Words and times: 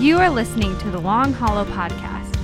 You 0.00 0.16
are 0.16 0.30
listening 0.30 0.78
to 0.78 0.90
the 0.90 0.98
Long 0.98 1.34
Hollow 1.34 1.66
Podcast. 1.66 2.34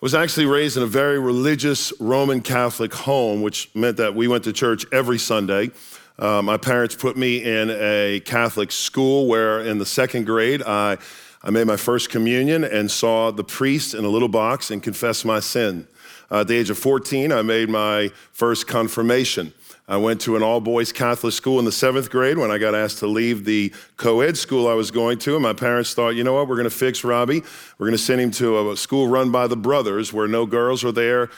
was 0.00 0.14
actually 0.14 0.46
raised 0.46 0.76
in 0.76 0.82
a 0.84 0.86
very 0.86 1.18
religious 1.18 1.92
Roman 1.98 2.40
Catholic 2.40 2.94
home, 2.94 3.42
which 3.42 3.68
meant 3.74 3.96
that 3.96 4.14
we 4.14 4.28
went 4.28 4.44
to 4.44 4.52
church 4.52 4.86
every 4.92 5.18
Sunday. 5.18 5.72
Uh, 6.20 6.40
my 6.40 6.56
parents 6.56 6.94
put 6.94 7.16
me 7.16 7.42
in 7.42 7.70
a 7.70 8.20
Catholic 8.24 8.70
school 8.70 9.26
where, 9.26 9.60
in 9.60 9.78
the 9.78 9.86
second 9.86 10.24
grade, 10.24 10.62
I, 10.62 10.98
I 11.42 11.50
made 11.50 11.66
my 11.66 11.76
first 11.76 12.10
communion 12.10 12.62
and 12.62 12.88
saw 12.88 13.32
the 13.32 13.42
priest 13.42 13.94
in 13.94 14.04
a 14.04 14.08
little 14.08 14.28
box 14.28 14.70
and 14.70 14.80
confessed 14.80 15.24
my 15.24 15.40
sin. 15.40 15.88
Uh, 16.30 16.42
at 16.42 16.48
the 16.48 16.54
age 16.54 16.70
of 16.70 16.78
14, 16.78 17.32
I 17.32 17.42
made 17.42 17.68
my 17.68 18.12
first 18.32 18.68
confirmation. 18.68 19.52
I 19.88 19.96
went 19.96 20.20
to 20.22 20.36
an 20.36 20.42
all 20.42 20.60
boys 20.60 20.92
Catholic 20.92 21.32
school 21.32 21.58
in 21.58 21.64
the 21.64 21.72
seventh 21.72 22.10
grade 22.10 22.36
when 22.36 22.50
I 22.50 22.58
got 22.58 22.74
asked 22.74 22.98
to 22.98 23.06
leave 23.06 23.46
the 23.46 23.72
co 23.96 24.20
ed 24.20 24.36
school 24.36 24.68
I 24.68 24.74
was 24.74 24.90
going 24.90 25.18
to. 25.20 25.34
And 25.34 25.42
my 25.42 25.54
parents 25.54 25.94
thought, 25.94 26.10
you 26.10 26.22
know 26.22 26.34
what, 26.34 26.46
we're 26.46 26.56
going 26.56 26.68
to 26.68 26.76
fix 26.76 27.02
Robby. 27.02 27.42
We're 27.78 27.86
going 27.86 27.96
to 27.96 28.02
send 28.02 28.20
him 28.20 28.30
to 28.32 28.70
a 28.70 28.76
school 28.76 29.08
run 29.08 29.32
by 29.32 29.46
the 29.46 29.56
brothers 29.56 30.12
where 30.12 30.28
no 30.28 30.44
girls 30.44 30.84
are 30.84 30.92
there 30.92 31.30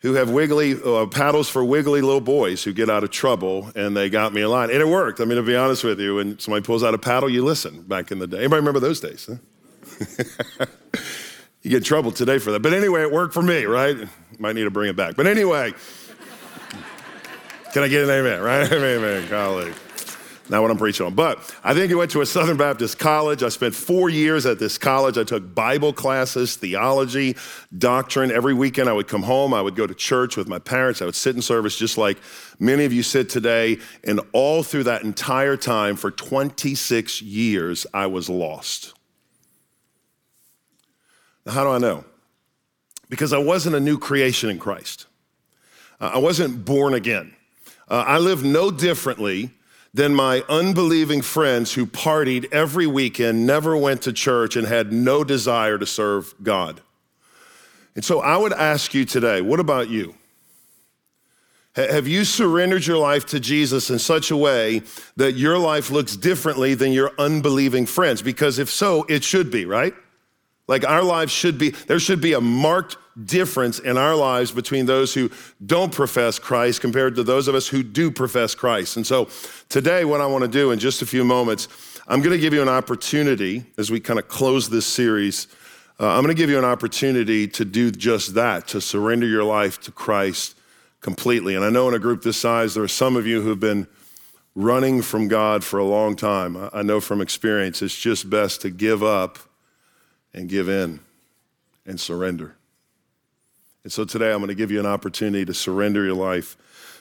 who 0.00 0.14
have 0.14 0.30
wiggly 0.30 0.80
uh, 0.82 1.06
paddles 1.06 1.50
for 1.50 1.64
wiggly 1.64 2.00
little 2.00 2.20
boys 2.20 2.64
who 2.64 2.72
get 2.72 2.88
out 2.88 3.04
of 3.04 3.10
trouble. 3.10 3.70
And 3.76 3.94
they 3.94 4.08
got 4.08 4.32
me 4.32 4.40
a 4.40 4.48
line. 4.48 4.70
And 4.70 4.80
it 4.80 4.88
worked. 4.88 5.20
I 5.20 5.26
mean, 5.26 5.36
to 5.36 5.42
be 5.42 5.56
honest 5.56 5.84
with 5.84 6.00
you, 6.00 6.14
when 6.16 6.38
somebody 6.38 6.64
pulls 6.64 6.82
out 6.82 6.94
a 6.94 6.98
paddle, 6.98 7.28
you 7.28 7.44
listen 7.44 7.82
back 7.82 8.10
in 8.10 8.18
the 8.18 8.26
day. 8.26 8.38
Anybody 8.38 8.60
remember 8.60 8.80
those 8.80 9.00
days? 9.00 9.28
Huh? 9.28 10.66
you 11.62 11.70
get 11.70 11.78
in 11.78 11.82
trouble 11.82 12.10
today 12.10 12.38
for 12.38 12.52
that. 12.52 12.60
But 12.60 12.72
anyway, 12.72 13.02
it 13.02 13.12
worked 13.12 13.34
for 13.34 13.42
me, 13.42 13.64
right? 13.64 13.96
Might 14.38 14.54
need 14.54 14.64
to 14.64 14.70
bring 14.70 14.88
it 14.88 14.96
back. 14.96 15.14
But 15.14 15.26
anyway. 15.26 15.74
Can 17.76 17.82
I 17.82 17.88
get 17.88 18.04
an 18.04 18.08
amen, 18.08 18.40
right? 18.42 18.72
Amen, 18.72 19.28
colleague. 19.28 19.74
Not 20.48 20.62
what 20.62 20.70
I'm 20.70 20.78
preaching 20.78 21.04
on. 21.04 21.14
But 21.14 21.40
I 21.62 21.74
think 21.74 21.90
he 21.90 21.94
went 21.94 22.10
to 22.12 22.22
a 22.22 22.26
Southern 22.26 22.56
Baptist 22.56 22.98
college. 22.98 23.42
I 23.42 23.50
spent 23.50 23.74
four 23.74 24.08
years 24.08 24.46
at 24.46 24.58
this 24.58 24.78
college. 24.78 25.18
I 25.18 25.24
took 25.24 25.54
Bible 25.54 25.92
classes, 25.92 26.56
theology, 26.56 27.36
doctrine. 27.76 28.32
Every 28.32 28.54
weekend 28.54 28.88
I 28.88 28.94
would 28.94 29.08
come 29.08 29.22
home. 29.22 29.52
I 29.52 29.60
would 29.60 29.76
go 29.76 29.86
to 29.86 29.94
church 29.94 30.38
with 30.38 30.48
my 30.48 30.58
parents. 30.58 31.02
I 31.02 31.04
would 31.04 31.14
sit 31.14 31.36
in 31.36 31.42
service 31.42 31.76
just 31.76 31.98
like 31.98 32.16
many 32.58 32.86
of 32.86 32.94
you 32.94 33.02
sit 33.02 33.28
today. 33.28 33.76
And 34.04 34.22
all 34.32 34.62
through 34.62 34.84
that 34.84 35.02
entire 35.02 35.58
time, 35.58 35.96
for 35.96 36.10
26 36.10 37.20
years, 37.20 37.86
I 37.92 38.06
was 38.06 38.30
lost. 38.30 38.94
Now, 41.44 41.52
how 41.52 41.64
do 41.64 41.72
I 41.72 41.78
know? 41.78 42.06
Because 43.10 43.34
I 43.34 43.38
wasn't 43.38 43.76
a 43.76 43.80
new 43.80 43.98
creation 43.98 44.48
in 44.48 44.58
Christ. 44.58 45.04
I 46.00 46.16
wasn't 46.16 46.64
born 46.64 46.94
again. 46.94 47.35
Uh, 47.88 48.04
I 48.06 48.18
live 48.18 48.42
no 48.42 48.70
differently 48.70 49.50
than 49.94 50.14
my 50.14 50.42
unbelieving 50.48 51.22
friends 51.22 51.72
who 51.72 51.86
partied 51.86 52.52
every 52.52 52.86
weekend, 52.86 53.46
never 53.46 53.76
went 53.76 54.02
to 54.02 54.12
church, 54.12 54.56
and 54.56 54.66
had 54.66 54.92
no 54.92 55.24
desire 55.24 55.78
to 55.78 55.86
serve 55.86 56.34
God. 56.42 56.82
And 57.94 58.04
so 58.04 58.20
I 58.20 58.36
would 58.36 58.52
ask 58.52 58.92
you 58.92 59.04
today 59.04 59.40
what 59.40 59.60
about 59.60 59.88
you? 59.88 60.14
Have 61.76 62.08
you 62.08 62.24
surrendered 62.24 62.86
your 62.86 62.96
life 62.96 63.26
to 63.26 63.40
Jesus 63.40 63.90
in 63.90 63.98
such 63.98 64.30
a 64.30 64.36
way 64.36 64.82
that 65.16 65.32
your 65.32 65.58
life 65.58 65.90
looks 65.90 66.16
differently 66.16 66.74
than 66.74 66.92
your 66.92 67.12
unbelieving 67.18 67.84
friends? 67.84 68.22
Because 68.22 68.58
if 68.58 68.70
so, 68.70 69.04
it 69.10 69.22
should 69.22 69.50
be, 69.50 69.66
right? 69.66 69.94
Like 70.68 70.86
our 70.86 71.02
lives 71.02 71.32
should 71.32 71.58
be, 71.58 71.70
there 71.70 72.00
should 72.00 72.22
be 72.22 72.32
a 72.32 72.40
marked 72.40 72.96
difference 73.24 73.78
in 73.78 73.96
our 73.96 74.14
lives 74.14 74.52
between 74.52 74.86
those 74.86 75.14
who 75.14 75.30
don't 75.64 75.92
profess 75.92 76.38
Christ 76.38 76.80
compared 76.80 77.14
to 77.16 77.22
those 77.22 77.48
of 77.48 77.54
us 77.54 77.68
who 77.68 77.82
do 77.82 78.10
profess 78.10 78.54
Christ. 78.54 78.96
And 78.96 79.06
so 79.06 79.28
today, 79.68 80.04
what 80.04 80.20
I 80.20 80.26
want 80.26 80.42
to 80.42 80.48
do 80.48 80.70
in 80.70 80.78
just 80.78 81.02
a 81.02 81.06
few 81.06 81.24
moments, 81.24 81.68
I'm 82.06 82.20
going 82.20 82.32
to 82.32 82.38
give 82.38 82.52
you 82.52 82.62
an 82.62 82.68
opportunity 82.68 83.64
as 83.78 83.90
we 83.90 84.00
kind 84.00 84.18
of 84.18 84.28
close 84.28 84.68
this 84.68 84.86
series. 84.86 85.48
Uh, 85.98 86.08
I'm 86.08 86.22
going 86.22 86.34
to 86.34 86.40
give 86.40 86.50
you 86.50 86.58
an 86.58 86.64
opportunity 86.64 87.48
to 87.48 87.64
do 87.64 87.90
just 87.90 88.34
that, 88.34 88.68
to 88.68 88.80
surrender 88.80 89.26
your 89.26 89.44
life 89.44 89.80
to 89.82 89.92
Christ 89.92 90.56
completely. 91.00 91.54
And 91.54 91.64
I 91.64 91.70
know 91.70 91.88
in 91.88 91.94
a 91.94 91.98
group 91.98 92.22
this 92.22 92.36
size, 92.36 92.74
there 92.74 92.84
are 92.84 92.88
some 92.88 93.16
of 93.16 93.26
you 93.26 93.40
who've 93.40 93.58
been 93.58 93.86
running 94.54 95.02
from 95.02 95.28
God 95.28 95.62
for 95.64 95.78
a 95.78 95.84
long 95.84 96.16
time. 96.16 96.68
I 96.72 96.82
know 96.82 97.00
from 97.00 97.20
experience, 97.20 97.82
it's 97.82 97.96
just 97.96 98.28
best 98.28 98.62
to 98.62 98.70
give 98.70 99.02
up 99.02 99.38
and 100.34 100.48
give 100.48 100.68
in 100.68 101.00
and 101.86 102.00
surrender. 102.00 102.56
And 103.86 103.92
so 103.92 104.04
today 104.04 104.32
I'm 104.32 104.38
going 104.38 104.48
to 104.48 104.56
give 104.56 104.72
you 104.72 104.80
an 104.80 104.86
opportunity 104.86 105.44
to 105.44 105.54
surrender 105.54 106.04
your 106.04 106.16
life 106.16 106.56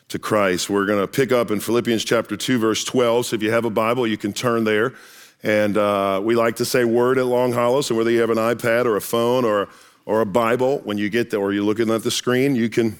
to 0.10 0.20
Christ. 0.20 0.70
We're 0.70 0.86
going 0.86 1.02
to 1.02 1.08
pick 1.08 1.32
up 1.32 1.50
in 1.50 1.60
Philippians 1.60 2.06
chapter 2.06 2.38
2, 2.38 2.60
verse 2.60 2.84
12. 2.84 3.26
So 3.26 3.36
if 3.36 3.42
you 3.42 3.50
have 3.50 3.66
a 3.66 3.72
Bible, 3.72 4.06
you 4.06 4.18
can 4.18 4.34
turn 4.34 4.66
there. 4.66 4.94
And 5.42 5.78
uh, 5.78 6.22
we 6.24 6.36
like 6.36 6.58
to 6.58 6.66
say 6.66 6.86
word 6.86 7.18
at 7.18 7.26
Long 7.26 7.54
Hollow. 7.54 7.82
So 7.82 7.96
whether 7.96 8.12
you 8.12 8.22
have 8.22 8.30
an 8.30 8.38
iPad 8.38 8.86
or 8.86 8.98
a 8.98 9.02
phone 9.02 9.46
or, 9.46 9.68
or 10.06 10.22
a 10.22 10.28
Bible, 10.28 10.78
when 10.84 11.00
you 11.00 11.10
get 11.10 11.32
there 11.32 11.40
or 11.40 11.52
you're 11.52 11.64
looking 11.64 11.90
at 11.90 12.04
the 12.04 12.12
screen, 12.12 12.56
you 12.56 12.70
can, 12.70 12.96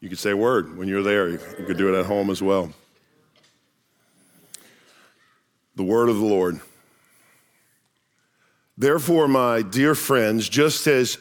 you 0.00 0.08
can 0.08 0.16
say 0.16 0.32
word 0.32 0.78
when 0.78 0.88
you're 0.88 1.02
there. 1.02 1.28
You, 1.28 1.38
you 1.58 1.66
could 1.66 1.76
do 1.76 1.94
it 1.94 2.00
at 2.00 2.06
home 2.06 2.30
as 2.30 2.40
well. 2.42 2.72
The 5.76 5.84
word 5.84 6.08
of 6.08 6.16
the 6.16 6.24
Lord. 6.24 6.62
Therefore, 8.78 9.28
my 9.28 9.60
dear 9.60 9.94
friends, 9.94 10.48
just 10.48 10.86
as 10.86 11.18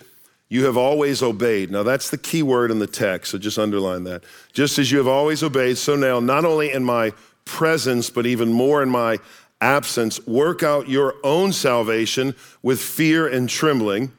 you 0.51 0.65
have 0.65 0.75
always 0.75 1.23
obeyed. 1.23 1.71
Now, 1.71 1.81
that's 1.81 2.09
the 2.09 2.17
key 2.17 2.43
word 2.43 2.71
in 2.71 2.79
the 2.79 2.85
text, 2.85 3.31
so 3.31 3.37
just 3.37 3.57
underline 3.57 4.03
that. 4.03 4.25
Just 4.51 4.77
as 4.79 4.91
you 4.91 4.97
have 4.97 5.07
always 5.07 5.43
obeyed, 5.43 5.77
so 5.77 5.95
now, 5.95 6.19
not 6.19 6.43
only 6.43 6.73
in 6.73 6.83
my 6.83 7.13
presence, 7.45 8.09
but 8.09 8.25
even 8.25 8.51
more 8.51 8.83
in 8.83 8.89
my 8.89 9.19
absence, 9.61 10.27
work 10.27 10.61
out 10.61 10.89
your 10.89 11.15
own 11.23 11.53
salvation 11.53 12.35
with 12.61 12.81
fear 12.81 13.25
and 13.25 13.49
trembling. 13.49 14.11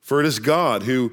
For 0.00 0.18
it 0.18 0.26
is 0.26 0.40
God 0.40 0.82
who 0.82 1.12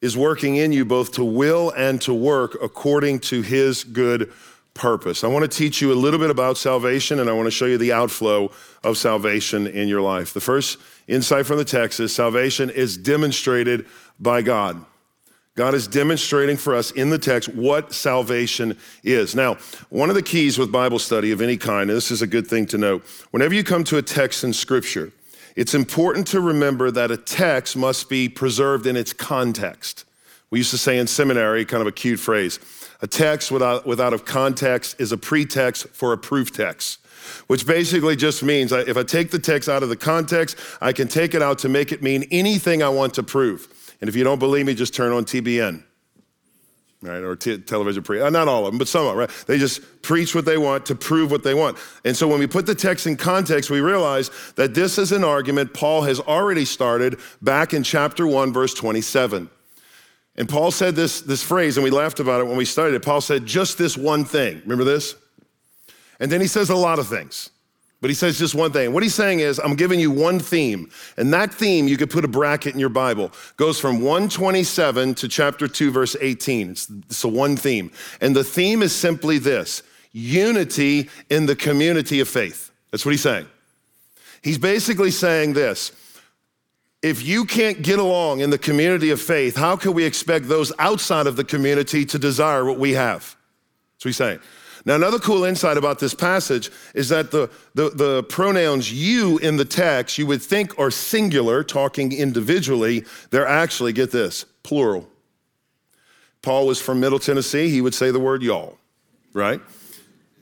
is 0.00 0.16
working 0.16 0.56
in 0.56 0.72
you 0.72 0.86
both 0.86 1.12
to 1.12 1.24
will 1.24 1.70
and 1.76 2.00
to 2.00 2.14
work 2.14 2.56
according 2.62 3.18
to 3.18 3.42
his 3.42 3.84
good 3.84 4.32
purpose. 4.74 5.24
I 5.24 5.28
want 5.28 5.50
to 5.50 5.58
teach 5.58 5.80
you 5.80 5.92
a 5.92 5.94
little 5.94 6.20
bit 6.20 6.30
about 6.30 6.56
salvation 6.56 7.20
and 7.20 7.28
I 7.28 7.32
want 7.32 7.46
to 7.46 7.50
show 7.50 7.66
you 7.66 7.78
the 7.78 7.92
outflow 7.92 8.50
of 8.84 8.96
salvation 8.96 9.66
in 9.66 9.88
your 9.88 10.00
life. 10.00 10.32
The 10.32 10.40
first 10.40 10.78
insight 11.08 11.46
from 11.46 11.58
the 11.58 11.64
text 11.64 12.00
is 12.00 12.14
salvation 12.14 12.70
is 12.70 12.96
demonstrated 12.96 13.86
by 14.18 14.42
God. 14.42 14.84
God 15.56 15.74
is 15.74 15.88
demonstrating 15.88 16.56
for 16.56 16.74
us 16.74 16.90
in 16.92 17.10
the 17.10 17.18
text 17.18 17.48
what 17.50 17.92
salvation 17.92 18.78
is. 19.02 19.34
Now, 19.34 19.56
one 19.90 20.08
of 20.08 20.14
the 20.14 20.22
keys 20.22 20.56
with 20.56 20.72
Bible 20.72 20.98
study 20.98 21.32
of 21.32 21.42
any 21.42 21.56
kind, 21.56 21.90
and 21.90 21.96
this 21.96 22.10
is 22.10 22.22
a 22.22 22.26
good 22.26 22.46
thing 22.46 22.66
to 22.66 22.78
know, 22.78 23.02
whenever 23.32 23.52
you 23.52 23.64
come 23.64 23.84
to 23.84 23.98
a 23.98 24.02
text 24.02 24.44
in 24.44 24.52
Scripture, 24.52 25.12
it's 25.56 25.74
important 25.74 26.28
to 26.28 26.40
remember 26.40 26.90
that 26.92 27.10
a 27.10 27.16
text 27.16 27.76
must 27.76 28.08
be 28.08 28.28
preserved 28.28 28.86
in 28.86 28.96
its 28.96 29.12
context. 29.12 30.04
We 30.50 30.58
used 30.58 30.72
to 30.72 30.78
say 30.78 30.98
in 30.98 31.06
seminary, 31.06 31.64
kind 31.64 31.80
of 31.80 31.86
a 31.86 31.92
cute 31.92 32.20
phrase 32.20 32.58
a 33.02 33.06
text 33.06 33.50
without, 33.50 33.86
without 33.86 34.12
a 34.12 34.18
context 34.18 35.00
is 35.00 35.10
a 35.12 35.16
pretext 35.16 35.88
for 35.88 36.12
a 36.12 36.18
proof 36.18 36.52
text 36.52 37.00
which 37.46 37.66
basically 37.66 38.16
just 38.16 38.42
means 38.42 38.72
if 38.72 38.96
I 38.96 39.02
take 39.02 39.30
the 39.30 39.38
text 39.38 39.68
out 39.68 39.82
of 39.82 39.88
the 39.88 39.96
context, 39.96 40.56
I 40.80 40.92
can 40.92 41.08
take 41.08 41.34
it 41.34 41.42
out 41.42 41.58
to 41.60 41.68
make 41.68 41.92
it 41.92 42.02
mean 42.02 42.24
anything 42.30 42.82
I 42.82 42.88
want 42.88 43.14
to 43.14 43.22
prove. 43.22 43.68
And 44.00 44.08
if 44.08 44.16
you 44.16 44.24
don't 44.24 44.38
believe 44.38 44.66
me, 44.66 44.74
just 44.74 44.94
turn 44.94 45.12
on 45.12 45.24
TBN. 45.24 45.84
Right, 47.02 47.22
or 47.22 47.34
t- 47.34 47.56
television 47.56 48.02
pre, 48.02 48.20
uh, 48.20 48.28
not 48.28 48.46
all 48.46 48.66
of 48.66 48.72
them, 48.72 48.78
but 48.78 48.86
some 48.86 49.06
of 49.06 49.08
them, 49.08 49.16
right? 49.16 49.30
They 49.46 49.56
just 49.56 50.02
preach 50.02 50.34
what 50.34 50.44
they 50.44 50.58
want 50.58 50.84
to 50.86 50.94
prove 50.94 51.30
what 51.30 51.42
they 51.42 51.54
want. 51.54 51.78
And 52.04 52.14
so 52.14 52.28
when 52.28 52.38
we 52.38 52.46
put 52.46 52.66
the 52.66 52.74
text 52.74 53.06
in 53.06 53.16
context, 53.16 53.70
we 53.70 53.80
realize 53.80 54.30
that 54.56 54.74
this 54.74 54.98
is 54.98 55.10
an 55.10 55.24
argument 55.24 55.72
Paul 55.72 56.02
has 56.02 56.20
already 56.20 56.66
started 56.66 57.18
back 57.40 57.72
in 57.72 57.82
chapter 57.84 58.26
1, 58.26 58.52
verse 58.52 58.74
27. 58.74 59.48
And 60.40 60.48
Paul 60.48 60.70
said 60.70 60.96
this, 60.96 61.20
this 61.20 61.42
phrase, 61.42 61.76
and 61.76 61.84
we 61.84 61.90
laughed 61.90 62.18
about 62.18 62.40
it 62.40 62.46
when 62.46 62.56
we 62.56 62.64
studied 62.64 62.94
it. 62.94 63.04
Paul 63.04 63.20
said, 63.20 63.44
just 63.44 63.76
this 63.76 63.94
one 63.94 64.24
thing. 64.24 64.62
Remember 64.62 64.84
this? 64.84 65.14
And 66.18 66.32
then 66.32 66.40
he 66.40 66.46
says 66.46 66.70
a 66.70 66.74
lot 66.74 66.98
of 66.98 67.08
things. 67.08 67.50
But 68.00 68.08
he 68.08 68.14
says 68.14 68.38
just 68.38 68.54
one 68.54 68.72
thing. 68.72 68.94
What 68.94 69.02
he's 69.02 69.14
saying 69.14 69.40
is, 69.40 69.58
I'm 69.58 69.74
giving 69.74 70.00
you 70.00 70.10
one 70.10 70.38
theme. 70.38 70.88
And 71.18 71.30
that 71.34 71.52
theme, 71.52 71.86
you 71.86 71.98
could 71.98 72.08
put 72.08 72.24
a 72.24 72.28
bracket 72.28 72.72
in 72.72 72.80
your 72.80 72.88
Bible, 72.88 73.32
goes 73.58 73.78
from 73.78 74.00
127 74.00 75.14
to 75.16 75.28
chapter 75.28 75.68
2, 75.68 75.90
verse 75.90 76.16
18. 76.18 76.70
It's, 76.70 76.88
it's 76.88 77.22
a 77.22 77.28
one 77.28 77.54
theme. 77.54 77.92
And 78.22 78.34
the 78.34 78.42
theme 78.42 78.82
is 78.82 78.96
simply 78.96 79.36
this 79.36 79.82
unity 80.12 81.10
in 81.28 81.44
the 81.44 81.54
community 81.54 82.18
of 82.18 82.28
faith. 82.30 82.70
That's 82.90 83.04
what 83.04 83.10
he's 83.10 83.20
saying. 83.20 83.46
He's 84.40 84.56
basically 84.56 85.10
saying 85.10 85.52
this 85.52 85.92
if 87.02 87.22
you 87.22 87.44
can't 87.44 87.82
get 87.82 87.98
along 87.98 88.40
in 88.40 88.50
the 88.50 88.58
community 88.58 89.10
of 89.10 89.20
faith, 89.20 89.56
how 89.56 89.76
can 89.76 89.94
we 89.94 90.04
expect 90.04 90.48
those 90.48 90.72
outside 90.78 91.26
of 91.26 91.36
the 91.36 91.44
community 91.44 92.04
to 92.06 92.18
desire 92.18 92.64
what 92.64 92.78
we 92.78 92.92
have? 92.92 93.36
That's 93.94 94.04
what 94.04 94.08
he's 94.08 94.16
saying. 94.16 94.40
Now, 94.84 94.94
another 94.94 95.18
cool 95.18 95.44
insight 95.44 95.76
about 95.76 95.98
this 95.98 96.14
passage 96.14 96.70
is 96.94 97.10
that 97.10 97.30
the, 97.30 97.50
the, 97.74 97.90
the, 97.90 98.22
pronouns 98.24 98.90
you 98.90 99.38
in 99.38 99.56
the 99.56 99.64
text, 99.64 100.16
you 100.16 100.26
would 100.26 100.40
think 100.40 100.78
are 100.78 100.90
singular, 100.90 101.62
talking 101.62 102.12
individually. 102.12 103.04
They're 103.30 103.46
actually, 103.46 103.92
get 103.92 104.10
this, 104.10 104.44
plural. 104.62 105.06
Paul 106.42 106.66
was 106.66 106.80
from 106.80 107.00
Middle 107.00 107.18
Tennessee. 107.18 107.68
He 107.68 107.82
would 107.82 107.94
say 107.94 108.10
the 108.10 108.20
word 108.20 108.42
y'all, 108.42 108.78
right? 109.34 109.60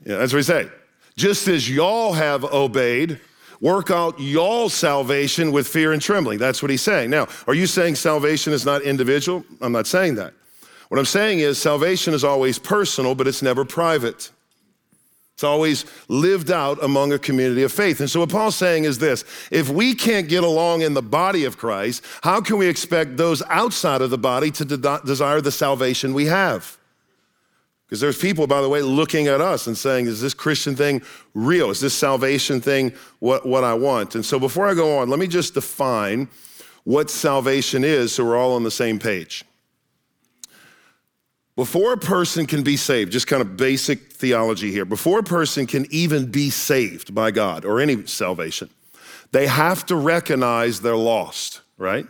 Yeah, 0.05 0.17
that's 0.17 0.31
what 0.31 0.39
he 0.39 0.43
say. 0.43 0.69
Just 1.17 1.49
as 1.49 1.69
y'all 1.69 2.13
have 2.13 2.45
obeyed, 2.45 3.19
work 3.61 3.91
out 3.91 4.19
y'all 4.19 4.69
salvation 4.69 5.51
with 5.51 5.67
fear 5.67 5.91
and 5.91 6.01
trembling. 6.01 6.39
That's 6.39 6.61
what 6.61 6.71
he's 6.71 6.81
saying. 6.81 7.09
Now, 7.09 7.27
are 7.47 7.53
you 7.53 7.67
saying 7.67 7.95
salvation 7.95 8.53
is 8.53 8.65
not 8.65 8.81
individual? 8.81 9.43
I'm 9.61 9.71
not 9.71 9.87
saying 9.87 10.15
that. 10.15 10.33
What 10.89 10.97
I'm 10.97 11.05
saying 11.05 11.39
is 11.39 11.59
salvation 11.59 12.13
is 12.13 12.23
always 12.23 12.57
personal, 12.57 13.13
but 13.15 13.27
it's 13.27 13.41
never 13.41 13.63
private. 13.63 14.31
It's 15.35 15.43
always 15.43 15.85
lived 16.09 16.51
out 16.51 16.83
among 16.83 17.13
a 17.13 17.19
community 17.19 17.63
of 17.63 17.71
faith. 17.71 18.01
And 18.01 18.09
so, 18.09 18.19
what 18.19 18.29
Paul's 18.29 18.55
saying 18.55 18.83
is 18.83 18.97
this 18.97 19.23
if 19.51 19.69
we 19.69 19.95
can't 19.95 20.27
get 20.27 20.43
along 20.43 20.81
in 20.81 20.95
the 20.95 21.01
body 21.01 21.45
of 21.45 21.57
Christ, 21.57 22.03
how 22.23 22.41
can 22.41 22.57
we 22.57 22.67
expect 22.67 23.17
those 23.17 23.41
outside 23.43 24.01
of 24.01 24.09
the 24.09 24.17
body 24.17 24.51
to 24.51 24.65
de- 24.65 25.01
desire 25.05 25.39
the 25.39 25.51
salvation 25.51 26.13
we 26.13 26.25
have? 26.25 26.78
Because 27.89 28.01
there's 28.01 28.19
people, 28.19 28.45
by 28.45 28.61
the 28.61 28.69
way, 28.69 28.83
looking 28.83 29.27
at 29.27 29.41
us 29.41 29.65
and 29.65 29.75
saying, 29.75 30.05
is 30.05 30.21
this 30.21 30.35
Christian 30.35 30.75
thing 30.75 31.01
real? 31.33 31.71
Is 31.71 31.79
this 31.79 31.95
salvation 31.95 32.61
thing 32.61 32.93
what, 33.17 33.47
what 33.47 33.63
I 33.63 33.73
want? 33.73 34.13
And 34.13 34.23
so, 34.23 34.39
before 34.39 34.67
I 34.67 34.75
go 34.75 34.99
on, 34.99 35.09
let 35.09 35.17
me 35.17 35.25
just 35.25 35.55
define 35.55 36.27
what 36.83 37.09
salvation 37.09 37.83
is 37.83 38.13
so 38.13 38.23
we're 38.23 38.37
all 38.37 38.53
on 38.53 38.63
the 38.63 38.69
same 38.69 38.99
page. 38.99 39.43
Before 41.55 41.93
a 41.93 41.97
person 41.97 42.45
can 42.45 42.61
be 42.61 42.77
saved, 42.77 43.11
just 43.11 43.25
kind 43.25 43.41
of 43.41 43.57
basic 43.57 44.13
theology 44.13 44.71
here, 44.71 44.85
before 44.85 45.19
a 45.19 45.23
person 45.23 45.65
can 45.65 45.87
even 45.89 46.27
be 46.27 46.51
saved 46.51 47.13
by 47.13 47.31
God 47.31 47.65
or 47.65 47.81
any 47.81 48.05
salvation, 48.05 48.69
they 49.31 49.47
have 49.47 49.85
to 49.87 49.95
recognize 49.95 50.79
they're 50.79 50.95
lost, 50.95 51.61
right? 51.77 52.05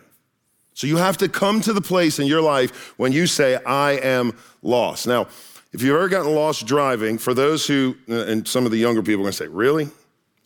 So 0.73 0.87
you 0.87 0.97
have 0.97 1.17
to 1.17 1.27
come 1.27 1.61
to 1.61 1.73
the 1.73 1.81
place 1.81 2.19
in 2.19 2.27
your 2.27 2.41
life 2.41 2.93
when 2.97 3.11
you 3.11 3.27
say, 3.27 3.55
I 3.65 3.93
am 3.93 4.33
lost. 4.61 5.07
Now, 5.07 5.27
if 5.71 5.81
you've 5.81 5.95
ever 5.95 6.09
gotten 6.09 6.33
lost 6.33 6.65
driving, 6.65 7.17
for 7.17 7.33
those 7.33 7.67
who, 7.67 7.95
and 8.07 8.47
some 8.47 8.65
of 8.65 8.71
the 8.71 8.77
younger 8.77 9.01
people 9.01 9.21
are 9.21 9.25
gonna 9.25 9.33
say, 9.33 9.47
Really? 9.47 9.89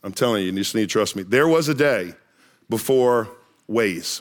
I'm 0.02 0.12
telling 0.12 0.42
you, 0.42 0.52
you 0.52 0.58
just 0.58 0.74
need 0.74 0.82
to 0.82 0.86
trust 0.86 1.16
me. 1.16 1.22
There 1.22 1.48
was 1.48 1.68
a 1.70 1.74
day 1.74 2.12
before 2.68 3.28
Waze. 3.70 4.20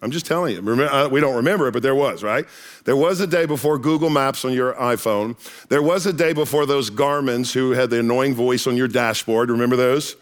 I'm 0.00 0.10
just 0.10 0.26
telling 0.26 0.56
you. 0.56 0.84
Uh, 0.84 1.08
we 1.12 1.20
don't 1.20 1.36
remember 1.36 1.68
it, 1.68 1.72
but 1.72 1.82
there 1.82 1.94
was, 1.94 2.22
right? 2.24 2.46
There 2.84 2.96
was 2.96 3.20
a 3.20 3.26
day 3.26 3.46
before 3.46 3.78
Google 3.78 4.10
Maps 4.10 4.44
on 4.44 4.52
your 4.52 4.72
iPhone. 4.74 5.36
There 5.68 5.82
was 5.82 6.06
a 6.06 6.12
day 6.12 6.32
before 6.32 6.66
those 6.66 6.90
Garmins 6.90 7.52
who 7.52 7.70
had 7.70 7.90
the 7.90 8.00
annoying 8.00 8.34
voice 8.34 8.66
on 8.66 8.76
your 8.76 8.88
dashboard. 8.88 9.50
Remember 9.50 9.76
those? 9.76 10.16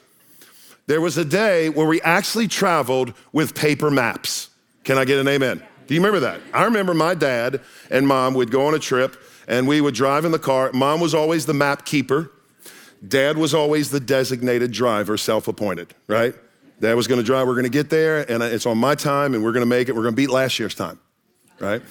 There 0.87 1.01
was 1.01 1.17
a 1.17 1.25
day 1.25 1.71
where 1.71 1.87
we 1.87 2.03
actually 2.03 2.49
traveled 2.49 3.15
with 3.33 3.55
paper 3.55 3.91
maps. 3.91 4.51
Can 4.85 4.99
I 4.99 5.05
get 5.05 5.19
an 5.19 5.29
amen? 5.29 5.63
Do 5.87 5.95
you 5.95 6.01
remember 6.01 6.21
that? 6.21 6.41
I 6.53 6.65
remember 6.65 6.95
my 6.95 7.15
dad 7.15 7.61
and 7.91 8.07
mom 8.07 8.35
would 8.35 8.51
go 8.51 8.67
on 8.67 8.75
a 8.75 8.79
trip 8.79 9.17
and 9.51 9.67
we 9.67 9.81
would 9.81 9.95
drive 9.95 10.25
in 10.25 10.31
the 10.31 10.39
car. 10.39 10.71
Mom 10.73 11.01
was 11.01 11.13
always 11.13 11.45
the 11.45 11.53
map 11.53 11.85
keeper. 11.85 12.31
Dad 13.07 13.37
was 13.37 13.53
always 13.53 13.91
the 13.91 13.99
designated 14.01 14.71
driver, 14.71 15.17
self 15.19 15.49
appointed, 15.49 15.93
right? 16.07 16.35
Dad 16.81 16.95
was 16.95 17.07
to 17.19 17.27
drive. 17.27 17.47
We're 17.47 17.55
to 17.65 17.69
get 17.71 17.91
there, 17.91 18.31
and 18.31 18.43
it's 18.43 18.65
on 18.65 18.79
my 18.79 18.95
time, 18.95 19.35
and 19.35 19.45
we're 19.45 19.53
to 19.63 19.67
make 19.67 19.89
it. 19.89 19.97
We're 19.97 20.05
to 20.05 20.13
beat 20.13 20.31
last 20.31 20.59
year's 20.59 20.75
time, 20.75 20.99
right? 21.59 21.83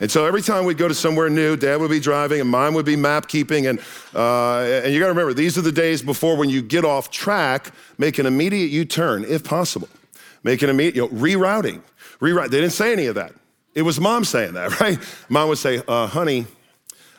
And 0.00 0.10
so 0.10 0.24
every 0.24 0.42
time 0.42 0.64
we'd 0.64 0.78
go 0.78 0.88
to 0.88 0.94
somewhere 0.94 1.28
new, 1.28 1.56
Dad 1.56 1.80
would 1.80 1.90
be 1.90 2.00
driving, 2.00 2.40
and 2.40 2.50
mine 2.50 2.74
would 2.74 2.86
be 2.86 2.96
map 2.96 3.28
keeping. 3.28 3.68
And, 3.68 3.78
uh, 4.14 4.60
and 4.60 4.92
you 4.92 4.98
got 4.98 5.06
to 5.06 5.12
remember, 5.12 5.32
these 5.32 5.56
are 5.58 5.62
the 5.62 5.70
days 5.70 6.02
before 6.02 6.36
when 6.36 6.48
you 6.48 6.60
get 6.60 6.84
off 6.84 7.10
track, 7.10 7.72
make 7.98 8.18
an 8.18 8.26
immediate 8.26 8.70
U 8.70 8.84
turn, 8.84 9.24
if 9.24 9.44
possible. 9.44 9.88
Make 10.42 10.62
an 10.62 10.70
immediate, 10.70 10.96
you 10.96 11.02
know, 11.02 11.08
rerouting. 11.08 11.82
Reroute. 12.20 12.50
They 12.50 12.58
didn't 12.58 12.72
say 12.72 12.92
any 12.92 13.06
of 13.06 13.14
that. 13.14 13.32
It 13.76 13.82
was 13.82 14.00
mom 14.00 14.24
saying 14.24 14.54
that, 14.54 14.80
right? 14.80 14.98
Mom 15.28 15.48
would 15.50 15.58
say, 15.58 15.82
uh, 15.86 16.08
honey, 16.08 16.46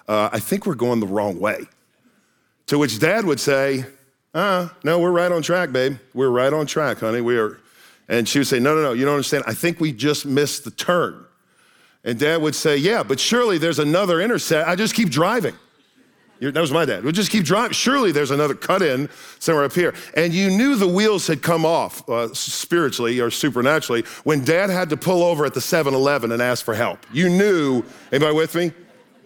uh, 0.07 0.29
I 0.31 0.39
think 0.39 0.65
we're 0.65 0.75
going 0.75 0.99
the 0.99 1.07
wrong 1.07 1.39
way. 1.39 1.61
To 2.67 2.77
which 2.77 2.99
dad 2.99 3.25
would 3.25 3.39
say, 3.39 3.85
uh, 4.33 4.69
no, 4.83 4.99
we're 4.99 5.11
right 5.11 5.31
on 5.31 5.41
track, 5.41 5.71
babe. 5.71 5.97
We're 6.13 6.29
right 6.29 6.51
on 6.51 6.65
track, 6.65 6.99
honey. 6.99 7.21
We 7.21 7.37
are. 7.37 7.59
And 8.09 8.27
she 8.27 8.39
would 8.39 8.47
say, 8.47 8.59
no, 8.59 8.75
no, 8.75 8.81
no, 8.81 8.93
you 8.93 9.05
don't 9.05 9.15
understand. 9.15 9.43
I 9.47 9.53
think 9.53 9.79
we 9.79 9.91
just 9.91 10.25
missed 10.25 10.63
the 10.63 10.71
turn. 10.71 11.25
And 12.03 12.19
dad 12.19 12.41
would 12.41 12.55
say, 12.55 12.75
yeah, 12.75 13.03
but 13.03 13.19
surely 13.19 13.57
there's 13.57 13.79
another 13.79 14.19
intercept. 14.19 14.67
I 14.67 14.75
just 14.75 14.93
keep 14.93 15.09
driving. 15.09 15.55
That 16.39 16.59
was 16.59 16.71
my 16.71 16.83
dad. 16.83 17.03
We'll 17.03 17.13
just 17.13 17.31
keep 17.31 17.45
driving. 17.45 17.71
Surely 17.71 18.11
there's 18.11 18.31
another 18.31 18.55
cut 18.55 18.81
in 18.81 19.07
somewhere 19.39 19.63
up 19.63 19.71
here. 19.71 19.93
And 20.17 20.33
you 20.33 20.49
knew 20.49 20.75
the 20.75 20.87
wheels 20.87 21.25
had 21.27 21.41
come 21.41 21.65
off 21.65 22.07
uh, 22.09 22.33
spiritually 22.33 23.21
or 23.21 23.31
supernaturally 23.31 24.03
when 24.25 24.43
dad 24.43 24.69
had 24.69 24.89
to 24.89 24.97
pull 24.97 25.23
over 25.23 25.45
at 25.45 25.53
the 25.53 25.61
7 25.61 25.93
Eleven 25.93 26.33
and 26.33 26.41
ask 26.41 26.65
for 26.65 26.73
help. 26.73 27.05
You 27.13 27.29
knew, 27.29 27.83
anybody 28.11 28.35
with 28.35 28.55
me? 28.55 28.73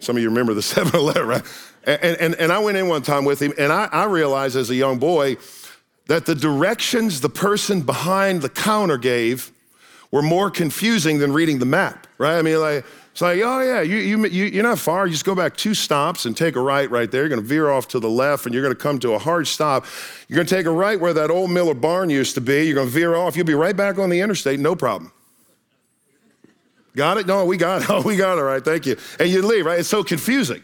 Some 0.00 0.16
of 0.16 0.22
you 0.22 0.28
remember 0.28 0.54
the 0.54 0.62
7 0.62 0.94
Eleven, 0.94 1.26
right? 1.26 1.42
And, 1.84 2.16
and, 2.18 2.34
and 2.34 2.52
I 2.52 2.58
went 2.58 2.76
in 2.76 2.88
one 2.88 3.02
time 3.02 3.24
with 3.24 3.40
him, 3.40 3.52
and 3.58 3.72
I, 3.72 3.88
I 3.90 4.04
realized 4.04 4.56
as 4.56 4.70
a 4.70 4.74
young 4.74 4.98
boy 4.98 5.36
that 6.06 6.26
the 6.26 6.34
directions 6.34 7.20
the 7.20 7.28
person 7.28 7.82
behind 7.82 8.42
the 8.42 8.48
counter 8.48 8.98
gave 8.98 9.52
were 10.10 10.22
more 10.22 10.50
confusing 10.50 11.18
than 11.18 11.32
reading 11.32 11.58
the 11.58 11.66
map, 11.66 12.06
right? 12.18 12.38
I 12.38 12.42
mean, 12.42 12.60
like, 12.60 12.84
it's 13.12 13.22
like, 13.22 13.40
oh 13.42 13.60
yeah, 13.60 13.80
you, 13.80 13.96
you, 13.96 14.26
you, 14.26 14.44
you're 14.44 14.62
not 14.62 14.78
far. 14.78 15.06
You 15.06 15.12
just 15.12 15.24
go 15.24 15.34
back 15.34 15.56
two 15.56 15.74
stops 15.74 16.24
and 16.24 16.36
take 16.36 16.54
a 16.54 16.60
right 16.60 16.88
right 16.88 17.10
there. 17.10 17.22
You're 17.22 17.30
gonna 17.30 17.42
veer 17.42 17.68
off 17.68 17.88
to 17.88 17.98
the 17.98 18.08
left 18.08 18.46
and 18.46 18.54
you're 18.54 18.62
gonna 18.62 18.76
come 18.76 19.00
to 19.00 19.14
a 19.14 19.18
hard 19.18 19.48
stop. 19.48 19.86
You're 20.28 20.36
gonna 20.36 20.48
take 20.48 20.66
a 20.66 20.70
right 20.70 21.00
where 21.00 21.12
that 21.12 21.28
old 21.28 21.50
Miller 21.50 21.74
barn 21.74 22.10
used 22.10 22.36
to 22.36 22.40
be. 22.40 22.66
You're 22.66 22.76
gonna 22.76 22.88
veer 22.90 23.16
off. 23.16 23.36
You'll 23.36 23.44
be 23.44 23.54
right 23.54 23.76
back 23.76 23.98
on 23.98 24.08
the 24.08 24.20
interstate, 24.20 24.60
no 24.60 24.76
problem. 24.76 25.12
Got 26.98 27.18
it? 27.18 27.28
No, 27.28 27.44
we 27.44 27.56
got 27.56 27.82
it. 27.82 27.90
Oh, 27.90 28.02
we 28.04 28.16
got 28.16 28.38
it. 28.38 28.40
All 28.40 28.44
right, 28.44 28.64
thank 28.64 28.84
you. 28.84 28.96
And 29.20 29.28
you 29.28 29.40
leave, 29.40 29.64
right? 29.64 29.78
It's 29.78 29.88
so 29.88 30.02
confusing. 30.02 30.60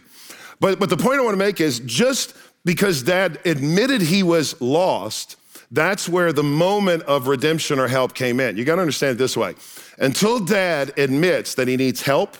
But, 0.59 0.81
but 0.81 0.91
the 0.91 0.97
point 0.97 1.21
I 1.21 1.23
want 1.23 1.35
to 1.35 1.38
make 1.38 1.61
is 1.61 1.79
just 1.79 2.37
because 2.64 3.05
dad 3.05 3.38
admitted 3.45 4.03
he 4.03 4.25
was 4.25 4.61
lost, 4.61 5.37
that's 5.71 6.09
where 6.09 6.33
the 6.33 6.43
moment 6.43 7.05
of 7.05 7.29
redemption 7.29 7.79
or 7.79 7.87
help 7.87 8.14
came 8.14 8.41
in. 8.41 8.57
You 8.57 8.64
got 8.64 8.76
to 8.76 8.81
understand 8.81 9.12
it 9.12 9.19
this 9.19 9.37
way. 9.37 9.55
Until 9.99 10.41
dad 10.41 10.93
admits 10.99 11.55
that 11.55 11.69
he 11.69 11.76
needs 11.76 12.03
help, 12.03 12.37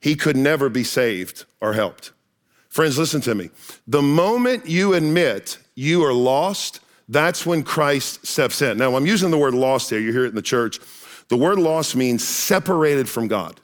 he 0.00 0.14
could 0.14 0.36
never 0.36 0.68
be 0.68 0.84
saved 0.84 1.44
or 1.60 1.72
helped. 1.72 2.12
Friends, 2.68 2.96
listen 2.96 3.20
to 3.22 3.34
me. 3.34 3.50
The 3.88 4.02
moment 4.02 4.68
you 4.68 4.94
admit 4.94 5.58
you 5.74 6.04
are 6.04 6.14
lost, 6.14 6.78
that's 7.08 7.44
when 7.44 7.64
Christ 7.64 8.24
steps 8.24 8.62
in. 8.62 8.78
Now, 8.78 8.94
I'm 8.94 9.06
using 9.06 9.32
the 9.32 9.38
word 9.38 9.54
lost 9.54 9.90
here. 9.90 9.98
You 9.98 10.12
hear 10.12 10.26
it 10.26 10.28
in 10.28 10.36
the 10.36 10.42
church. 10.42 10.78
The 11.32 11.38
word 11.38 11.58
lost 11.58 11.96
means 11.96 12.22
separated 12.22 13.08
from 13.08 13.26
God. 13.26 13.58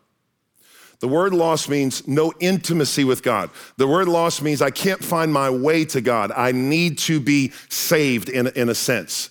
The 1.01 1.07
word 1.07 1.35
lost 1.35 1.69
means 1.69 2.09
no 2.09 2.33
intimacy 2.41 3.05
with 3.05 3.23
God. 3.23 3.51
The 3.77 3.87
word 3.87 4.09
lost 4.09 4.41
means 4.41 4.63
I 4.63 4.71
can't 4.71 5.05
find 5.05 5.31
my 5.31 5.51
way 5.51 5.85
to 5.85 6.01
God. 6.01 6.33
I 6.35 6.53
need 6.53 6.97
to 7.01 7.21
be 7.21 7.53
saved 7.69 8.31
in, 8.31 8.47
in 8.47 8.71
a 8.71 8.75
sense. 8.75 9.29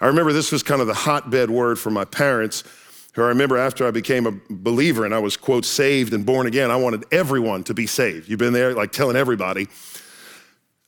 I 0.00 0.06
remember 0.08 0.32
this 0.32 0.50
was 0.50 0.64
kind 0.64 0.80
of 0.80 0.88
the 0.88 0.94
hotbed 0.94 1.48
word 1.48 1.78
for 1.78 1.90
my 1.90 2.04
parents, 2.04 2.64
who 3.14 3.22
I 3.22 3.28
remember 3.28 3.56
after 3.56 3.86
I 3.86 3.92
became 3.92 4.26
a 4.26 4.32
believer 4.50 5.04
and 5.04 5.14
I 5.14 5.20
was, 5.20 5.36
quote, 5.36 5.64
saved 5.64 6.12
and 6.12 6.26
born 6.26 6.48
again, 6.48 6.72
I 6.72 6.76
wanted 6.76 7.04
everyone 7.12 7.62
to 7.62 7.72
be 7.72 7.86
saved. 7.86 8.28
You've 8.28 8.40
been 8.40 8.52
there, 8.52 8.74
like 8.74 8.90
telling 8.90 9.14
everybody. 9.14 9.68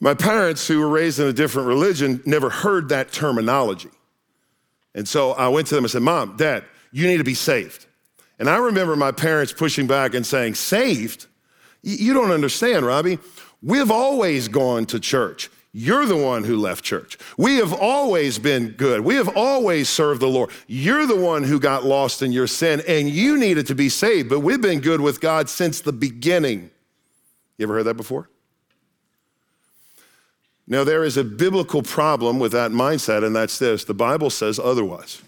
My 0.01 0.15
parents, 0.15 0.67
who 0.67 0.81
were 0.81 0.89
raised 0.89 1.21
in 1.21 1.29
a 1.29 1.33
different 1.33 1.69
religion, 1.69 2.21
never 2.27 2.51
heard 2.51 2.89
that 2.89 3.13
terminology. 3.13 3.91
And 4.97 5.07
so 5.07 5.31
I 5.31 5.47
went 5.47 5.69
to 5.69 5.77
them 5.77 5.85
and 5.85 5.91
said, 5.93 6.03
Mom, 6.03 6.37
Dad, 6.37 6.65
you 6.93 7.07
need 7.07 7.19
to 7.19 7.25
be 7.25 7.35
saved. 7.35 7.87
And 8.39 8.49
I 8.49 8.59
remember 8.59 8.97
my 8.97 9.13
parents 9.13 9.53
pushing 9.53 9.87
back 9.87 10.15
and 10.15 10.25
saying, 10.25 10.55
Saved? 10.55 11.27
You 11.83 12.13
don't 12.13 12.31
understand, 12.31 12.87
Robby. 12.87 13.19
We've 13.63 13.91
always 13.91 14.49
gone 14.49 14.87
to 14.87 15.01
church. 15.01 15.51
You're 15.73 16.07
the 16.07 16.17
one 16.17 16.45
who 16.45 16.57
left 16.57 16.85
church. 16.85 17.19
We 17.37 17.57
have 17.57 17.73
always 17.73 18.39
been 18.39 18.71
good. 18.71 19.03
We 19.03 19.17
have 19.17 19.29
always 19.37 19.89
served 19.89 20.21
the 20.21 20.29
Lord. 20.29 20.51
You're 20.67 21.07
the 21.07 21.17
one 21.17 21.45
who 21.45 21.61
got 21.61 21.85
lost 21.85 22.23
in 22.23 22.33
your 22.33 22.47
sin 22.47 22.83
and 22.89 23.09
you 23.09 23.39
needed 23.39 23.67
to 23.69 23.75
be 23.75 23.89
saved, 23.89 24.29
but 24.29 24.41
we've 24.41 24.61
been 24.61 24.81
good 24.81 25.01
with 25.01 25.21
God 25.21 25.49
since 25.49 25.81
the 25.81 25.93
beginning. 25.93 26.71
You 27.59 27.65
ever 27.65 27.75
heard 27.75 27.85
that 27.85 27.95
before? 27.95 28.29
Now, 30.67 30.85
there 30.85 31.05
is 31.05 31.17
a 31.17 31.25
biblical 31.25 31.83
problem 31.83 32.39
with 32.39 32.53
that 32.53 32.71
mindset, 32.71 33.25
and 33.25 33.35
that's 33.35 33.59
this 33.59 33.85
the 33.85 33.95
Bible 33.95 34.31
says 34.31 34.59
otherwise. 34.59 35.23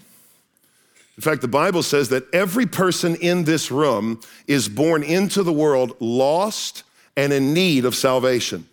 In 1.20 1.22
fact, 1.22 1.42
the 1.42 1.48
Bible 1.48 1.82
says 1.82 2.08
that 2.08 2.32
every 2.32 2.64
person 2.64 3.14
in 3.16 3.44
this 3.44 3.70
room 3.70 4.20
is 4.46 4.70
born 4.70 5.02
into 5.02 5.42
the 5.42 5.52
world 5.52 5.94
lost 6.00 6.82
and 7.14 7.30
in 7.30 7.52
need 7.52 7.84
of 7.84 7.94
salvation. 7.94 8.66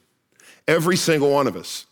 Every 0.65 0.95
single 0.95 1.29
one 1.29 1.47
of 1.47 1.57
us. 1.57 1.87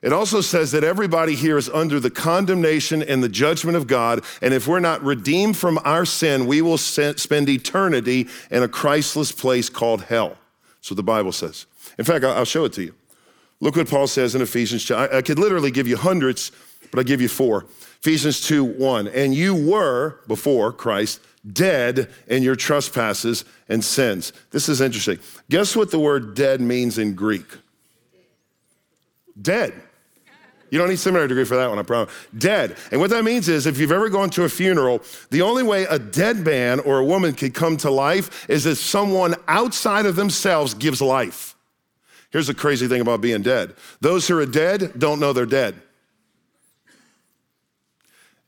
It 0.00 0.12
also 0.12 0.40
says 0.40 0.70
that 0.70 0.84
everybody 0.84 1.34
here 1.34 1.58
is 1.58 1.68
under 1.70 1.98
the 1.98 2.10
condemnation 2.10 3.02
and 3.02 3.24
the 3.24 3.28
judgment 3.28 3.76
of 3.76 3.88
God. 3.88 4.22
And 4.40 4.54
if 4.54 4.68
we're 4.68 4.78
not 4.78 5.02
redeemed 5.02 5.56
from 5.56 5.80
our 5.84 6.04
sin, 6.04 6.46
we 6.46 6.62
will 6.62 6.78
spend 6.78 7.48
eternity 7.48 8.28
in 8.52 8.62
a 8.62 8.68
Christless 8.68 9.32
place 9.32 9.68
called 9.68 10.02
hell. 10.02 10.38
So 10.80 10.94
the 10.94 11.02
Bible 11.02 11.32
says. 11.32 11.66
In 11.98 12.04
fact, 12.04 12.24
I'll 12.24 12.44
show 12.44 12.66
it 12.66 12.72
to 12.74 12.84
you. 12.84 12.94
Look 13.58 13.74
what 13.74 13.90
Paul 13.90 14.06
says 14.06 14.36
in 14.36 14.42
Ephesians. 14.42 14.88
I 14.92 15.22
could 15.22 15.40
literally 15.40 15.72
give 15.72 15.88
you 15.88 15.96
hundreds, 15.96 16.52
but 16.92 17.00
I 17.00 17.02
give 17.02 17.20
you 17.20 17.28
four. 17.28 17.66
Ephesians 18.00 18.40
2 18.42 18.64
1. 18.64 19.08
And 19.08 19.34
you 19.34 19.54
were, 19.54 20.20
before 20.26 20.72
Christ, 20.72 21.20
dead 21.52 22.10
in 22.26 22.42
your 22.42 22.56
trespasses 22.56 23.44
and 23.68 23.84
sins. 23.84 24.32
This 24.50 24.68
is 24.68 24.80
interesting. 24.80 25.18
Guess 25.50 25.76
what 25.76 25.90
the 25.90 25.98
word 25.98 26.34
dead 26.34 26.60
means 26.60 26.98
in 26.98 27.14
Greek? 27.14 27.46
Dead. 29.40 29.74
You 30.70 30.78
don't 30.78 30.90
need 30.90 30.98
seminary 30.98 31.28
degree 31.28 31.44
for 31.44 31.56
that 31.56 31.68
one, 31.70 31.78
I 31.78 31.82
promise. 31.82 32.12
Dead. 32.36 32.76
And 32.90 33.00
what 33.00 33.10
that 33.10 33.24
means 33.24 33.48
is 33.48 33.66
if 33.66 33.78
you've 33.78 33.92
ever 33.92 34.10
gone 34.10 34.28
to 34.30 34.44
a 34.44 34.48
funeral, 34.48 35.02
the 35.30 35.42
only 35.42 35.62
way 35.62 35.84
a 35.84 35.98
dead 35.98 36.44
man 36.44 36.80
or 36.80 36.98
a 36.98 37.04
woman 37.04 37.32
can 37.32 37.52
come 37.52 37.78
to 37.78 37.90
life 37.90 38.48
is 38.50 38.66
if 38.66 38.76
someone 38.76 39.34
outside 39.46 40.04
of 40.04 40.16
themselves 40.16 40.74
gives 40.74 41.00
life. 41.00 41.54
Here's 42.30 42.48
the 42.48 42.54
crazy 42.54 42.86
thing 42.86 43.00
about 43.00 43.22
being 43.22 43.42
dead 43.42 43.74
those 44.00 44.28
who 44.28 44.38
are 44.38 44.46
dead 44.46 44.92
don't 44.98 45.20
know 45.20 45.32
they're 45.32 45.46
dead. 45.46 45.74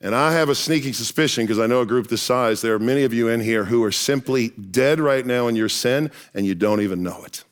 And 0.01 0.15
I 0.15 0.33
have 0.33 0.49
a 0.49 0.55
sneaking 0.55 0.95
suspicion 0.95 1.45
because 1.45 1.59
I 1.59 1.67
know 1.67 1.83
a 1.83 1.87
group 1.87 2.09
this 2.09 2.23
size, 2.23 2.63
there 2.63 2.75
are 2.75 2.79
many 2.79 3.05
of 3.05 3.13
you 3.13 3.29
in 3.29 3.41
here 3.41 3.67
who 3.67 3.85
are 3.85 3.93
simply 3.93 4.49
dead 4.49 4.99
right 4.99 5.27
now 5.27 5.49
in 5.49 5.57
your 5.57 5.69
sin 5.69 6.11
and 6.33 6.47
you 6.47 6.55
don't 6.55 6.81
even 6.81 7.03
know 7.03 7.23
it. 7.25 7.45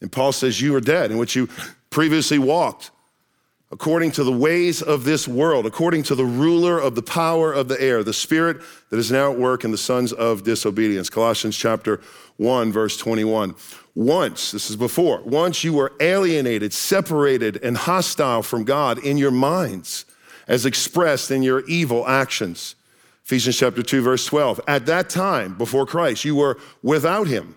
And 0.00 0.10
Paul 0.10 0.32
says 0.32 0.60
you 0.60 0.74
are 0.74 0.80
dead 0.80 1.10
in 1.10 1.18
which 1.18 1.36
you 1.36 1.48
previously 1.90 2.38
walked 2.38 2.90
according 3.72 4.10
to 4.10 4.24
the 4.24 4.32
ways 4.32 4.82
of 4.82 5.04
this 5.04 5.28
world, 5.28 5.64
according 5.64 6.02
to 6.02 6.16
the 6.16 6.24
ruler 6.24 6.78
of 6.78 6.96
the 6.96 7.02
power 7.02 7.52
of 7.52 7.68
the 7.68 7.80
air, 7.80 8.02
the 8.02 8.12
spirit 8.12 8.60
that 8.90 8.98
is 8.98 9.12
now 9.12 9.30
at 9.30 9.38
work 9.38 9.64
in 9.64 9.70
the 9.70 9.78
sons 9.78 10.12
of 10.12 10.42
disobedience. 10.42 11.08
Colossians 11.08 11.56
chapter 11.56 12.00
1, 12.38 12.72
verse 12.72 12.96
21. 12.96 13.54
Once, 13.94 14.50
this 14.50 14.70
is 14.70 14.76
before, 14.76 15.20
once 15.22 15.62
you 15.62 15.72
were 15.72 15.92
alienated, 16.00 16.72
separated, 16.72 17.62
and 17.62 17.76
hostile 17.76 18.42
from 18.42 18.64
God 18.64 18.98
in 19.04 19.18
your 19.18 19.30
minds, 19.30 20.04
as 20.50 20.66
expressed 20.66 21.30
in 21.30 21.44
your 21.44 21.64
evil 21.66 22.06
actions. 22.08 22.74
Ephesians 23.24 23.56
chapter 23.56 23.84
2, 23.84 24.02
verse 24.02 24.26
12. 24.26 24.60
At 24.66 24.84
that 24.86 25.08
time, 25.08 25.56
before 25.56 25.86
Christ, 25.86 26.24
you 26.24 26.34
were 26.34 26.58
without 26.82 27.28
him, 27.28 27.54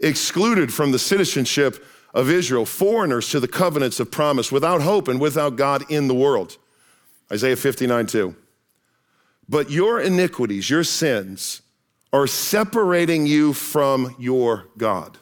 excluded 0.00 0.74
from 0.74 0.90
the 0.90 0.98
citizenship 0.98 1.82
of 2.12 2.28
Israel, 2.28 2.66
foreigners 2.66 3.28
to 3.30 3.38
the 3.38 3.46
covenants 3.46 4.00
of 4.00 4.10
promise, 4.10 4.50
without 4.50 4.82
hope 4.82 5.06
and 5.06 5.20
without 5.20 5.54
God 5.54 5.88
in 5.88 6.08
the 6.08 6.14
world. 6.14 6.58
Isaiah 7.30 7.56
59 7.56 8.06
2. 8.06 8.34
But 9.48 9.70
your 9.70 10.00
iniquities, 10.00 10.68
your 10.68 10.84
sins, 10.84 11.62
are 12.12 12.26
separating 12.26 13.26
you 13.26 13.52
from 13.52 14.16
your 14.18 14.66
God. 14.76 15.18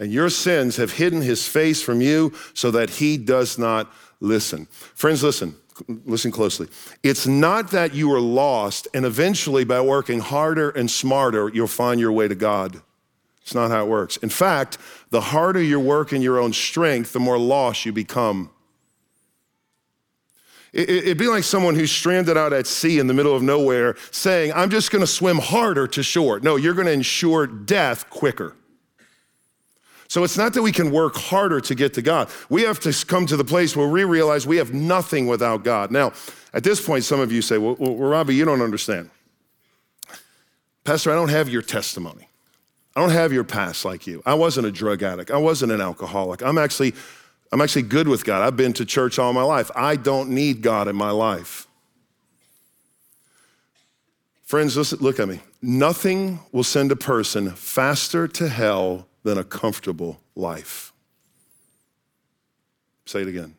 And 0.00 0.12
your 0.12 0.30
sins 0.30 0.76
have 0.76 0.92
hidden 0.92 1.22
his 1.22 1.46
face 1.46 1.82
from 1.82 2.00
you 2.00 2.32
so 2.52 2.72
that 2.72 2.90
he 2.90 3.16
does 3.16 3.58
not 3.58 3.92
listen. 4.18 4.66
Friends, 4.94 5.22
listen, 5.22 5.54
listen 5.88 6.30
closely. 6.30 6.68
It's 7.02 7.26
not 7.26 7.70
that 7.70 7.94
you 7.94 8.12
are 8.12 8.20
lost 8.20 8.88
and 8.94 9.04
eventually 9.04 9.64
by 9.64 9.80
working 9.80 10.20
harder 10.20 10.70
and 10.70 10.90
smarter, 10.90 11.50
you'll 11.52 11.66
find 11.66 12.00
your 12.00 12.12
way 12.12 12.28
to 12.28 12.34
God. 12.34 12.80
It's 13.42 13.54
not 13.54 13.70
how 13.70 13.84
it 13.84 13.88
works. 13.88 14.16
In 14.18 14.28
fact, 14.28 14.78
the 15.10 15.20
harder 15.20 15.62
you 15.62 15.80
work 15.80 16.12
in 16.12 16.22
your 16.22 16.38
own 16.38 16.52
strength, 16.52 17.12
the 17.12 17.20
more 17.20 17.38
lost 17.38 17.84
you 17.84 17.92
become. 17.92 18.50
It'd 20.72 21.18
be 21.18 21.26
like 21.26 21.42
someone 21.42 21.74
who's 21.74 21.90
stranded 21.90 22.36
out 22.36 22.52
at 22.52 22.66
sea 22.66 23.00
in 23.00 23.08
the 23.08 23.14
middle 23.14 23.34
of 23.34 23.42
nowhere 23.42 23.96
saying, 24.12 24.52
I'm 24.52 24.70
just 24.70 24.92
gonna 24.92 25.06
swim 25.06 25.38
harder 25.38 25.88
to 25.88 26.02
shore. 26.02 26.38
No, 26.38 26.54
you're 26.54 26.74
gonna 26.74 26.92
ensure 26.92 27.46
death 27.48 28.08
quicker. 28.08 28.54
So 30.10 30.24
it's 30.24 30.36
not 30.36 30.54
that 30.54 30.62
we 30.62 30.72
can 30.72 30.90
work 30.90 31.14
harder 31.14 31.60
to 31.60 31.74
get 31.76 31.94
to 31.94 32.02
God. 32.02 32.30
We 32.48 32.62
have 32.62 32.80
to 32.80 33.06
come 33.06 33.26
to 33.26 33.36
the 33.36 33.44
place 33.44 33.76
where 33.76 33.86
we 33.86 34.02
realize 34.02 34.44
we 34.44 34.56
have 34.56 34.74
nothing 34.74 35.28
without 35.28 35.62
God. 35.62 35.92
Now, 35.92 36.14
at 36.52 36.64
this 36.64 36.84
point, 36.84 37.04
some 37.04 37.20
of 37.20 37.30
you 37.30 37.40
say, 37.40 37.58
Well, 37.58 37.76
well 37.78 37.94
Robby, 37.94 38.34
you 38.34 38.44
don't 38.44 38.60
understand. 38.60 39.08
Pastor, 40.82 41.12
I 41.12 41.14
don't 41.14 41.28
have 41.28 41.48
your 41.48 41.62
testimony. 41.62 42.26
I 42.96 43.00
don't 43.00 43.12
have 43.12 43.32
your 43.32 43.44
past 43.44 43.84
like 43.84 44.08
you. 44.08 44.20
I 44.26 44.34
wasn't 44.34 44.66
a 44.66 44.72
drug 44.72 45.04
addict. 45.04 45.30
I 45.30 45.36
wasn't 45.36 45.70
an 45.70 45.80
alcoholic. 45.80 46.42
I'm 46.42 46.58
actually, 46.58 46.92
I'm 47.52 47.60
actually 47.60 47.82
good 47.82 48.08
with 48.08 48.24
God. 48.24 48.42
I've 48.42 48.56
been 48.56 48.72
to 48.72 48.84
church 48.84 49.16
all 49.20 49.32
my 49.32 49.44
life. 49.44 49.70
I 49.76 49.94
don't 49.94 50.30
need 50.30 50.60
God 50.60 50.88
in 50.88 50.96
my 50.96 51.12
life. 51.12 51.68
Friends, 54.42 54.76
listen, 54.76 54.98
look 55.00 55.20
at 55.20 55.28
me. 55.28 55.38
Nothing 55.62 56.40
will 56.50 56.64
send 56.64 56.90
a 56.90 56.96
person 56.96 57.52
faster 57.52 58.26
to 58.26 58.48
hell 58.48 59.06
than 59.22 59.38
a 59.38 59.44
comfortable 59.44 60.20
life. 60.34 60.92
Say 63.04 63.22
it 63.22 63.28
again. 63.28 63.54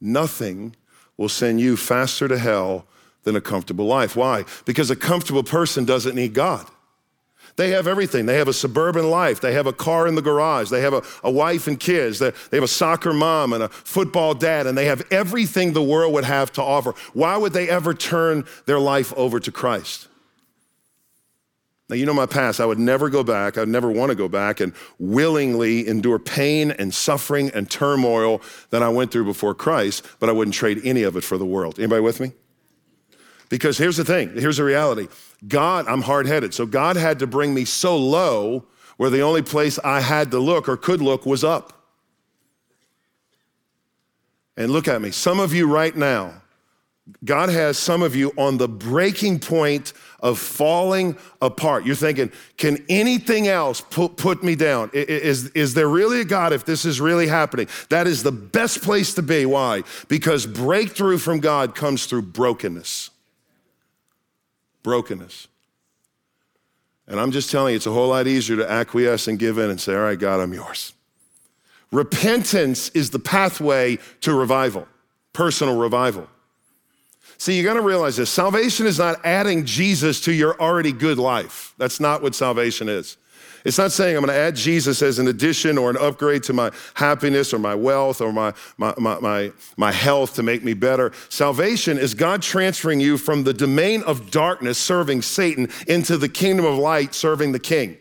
Nothing 0.00 0.76
will 1.16 1.28
send 1.28 1.60
you 1.60 1.76
faster 1.76 2.28
to 2.28 2.38
hell 2.38 2.86
than 3.22 3.34
a 3.34 3.40
comfortable 3.40 3.86
life. 3.86 4.14
Why? 4.14 4.44
Because 4.64 4.90
a 4.90 4.96
comfortable 4.96 5.42
person 5.42 5.84
doesn't 5.84 6.14
need 6.14 6.34
God. 6.34 6.66
They 7.56 7.70
have 7.70 7.86
everything. 7.86 8.26
They 8.26 8.36
have 8.36 8.48
a 8.48 8.52
suburban 8.52 9.08
life. 9.08 9.40
They 9.40 9.54
have 9.54 9.66
a 9.66 9.72
car 9.72 10.06
in 10.06 10.14
the 10.14 10.22
garage. 10.22 10.68
They 10.68 10.82
have 10.82 10.92
a, 10.92 11.02
a 11.24 11.30
wife 11.30 11.66
and 11.66 11.80
kids. 11.80 12.18
They, 12.18 12.30
they 12.50 12.58
have 12.58 12.64
a 12.64 12.68
soccer 12.68 13.14
mom 13.14 13.54
and 13.54 13.62
a 13.62 13.68
football 13.70 14.34
dad, 14.34 14.66
and 14.66 14.76
they 14.76 14.84
have 14.84 15.02
everything 15.10 15.72
the 15.72 15.82
world 15.82 16.12
would 16.12 16.24
have 16.24 16.52
to 16.52 16.62
offer. 16.62 16.92
Why 17.14 17.36
would 17.36 17.54
they 17.54 17.68
ever 17.68 17.94
turn 17.94 18.44
their 18.66 18.78
life 18.78 19.12
over 19.16 19.40
to 19.40 19.50
Christ? 19.50 20.08
Now, 21.88 21.94
you 21.94 22.04
know 22.04 22.14
my 22.14 22.26
past. 22.26 22.60
I 22.60 22.66
would 22.66 22.80
never 22.80 23.08
go 23.08 23.22
back. 23.22 23.56
I 23.56 23.60
would 23.60 23.68
never 23.68 23.90
want 23.90 24.10
to 24.10 24.16
go 24.16 24.28
back 24.28 24.58
and 24.58 24.72
willingly 24.98 25.86
endure 25.86 26.18
pain 26.18 26.72
and 26.72 26.92
suffering 26.92 27.50
and 27.54 27.70
turmoil 27.70 28.42
that 28.70 28.82
I 28.82 28.88
went 28.88 29.12
through 29.12 29.24
before 29.24 29.54
Christ, 29.54 30.04
but 30.18 30.28
I 30.28 30.32
wouldn't 30.32 30.54
trade 30.54 30.80
any 30.82 31.04
of 31.04 31.16
it 31.16 31.22
for 31.22 31.38
the 31.38 31.46
world. 31.46 31.78
Anybody 31.78 32.00
with 32.00 32.18
me? 32.18 32.32
Because 33.48 33.78
here's 33.78 33.96
the 33.96 34.04
thing 34.04 34.30
here's 34.34 34.56
the 34.56 34.64
reality 34.64 35.06
God, 35.46 35.86
I'm 35.86 36.02
hard 36.02 36.26
headed. 36.26 36.52
So 36.52 36.66
God 36.66 36.96
had 36.96 37.20
to 37.20 37.26
bring 37.26 37.54
me 37.54 37.64
so 37.64 37.96
low 37.96 38.64
where 38.96 39.10
the 39.10 39.20
only 39.20 39.42
place 39.42 39.78
I 39.84 40.00
had 40.00 40.30
to 40.32 40.38
look 40.38 40.68
or 40.68 40.76
could 40.76 41.00
look 41.00 41.24
was 41.26 41.44
up. 41.44 41.72
And 44.56 44.72
look 44.72 44.88
at 44.88 45.02
me. 45.02 45.10
Some 45.10 45.38
of 45.38 45.52
you 45.52 45.68
right 45.70 45.94
now, 45.94 46.42
God 47.24 47.50
has 47.50 47.78
some 47.78 48.02
of 48.02 48.16
you 48.16 48.32
on 48.36 48.58
the 48.58 48.68
breaking 48.68 49.38
point 49.38 49.92
of 50.20 50.38
falling 50.38 51.16
apart. 51.40 51.86
You're 51.86 51.94
thinking, 51.94 52.32
can 52.56 52.84
anything 52.88 53.46
else 53.46 53.80
put, 53.80 54.16
put 54.16 54.42
me 54.42 54.56
down? 54.56 54.90
Is, 54.92 55.48
is 55.50 55.74
there 55.74 55.88
really 55.88 56.20
a 56.20 56.24
God 56.24 56.52
if 56.52 56.64
this 56.64 56.84
is 56.84 57.00
really 57.00 57.28
happening? 57.28 57.68
That 57.90 58.06
is 58.06 58.24
the 58.24 58.32
best 58.32 58.82
place 58.82 59.14
to 59.14 59.22
be. 59.22 59.46
Why? 59.46 59.84
Because 60.08 60.46
breakthrough 60.46 61.18
from 61.18 61.38
God 61.38 61.74
comes 61.74 62.06
through 62.06 62.22
brokenness 62.22 63.10
brokenness. 64.86 65.48
And 67.08 67.18
I'm 67.18 67.32
just 67.32 67.50
telling 67.50 67.72
you, 67.72 67.76
it's 67.76 67.86
a 67.86 67.92
whole 67.92 68.10
lot 68.10 68.28
easier 68.28 68.56
to 68.58 68.70
acquiesce 68.70 69.26
and 69.26 69.36
give 69.36 69.58
in 69.58 69.68
and 69.68 69.80
say, 69.80 69.92
All 69.94 70.02
right, 70.02 70.18
God, 70.18 70.38
I'm 70.38 70.54
yours. 70.54 70.92
Repentance 71.90 72.88
is 72.90 73.10
the 73.10 73.18
pathway 73.18 73.98
to 74.20 74.32
revival, 74.32 74.86
personal 75.32 75.76
revival. 75.76 76.28
See, 77.38 77.56
you 77.56 77.62
got 77.62 77.74
to 77.74 77.82
realize 77.82 78.16
this 78.16 78.30
salvation 78.30 78.86
is 78.86 78.98
not 78.98 79.24
adding 79.24 79.64
Jesus 79.64 80.20
to 80.22 80.32
your 80.32 80.60
already 80.60 80.92
good 80.92 81.18
life. 81.18 81.74
That's 81.76 82.00
not 82.00 82.22
what 82.22 82.34
salvation 82.34 82.88
is. 82.88 83.16
It's 83.66 83.78
not 83.78 83.90
saying 83.90 84.16
I'm 84.16 84.24
going 84.24 84.32
to 84.32 84.40
add 84.40 84.54
Jesus 84.54 85.02
as 85.02 85.18
an 85.18 85.26
addition 85.26 85.76
or 85.76 85.90
an 85.90 85.96
upgrade 85.96 86.44
to 86.44 86.52
my 86.52 86.70
happiness 86.94 87.52
or 87.52 87.58
my 87.58 87.74
wealth 87.74 88.20
or 88.20 88.32
my, 88.32 88.54
my, 88.78 88.94
my, 88.96 89.18
my, 89.18 89.52
my 89.76 89.90
health 89.90 90.34
to 90.34 90.44
make 90.44 90.62
me 90.62 90.72
better. 90.72 91.10
Salvation 91.30 91.98
is 91.98 92.14
God 92.14 92.42
transferring 92.42 93.00
you 93.00 93.18
from 93.18 93.42
the 93.42 93.52
domain 93.52 94.04
of 94.04 94.30
darkness, 94.30 94.78
serving 94.78 95.22
Satan, 95.22 95.68
into 95.88 96.16
the 96.16 96.28
kingdom 96.28 96.64
of 96.64 96.78
light, 96.78 97.12
serving 97.12 97.50
the 97.50 97.58
king. 97.58 97.98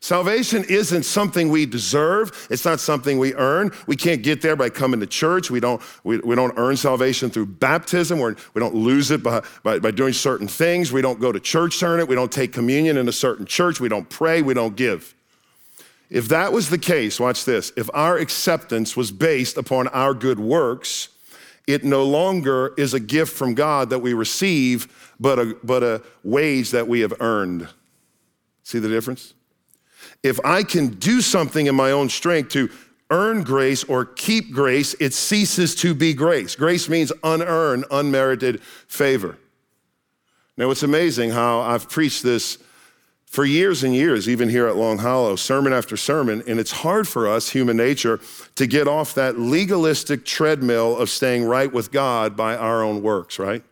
Salvation 0.00 0.64
isn't 0.68 1.02
something 1.02 1.48
we 1.48 1.66
deserve. 1.66 2.46
It's 2.50 2.64
not 2.64 2.78
something 2.78 3.18
we 3.18 3.34
earn. 3.34 3.72
We 3.88 3.96
can't 3.96 4.22
get 4.22 4.40
there 4.42 4.54
by 4.54 4.70
coming 4.70 5.00
to 5.00 5.06
church. 5.06 5.50
We 5.50 5.58
don't, 5.58 5.82
we, 6.04 6.18
we 6.18 6.36
don't 6.36 6.54
earn 6.56 6.76
salvation 6.76 7.30
through 7.30 7.46
baptism. 7.46 8.20
We're, 8.20 8.36
we 8.54 8.60
don't 8.60 8.76
lose 8.76 9.10
it 9.10 9.24
by, 9.24 9.42
by, 9.64 9.80
by 9.80 9.90
doing 9.90 10.12
certain 10.12 10.46
things. 10.46 10.92
We 10.92 11.02
don't 11.02 11.20
go 11.20 11.32
to 11.32 11.40
church 11.40 11.80
to 11.80 11.86
earn 11.86 12.00
it. 12.00 12.08
We 12.08 12.14
don't 12.14 12.30
take 12.30 12.52
communion 12.52 12.96
in 12.96 13.08
a 13.08 13.12
certain 13.12 13.44
church. 13.44 13.80
We 13.80 13.88
don't 13.88 14.08
pray. 14.08 14.40
We 14.40 14.54
don't 14.54 14.76
give. 14.76 15.14
If 16.10 16.28
that 16.28 16.52
was 16.52 16.70
the 16.70 16.78
case, 16.78 17.18
watch 17.18 17.44
this. 17.44 17.72
If 17.76 17.90
our 17.92 18.18
acceptance 18.18 18.96
was 18.96 19.10
based 19.10 19.56
upon 19.56 19.88
our 19.88 20.14
good 20.14 20.38
works, 20.38 21.08
it 21.66 21.84
no 21.84 22.04
longer 22.04 22.72
is 22.78 22.94
a 22.94 23.00
gift 23.00 23.36
from 23.36 23.54
God 23.54 23.90
that 23.90 23.98
we 23.98 24.14
receive, 24.14 25.12
but 25.20 25.38
a, 25.38 25.56
but 25.62 25.82
a 25.82 26.02
wage 26.22 26.70
that 26.70 26.88
we 26.88 27.00
have 27.00 27.12
earned. 27.20 27.68
See 28.62 28.78
the 28.78 28.88
difference? 28.88 29.34
If 30.22 30.40
I 30.44 30.62
can 30.62 30.88
do 30.88 31.20
something 31.20 31.66
in 31.66 31.74
my 31.74 31.90
own 31.90 32.08
strength 32.08 32.50
to 32.50 32.70
earn 33.10 33.42
grace 33.42 33.84
or 33.84 34.04
keep 34.04 34.52
grace, 34.52 34.94
it 35.00 35.14
ceases 35.14 35.74
to 35.76 35.94
be 35.94 36.12
grace. 36.12 36.54
Grace 36.54 36.88
means 36.88 37.12
unearned, 37.22 37.84
unmerited 37.90 38.62
favor. 38.62 39.38
Now, 40.56 40.70
it's 40.70 40.82
amazing 40.82 41.30
how 41.30 41.60
I've 41.60 41.88
preached 41.88 42.22
this 42.22 42.58
for 43.26 43.44
years 43.44 43.84
and 43.84 43.94
years, 43.94 44.28
even 44.28 44.48
here 44.48 44.66
at 44.66 44.76
Long 44.76 44.98
Hollow, 44.98 45.36
sermon 45.36 45.72
after 45.72 45.96
sermon, 45.96 46.42
and 46.46 46.58
it's 46.58 46.72
hard 46.72 47.06
for 47.06 47.28
us, 47.28 47.50
human 47.50 47.76
nature, 47.76 48.20
to 48.54 48.66
get 48.66 48.88
off 48.88 49.14
that 49.14 49.38
legalistic 49.38 50.24
treadmill 50.24 50.96
of 50.96 51.10
staying 51.10 51.44
right 51.44 51.70
with 51.70 51.92
God 51.92 52.36
by 52.36 52.56
our 52.56 52.82
own 52.82 53.02
works, 53.02 53.38
right? 53.38 53.62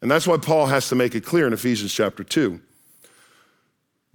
And 0.00 0.10
that's 0.10 0.26
why 0.26 0.36
Paul 0.36 0.66
has 0.66 0.88
to 0.88 0.94
make 0.94 1.16
it 1.16 1.24
clear 1.24 1.48
in 1.48 1.52
Ephesians 1.52 1.92
chapter 1.92 2.22
2, 2.22 2.60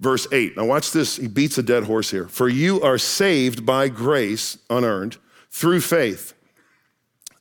verse 0.00 0.26
8. 0.30 0.56
Now, 0.56 0.64
watch 0.64 0.92
this. 0.92 1.16
He 1.16 1.28
beats 1.28 1.58
a 1.58 1.62
dead 1.62 1.84
horse 1.84 2.10
here. 2.10 2.28
For 2.28 2.48
you 2.48 2.80
are 2.82 2.98
saved 2.98 3.64
by 3.64 3.88
grace, 3.88 4.58
unearned, 4.70 5.16
through 5.50 5.80
faith. 5.80 6.34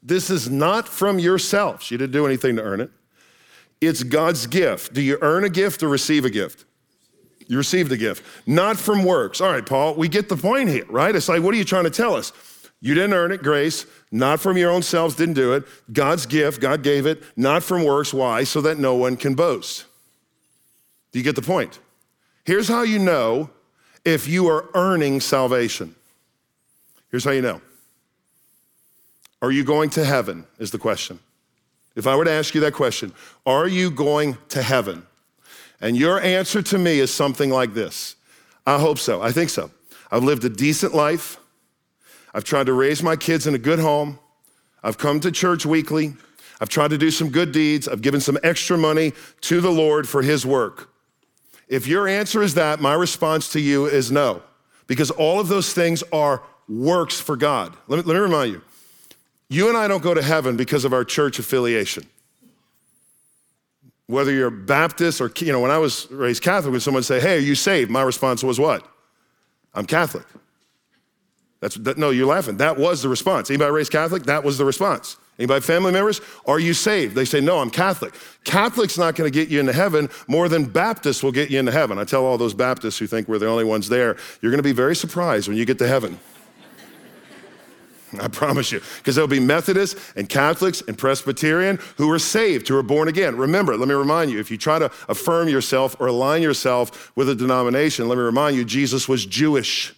This 0.01 0.29
is 0.29 0.49
not 0.49 0.87
from 0.87 1.19
yourselves. 1.19 1.89
You 1.89 1.97
didn't 1.97 2.13
do 2.13 2.25
anything 2.25 2.55
to 2.57 2.61
earn 2.61 2.81
it. 2.81 2.91
It's 3.81 4.03
God's 4.03 4.47
gift. 4.47 4.93
Do 4.93 5.01
you 5.01 5.17
earn 5.21 5.43
a 5.43 5.49
gift 5.49 5.83
or 5.83 5.89
receive 5.89 6.25
a 6.25 6.29
gift? 6.29 6.65
You 7.47 7.57
received 7.57 7.91
a 7.91 7.97
gift, 7.97 8.23
not 8.47 8.77
from 8.77 9.03
works. 9.03 9.41
All 9.41 9.51
right, 9.51 9.65
Paul, 9.65 9.95
we 9.95 10.07
get 10.07 10.29
the 10.29 10.37
point 10.37 10.69
here, 10.69 10.85
right? 10.87 11.13
It's 11.13 11.27
like, 11.27 11.41
what 11.43 11.53
are 11.53 11.57
you 11.57 11.65
trying 11.65 11.83
to 11.83 11.89
tell 11.89 12.15
us? 12.15 12.31
You 12.79 12.93
didn't 12.93 13.13
earn 13.13 13.31
it, 13.31 13.41
grace, 13.41 13.85
not 14.11 14.39
from 14.39 14.57
your 14.57 14.71
own 14.71 14.81
selves, 14.81 15.15
didn't 15.15 15.35
do 15.35 15.53
it. 15.53 15.63
God's 15.91 16.25
gift, 16.25 16.61
God 16.61 16.83
gave 16.83 17.05
it, 17.05 17.23
not 17.35 17.63
from 17.63 17.83
works. 17.83 18.13
Why? 18.13 18.43
So 18.43 18.61
that 18.61 18.77
no 18.77 18.95
one 18.95 19.15
can 19.15 19.35
boast. 19.35 19.85
Do 21.11 21.19
you 21.19 21.23
get 21.23 21.35
the 21.35 21.41
point? 21.41 21.79
Here's 22.43 22.67
how 22.67 22.83
you 22.83 22.99
know 22.99 23.49
if 24.03 24.27
you 24.27 24.47
are 24.47 24.69
earning 24.73 25.21
salvation. 25.21 25.95
Here's 27.09 27.23
how 27.23 27.31
you 27.31 27.41
know. 27.41 27.61
Are 29.41 29.51
you 29.51 29.63
going 29.63 29.89
to 29.91 30.05
heaven? 30.05 30.45
Is 30.59 30.71
the 30.71 30.77
question. 30.77 31.19
If 31.95 32.07
I 32.07 32.15
were 32.15 32.25
to 32.25 32.31
ask 32.31 32.55
you 32.55 32.61
that 32.61 32.73
question, 32.73 33.13
are 33.45 33.67
you 33.67 33.91
going 33.91 34.37
to 34.49 34.61
heaven? 34.61 35.05
And 35.79 35.97
your 35.97 36.19
answer 36.19 36.61
to 36.61 36.77
me 36.77 36.99
is 36.99 37.13
something 37.13 37.49
like 37.49 37.73
this 37.73 38.15
I 38.65 38.79
hope 38.79 38.97
so. 38.97 39.21
I 39.21 39.31
think 39.31 39.49
so. 39.49 39.69
I've 40.11 40.23
lived 40.23 40.43
a 40.45 40.49
decent 40.49 40.93
life. 40.93 41.37
I've 42.33 42.43
tried 42.43 42.65
to 42.65 42.73
raise 42.73 43.03
my 43.03 43.15
kids 43.15 43.45
in 43.45 43.53
a 43.53 43.59
good 43.59 43.79
home. 43.79 44.19
I've 44.83 44.97
come 44.97 45.19
to 45.21 45.31
church 45.31 45.65
weekly. 45.65 46.13
I've 46.59 46.69
tried 46.69 46.89
to 46.89 46.97
do 46.97 47.11
some 47.11 47.29
good 47.29 47.51
deeds. 47.51 47.87
I've 47.87 48.01
given 48.01 48.21
some 48.21 48.37
extra 48.43 48.77
money 48.77 49.13
to 49.41 49.61
the 49.61 49.71
Lord 49.71 50.07
for 50.07 50.21
His 50.21 50.45
work. 50.45 50.92
If 51.73 51.87
your 51.87 52.07
answer 52.07 52.43
is 52.43 52.53
that, 52.53 52.81
my 52.81 52.93
response 52.93 53.49
to 53.53 53.59
you 53.59 53.87
is 53.87 54.11
no, 54.11 54.43
because 54.85 55.09
all 55.09 55.39
of 55.39 55.47
those 55.47 55.73
things 55.73 56.03
are 56.13 56.43
works 56.69 57.19
for 57.19 57.35
God. 57.35 57.75
Let 57.87 57.97
me, 57.97 58.03
let 58.03 58.13
me 58.13 58.19
remind 58.19 58.53
you 58.53 58.61
you 59.49 59.69
and 59.69 59.75
I 59.75 59.87
don't 59.87 60.03
go 60.03 60.13
to 60.13 60.21
heaven 60.21 60.55
because 60.55 60.85
of 60.85 60.93
our 60.93 61.03
church 61.03 61.39
affiliation. 61.39 62.05
Whether 64.05 64.31
you're 64.31 64.51
Baptist 64.51 65.19
or, 65.19 65.31
you 65.37 65.51
know, 65.51 65.61
when 65.61 65.71
I 65.71 65.79
was 65.79 66.07
raised 66.11 66.43
Catholic, 66.43 66.73
when 66.73 66.79
someone 66.79 67.01
say, 67.01 67.19
hey, 67.19 67.37
are 67.37 67.39
you 67.39 67.55
saved? 67.55 67.89
My 67.89 68.03
response 68.03 68.43
was 68.43 68.59
what? 68.59 68.87
I'm 69.73 69.87
Catholic. 69.87 70.27
That's, 71.59 71.73
that, 71.77 71.97
no, 71.97 72.11
you're 72.11 72.27
laughing. 72.27 72.57
That 72.57 72.77
was 72.77 73.01
the 73.01 73.09
response. 73.09 73.49
Anybody 73.49 73.71
raised 73.71 73.91
Catholic? 73.91 74.23
That 74.23 74.43
was 74.43 74.59
the 74.59 74.65
response. 74.65 75.17
Anybody 75.39 75.61
family 75.61 75.91
members? 75.91 76.21
Are 76.45 76.59
you 76.59 76.73
saved? 76.73 77.15
They 77.15 77.25
say, 77.25 77.41
no, 77.41 77.59
I'm 77.59 77.71
Catholic. 77.71 78.13
Catholic's 78.43 78.99
not 78.99 79.15
going 79.15 79.31
to 79.31 79.33
get 79.33 79.49
you 79.49 79.59
into 79.59 79.73
heaven 79.73 80.09
more 80.27 80.47
than 80.47 80.65
Baptists 80.65 81.23
will 81.23 81.31
get 81.31 81.49
you 81.49 81.59
into 81.59 81.71
heaven. 81.71 81.97
I 81.97 82.03
tell 82.03 82.23
all 82.23 82.37
those 82.37 82.53
Baptists 82.53 82.99
who 82.99 83.07
think 83.07 83.27
we're 83.27 83.39
the 83.39 83.47
only 83.47 83.63
ones 83.63 83.89
there, 83.89 84.15
you're 84.41 84.51
going 84.51 84.59
to 84.59 84.63
be 84.63 84.73
very 84.73 84.95
surprised 84.95 85.47
when 85.47 85.57
you 85.57 85.65
get 85.65 85.79
to 85.79 85.87
heaven. 85.87 86.19
I 88.21 88.27
promise 88.27 88.71
you. 88.71 88.81
Because 88.97 89.15
there'll 89.15 89.27
be 89.27 89.39
Methodists 89.39 90.13
and 90.15 90.29
Catholics 90.29 90.83
and 90.87 90.97
Presbyterian 90.97 91.79
who 91.97 92.11
are 92.11 92.19
saved, 92.19 92.67
who 92.67 92.77
are 92.77 92.83
born 92.83 93.07
again. 93.07 93.35
Remember, 93.35 93.75
let 93.77 93.87
me 93.87 93.95
remind 93.95 94.31
you 94.31 94.39
if 94.39 94.51
you 94.51 94.57
try 94.57 94.79
to 94.79 94.91
affirm 95.09 95.47
yourself 95.49 95.95
or 95.99 96.07
align 96.07 96.41
yourself 96.41 97.15
with 97.15 97.29
a 97.29 97.35
denomination, 97.35 98.07
let 98.07 98.17
me 98.17 98.23
remind 98.23 98.55
you 98.55 98.65
Jesus 98.65 99.07
was 99.07 99.25
Jewish. 99.25 99.93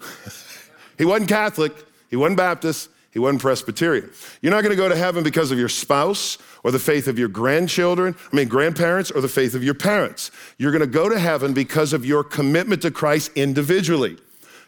he 0.98 1.04
wasn't 1.04 1.28
Catholic, 1.28 1.72
he 2.08 2.16
wasn't 2.16 2.36
Baptist, 2.36 2.88
he 3.12 3.18
wasn't 3.18 3.42
Presbyterian. 3.42 4.10
You're 4.40 4.52
not 4.52 4.62
going 4.62 4.74
to 4.74 4.82
go 4.82 4.88
to 4.88 4.96
heaven 4.96 5.22
because 5.22 5.50
of 5.50 5.58
your 5.58 5.68
spouse 5.68 6.38
or 6.64 6.70
the 6.70 6.78
faith 6.78 7.08
of 7.08 7.18
your 7.18 7.28
grandchildren, 7.28 8.16
I 8.32 8.36
mean, 8.36 8.48
grandparents, 8.48 9.10
or 9.10 9.20
the 9.20 9.28
faith 9.28 9.54
of 9.54 9.62
your 9.62 9.74
parents. 9.74 10.30
You're 10.56 10.72
going 10.72 10.80
to 10.80 10.86
go 10.86 11.10
to 11.10 11.18
heaven 11.18 11.52
because 11.52 11.92
of 11.92 12.06
your 12.06 12.24
commitment 12.24 12.82
to 12.82 12.90
Christ 12.90 13.30
individually. 13.34 14.16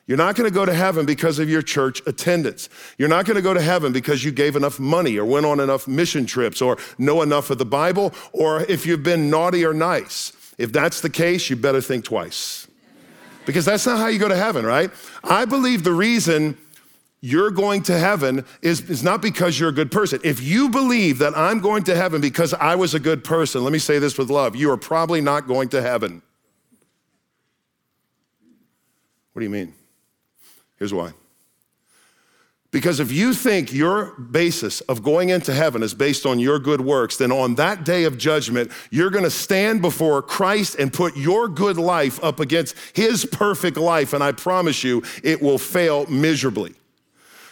You're 0.06 0.18
not 0.18 0.36
going 0.36 0.48
to 0.48 0.54
go 0.54 0.66
to 0.66 0.74
heaven 0.74 1.06
because 1.06 1.38
of 1.38 1.48
your 1.48 1.62
church 1.62 2.02
attendance. 2.06 2.68
You're 2.98 3.08
not 3.08 3.24
going 3.24 3.36
to 3.36 3.42
go 3.42 3.54
to 3.54 3.62
heaven 3.62 3.92
because 3.92 4.22
you 4.22 4.30
gave 4.30 4.56
enough 4.56 4.78
money 4.78 5.16
or 5.16 5.24
went 5.24 5.46
on 5.46 5.60
enough 5.60 5.88
mission 5.88 6.26
trips 6.26 6.60
or 6.60 6.76
know 6.98 7.22
enough 7.22 7.48
of 7.48 7.56
the 7.56 7.64
Bible 7.64 8.12
or 8.32 8.60
if 8.64 8.84
you've 8.84 9.02
been 9.02 9.30
naughty 9.30 9.64
or 9.64 9.72
nice. 9.72 10.32
If 10.58 10.72
that's 10.72 11.00
the 11.00 11.08
case, 11.08 11.48
you 11.48 11.56
better 11.56 11.80
think 11.80 12.04
twice. 12.04 12.68
Because 13.46 13.64
that's 13.64 13.86
not 13.86 13.98
how 13.98 14.08
you 14.08 14.18
go 14.18 14.28
to 14.28 14.36
heaven, 14.36 14.66
right? 14.66 14.90
I 15.22 15.46
believe 15.46 15.84
the 15.84 15.92
reason 15.92 16.58
you're 17.24 17.50
going 17.50 17.82
to 17.82 17.98
heaven 17.98 18.44
is, 18.60 18.82
is 18.90 19.02
not 19.02 19.22
because 19.22 19.58
you're 19.58 19.70
a 19.70 19.72
good 19.72 19.90
person. 19.90 20.20
If 20.22 20.42
you 20.42 20.68
believe 20.68 21.20
that 21.20 21.34
I'm 21.34 21.60
going 21.60 21.82
to 21.84 21.96
heaven 21.96 22.20
because 22.20 22.52
I 22.52 22.74
was 22.74 22.92
a 22.92 23.00
good 23.00 23.24
person, 23.24 23.64
let 23.64 23.72
me 23.72 23.78
say 23.78 23.98
this 23.98 24.18
with 24.18 24.28
love, 24.28 24.54
you 24.54 24.70
are 24.70 24.76
probably 24.76 25.22
not 25.22 25.48
going 25.48 25.70
to 25.70 25.80
heaven. 25.80 26.20
What 29.32 29.40
do 29.40 29.44
you 29.44 29.50
mean? 29.50 29.72
Here's 30.76 30.92
why. 30.92 31.14
Because 32.70 33.00
if 33.00 33.10
you 33.10 33.32
think 33.32 33.72
your 33.72 34.20
basis 34.20 34.82
of 34.82 35.02
going 35.02 35.30
into 35.30 35.54
heaven 35.54 35.82
is 35.82 35.94
based 35.94 36.26
on 36.26 36.38
your 36.38 36.58
good 36.58 36.82
works, 36.82 37.16
then 37.16 37.32
on 37.32 37.54
that 37.54 37.86
day 37.86 38.04
of 38.04 38.18
judgment, 38.18 38.70
you're 38.90 39.08
gonna 39.08 39.30
stand 39.30 39.80
before 39.80 40.20
Christ 40.20 40.76
and 40.78 40.92
put 40.92 41.16
your 41.16 41.48
good 41.48 41.78
life 41.78 42.22
up 42.22 42.38
against 42.38 42.76
his 42.92 43.24
perfect 43.24 43.78
life. 43.78 44.12
And 44.12 44.22
I 44.22 44.32
promise 44.32 44.84
you, 44.84 45.02
it 45.22 45.40
will 45.40 45.56
fail 45.56 46.04
miserably. 46.10 46.74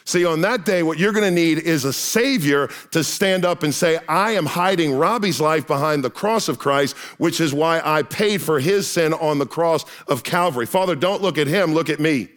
See, 0.05 0.25
on 0.25 0.41
that 0.41 0.65
day, 0.65 0.83
what 0.83 0.99
you're 0.99 1.13
gonna 1.13 1.31
need 1.31 1.59
is 1.59 1.85
a 1.85 1.93
Savior 1.93 2.69
to 2.91 3.05
stand 3.05 3.45
up 3.45 3.63
and 3.63 3.75
say, 3.75 3.99
I 4.09 4.33
am 4.33 4.47
hiding 4.47 4.95
Robby's 4.95 5.41
life 5.41 5.67
behind 5.67 6.05
the 6.05 6.11
cross 6.11 6.49
of 6.49 6.59
Christ, 6.59 6.97
which 7.19 7.41
is 7.41 7.55
why 7.55 7.81
I 7.85 8.03
paid 8.03 8.43
for 8.43 8.61
his 8.61 8.89
sin 8.89 9.13
on 9.15 9.39
the 9.39 9.47
cross 9.47 9.85
of 10.09 10.25
Calvary. 10.25 10.67
Father, 10.67 10.95
don't 10.95 11.23
look 11.23 11.39
at 11.39 11.47
him, 11.47 11.75
look 11.75 11.89
at 11.89 12.01
me. 12.01 12.29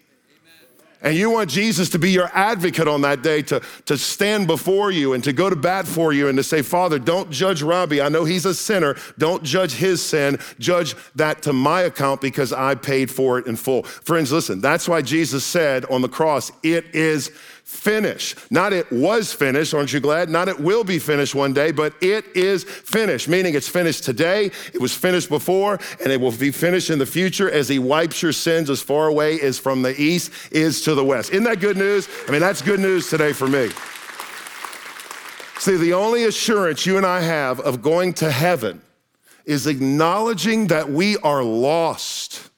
And 1.06 1.16
you 1.16 1.30
want 1.30 1.52
Jesus 1.52 1.90
to 1.92 2.00
be 2.00 2.10
your 2.10 2.32
advocate 2.34 2.88
on 2.88 3.02
that 3.02 3.22
day, 3.22 3.44
to, 3.44 3.62
to 3.86 3.96
stand 3.96 4.48
before 4.48 4.90
you 4.90 5.14
and 5.14 5.24
to 5.24 5.34
go 5.34 5.52
to 5.52 5.56
bat 5.56 5.86
for 5.88 6.12
you 6.12 6.30
and 6.30 6.38
to 6.38 6.44
say, 6.44 6.64
Father, 6.64 6.98
don't 6.98 7.30
judge 7.30 7.62
Robbie. 7.62 8.02
I 8.02 8.10
know 8.10 8.26
he's 8.26 8.46
a 8.46 8.56
sinner. 8.56 8.96
Don't 9.20 9.44
judge 9.44 9.74
his 9.74 10.04
sin. 10.04 10.40
Judge 10.58 10.96
that 11.14 11.44
to 11.44 11.54
my 11.54 11.82
account 11.82 12.22
because 12.22 12.52
I 12.52 12.74
paid 12.74 13.12
for 13.12 13.38
it 13.38 13.46
in 13.46 13.56
full. 13.56 13.84
Friends, 13.84 14.32
listen, 14.32 14.62
that's 14.62 14.90
why 14.90 15.04
Jesus 15.04 15.46
said 15.46 15.86
on 15.92 16.02
the 16.02 16.10
cross, 16.10 16.52
It 16.64 16.86
is 16.96 17.32
finished. 17.66 18.38
Not 18.52 18.74
it 18.74 18.90
was 18.92 19.34
finished, 19.34 19.74
aren't 19.74 19.92
you 19.92 20.00
glad? 20.00 20.30
Not 20.30 20.48
it 20.48 20.60
will 20.60 20.84
be 20.84 21.00
finished 21.00 21.34
one 21.34 21.52
day, 21.52 21.72
but 21.72 21.96
it 22.00 22.24
is 22.36 22.64
finished, 22.64 23.28
meaning 23.28 23.56
it's 23.56 23.68
finished 23.68 24.04
today, 24.04 24.52
it 24.72 24.80
was 24.80 24.94
finished 24.94 25.30
before, 25.30 25.80
and 26.00 26.12
it 26.12 26.22
will 26.22 26.32
be 26.32 26.52
finished 26.52 26.92
in 26.92 27.00
the 27.00 27.08
future 27.08 27.50
as 27.50 27.68
He 27.68 27.80
wipes 27.80 28.22
your 28.22 28.34
sins 28.34 28.70
as 28.70 28.84
far 28.84 29.08
away 29.08 29.42
as 29.42 29.58
from 29.58 29.82
the 29.82 30.00
east 30.00 30.32
is 30.52 30.82
to 30.84 30.94
the 30.94 31.04
west. 31.04 31.32
Isn't 31.32 31.44
that 31.46 31.60
good 31.60 31.76
news? 31.76 32.08
I 32.28 32.32
mean, 32.32 32.40
that's 32.40 32.62
good 32.62 32.80
news 32.80 33.10
today 33.10 33.34
for 33.34 33.48
me. 33.48 33.70
See, 35.58 35.76
the 35.76 35.94
only 35.94 36.26
assurance 36.26 36.86
you 36.86 36.98
and 36.98 37.06
I 37.06 37.22
have 37.22 37.60
of 37.60 37.82
going 37.82 38.14
to 38.16 38.30
heaven 38.30 38.82
is 39.44 39.66
acknowledging 39.66 40.68
that 40.68 40.92
we 40.92 41.18
are 41.18 41.44
lost. 41.44 42.52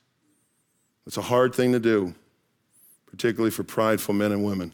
It's 1.06 1.17
a 1.17 1.22
hard 1.22 1.56
thing 1.56 1.72
to 1.72 1.80
do, 1.80 2.13
particularly 3.10 3.52
for 3.52 3.63
prideful 3.63 4.13
men 4.13 4.34
and 4.34 4.43
women 4.43 4.74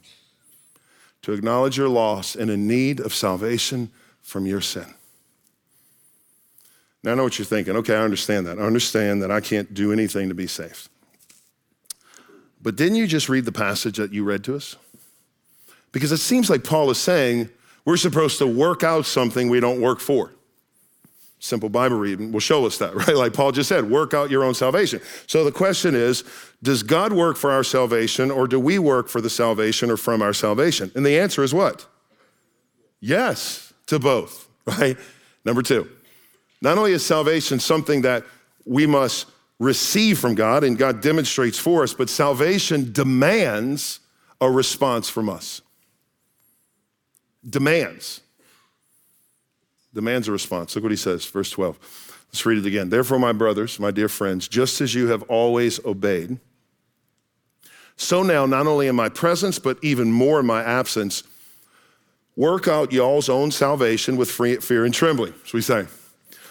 to 1.24 1.34
acknowledge 1.34 1.78
your 1.78 1.90
loss 1.90 2.36
and 2.36 2.52
in 2.52 2.68
need 2.68 3.00
of 3.00 3.14
salvation 3.14 3.90
from 4.22 4.46
your 4.46 4.62
sin. 4.62 4.94
Now, 7.04 7.14
I 7.14 7.16
know 7.16 7.24
what 7.24 7.38
you're 7.38 7.46
thinking. 7.46 7.76
Okay, 7.78 7.96
I 7.96 8.04
understand 8.04 8.48
that. 8.48 8.60
I 8.60 8.62
understand 8.62 9.22
that 9.24 9.32
I 9.32 9.42
can't 9.42 9.74
do 9.74 9.92
anything 9.92 10.30
to 10.30 10.36
be 10.36 10.48
saved. 10.48 10.88
But 12.62 12.78
didn't 12.78 12.96
you 12.96 13.08
just 13.08 13.28
read 13.28 13.44
the 13.44 13.52
passage 13.52 13.98
that 13.98 14.14
you 14.14 14.24
read 14.24 14.44
to 14.46 14.56
us? 14.56 14.78
Because 15.92 16.12
it 16.12 16.18
seems 16.18 16.50
like 16.50 16.64
Paul 16.64 16.90
is 16.90 16.98
saying 16.98 17.50
we're 17.84 17.98
supposed 17.98 18.38
to 18.38 18.48
work 18.48 18.84
out 18.84 19.06
something 19.06 19.50
we 19.50 19.60
don't 19.60 19.82
work 19.82 20.00
for. 20.00 20.32
Simple 21.40 21.68
Bible 21.68 21.98
reading 21.98 22.32
will 22.32 22.40
show 22.40 22.66
us 22.66 22.78
that, 22.78 22.96
right? 23.08 23.18
Like 23.18 23.34
Paul 23.34 23.52
just 23.52 23.68
said, 23.68 23.90
work 23.90 24.14
out 24.14 24.30
your 24.30 24.46
own 24.46 24.54
salvation. 24.54 25.02
So 25.28 25.44
the 25.44 25.52
question 25.52 25.94
is 25.94 26.24
Does 26.64 26.82
God 26.82 27.14
work 27.14 27.38
for 27.38 27.52
our 27.52 27.64
salvation, 27.64 28.32
or 28.32 28.48
do 28.48 28.60
we 28.60 28.80
work 28.80 29.10
for 29.10 29.22
the 29.22 29.30
salvation 29.30 29.92
or 29.92 29.98
from 29.98 30.24
our 30.24 30.34
salvation? 30.34 30.92
And 30.96 31.06
the 31.06 31.20
answer 31.20 31.44
is 31.44 31.54
what? 31.54 31.86
Yes, 33.00 33.74
to 33.88 34.00
both, 34.00 34.48
right? 34.66 34.98
Number 35.46 35.62
two, 35.62 35.88
not 36.62 36.78
only 36.78 36.94
is 36.94 37.06
salvation 37.06 37.60
something 37.60 38.02
that 38.02 38.26
we 38.66 38.88
must 38.88 39.28
receive 39.60 40.18
from 40.18 40.34
God 40.34 40.64
and 40.64 40.78
God 40.78 41.02
demonstrates 41.02 41.60
for 41.60 41.84
us, 41.84 41.94
but 41.94 42.10
salvation 42.10 42.92
demands 42.92 44.00
a 44.42 44.50
response 44.50 45.10
from 45.10 45.30
us. 45.30 45.62
Demands 47.48 48.22
demands 49.94 50.28
a 50.28 50.32
response. 50.32 50.76
Look 50.76 50.84
what 50.84 50.92
he 50.92 50.98
says, 50.98 51.26
verse 51.26 51.52
12. 51.52 52.26
Let's 52.28 52.46
read 52.46 52.58
it 52.58 52.66
again. 52.66 52.90
Therefore, 52.90 53.20
my 53.20 53.32
brothers, 53.32 53.80
my 53.80 53.92
dear 53.92 54.10
friends, 54.10 54.48
just 54.48 54.82
as 54.82 54.96
you 54.96 55.08
have 55.10 55.22
always 55.24 55.84
obeyed, 55.86 56.40
so 57.96 58.24
now, 58.24 58.46
not 58.46 58.68
only 58.68 58.88
in 58.88 58.96
my 58.96 59.10
presence, 59.10 59.60
but 59.60 59.78
even 59.82 60.12
more 60.12 60.40
in 60.40 60.46
my 60.46 60.64
absence, 60.64 61.24
work 62.36 62.68
out 62.68 62.92
y'all's 62.92 63.30
own 63.30 63.52
salvation 63.52 64.18
with 64.18 64.32
fear 64.32 64.86
and 64.86 64.94
trembling. 64.94 65.34
So 65.46 65.58
he's 65.58 65.66
saying. 65.66 65.88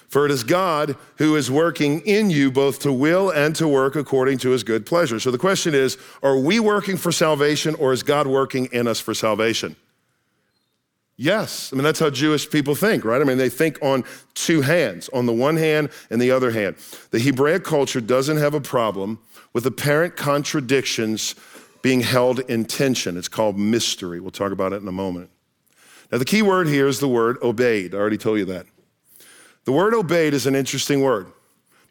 For 0.09 0.27
it 0.27 0.31
is 0.31 0.45
God 0.45 0.95
who 1.17 1.37
is 1.37 1.51
working 1.51 2.01
in 2.01 2.29
you 2.29 2.51
both 2.51 2.81
to 2.81 2.93
will 2.93 3.31
and 3.31 3.57
to 3.57 3.67
work 3.67 3.97
according 3.97 4.37
to 4.39 4.51
his 4.51 4.63
good 4.63 4.85
pleasure. 4.85 5.19
So 5.19 5.31
the 5.31 5.39
question 5.39 5.75
is 5.75 5.97
are 6.23 6.37
we 6.37 6.61
working 6.61 6.99
for 6.99 7.11
salvation 7.11 7.75
or 7.77 7.95
is 7.95 8.03
God 8.03 8.27
working 8.27 8.67
in 8.73 8.87
us 8.87 9.01
for 9.01 9.15
salvation? 9.15 9.75
Yes. 11.16 11.72
I 11.72 11.77
mean, 11.77 11.85
that's 11.85 12.01
how 12.01 12.11
Jewish 12.11 12.48
people 12.51 12.75
think, 12.75 13.05
right? 13.05 13.20
I 13.20 13.25
mean, 13.25 13.38
they 13.38 13.51
think 13.51 13.79
on 13.83 14.05
two 14.35 14.62
hands, 14.62 15.09
on 15.11 15.27
the 15.27 15.33
one 15.33 15.57
hand 15.57 15.90
and 16.11 16.20
the 16.20 16.31
other 16.31 16.51
hand. 16.51 16.77
The 17.11 17.18
Hebraic 17.18 17.64
culture 17.64 18.01
doesn't 18.01 18.38
have 18.38 18.55
a 18.55 18.61
problem 18.61 19.18
with 19.53 19.66
apparent 19.66 20.16
contradictions 20.16 21.35
being 21.83 22.01
held 22.01 22.40
in 22.40 22.64
tension. 22.64 23.16
It's 23.16 23.29
called 23.29 23.59
mystery. 23.59 24.20
We'll 24.20 24.31
talk 24.31 24.53
about 24.53 24.72
it 24.72 24.81
in 24.81 24.88
a 24.88 24.92
moment. 24.92 25.31
Now, 26.11 26.18
the 26.18 26.25
key 26.25 26.42
word 26.42 26.68
here 26.68 26.87
is 26.87 27.01
the 27.01 27.09
word 27.09 27.38
obeyed. 27.42 27.94
I 27.94 27.98
already 27.98 28.18
told 28.18 28.38
you 28.38 28.44
that. 28.46 28.66
The 29.64 29.72
word 29.72 29.94
obeyed 29.94 30.35
is 30.35 30.46
an 30.46 30.55
interesting 30.55 31.03
word. 31.03 31.33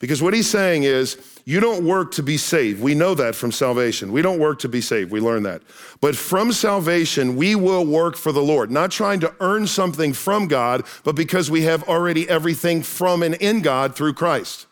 Because 0.01 0.21
what 0.21 0.33
he's 0.33 0.49
saying 0.49 0.83
is, 0.83 1.17
you 1.45 1.59
don't 1.59 1.85
work 1.85 2.11
to 2.13 2.23
be 2.23 2.37
saved. 2.37 2.81
We 2.81 2.93
know 2.93 3.15
that 3.15 3.35
from 3.35 3.51
salvation. 3.51 4.11
We 4.11 4.21
don't 4.21 4.39
work 4.39 4.59
to 4.59 4.69
be 4.69 4.81
saved. 4.81 5.11
We 5.11 5.19
learn 5.19 5.43
that. 5.43 5.61
But 6.01 6.15
from 6.15 6.51
salvation, 6.51 7.35
we 7.35 7.55
will 7.55 7.85
work 7.85 8.15
for 8.15 8.31
the 8.31 8.43
Lord, 8.43 8.69
not 8.69 8.91
trying 8.91 9.19
to 9.21 9.33
earn 9.39 9.67
something 9.67 10.13
from 10.13 10.47
God, 10.47 10.85
but 11.03 11.15
because 11.15 11.49
we 11.49 11.61
have 11.63 11.87
already 11.87 12.29
everything 12.29 12.83
from 12.83 13.23
and 13.23 13.35
in 13.35 13.61
God 13.61 13.95
through 13.95 14.13
Christ. 14.13 14.67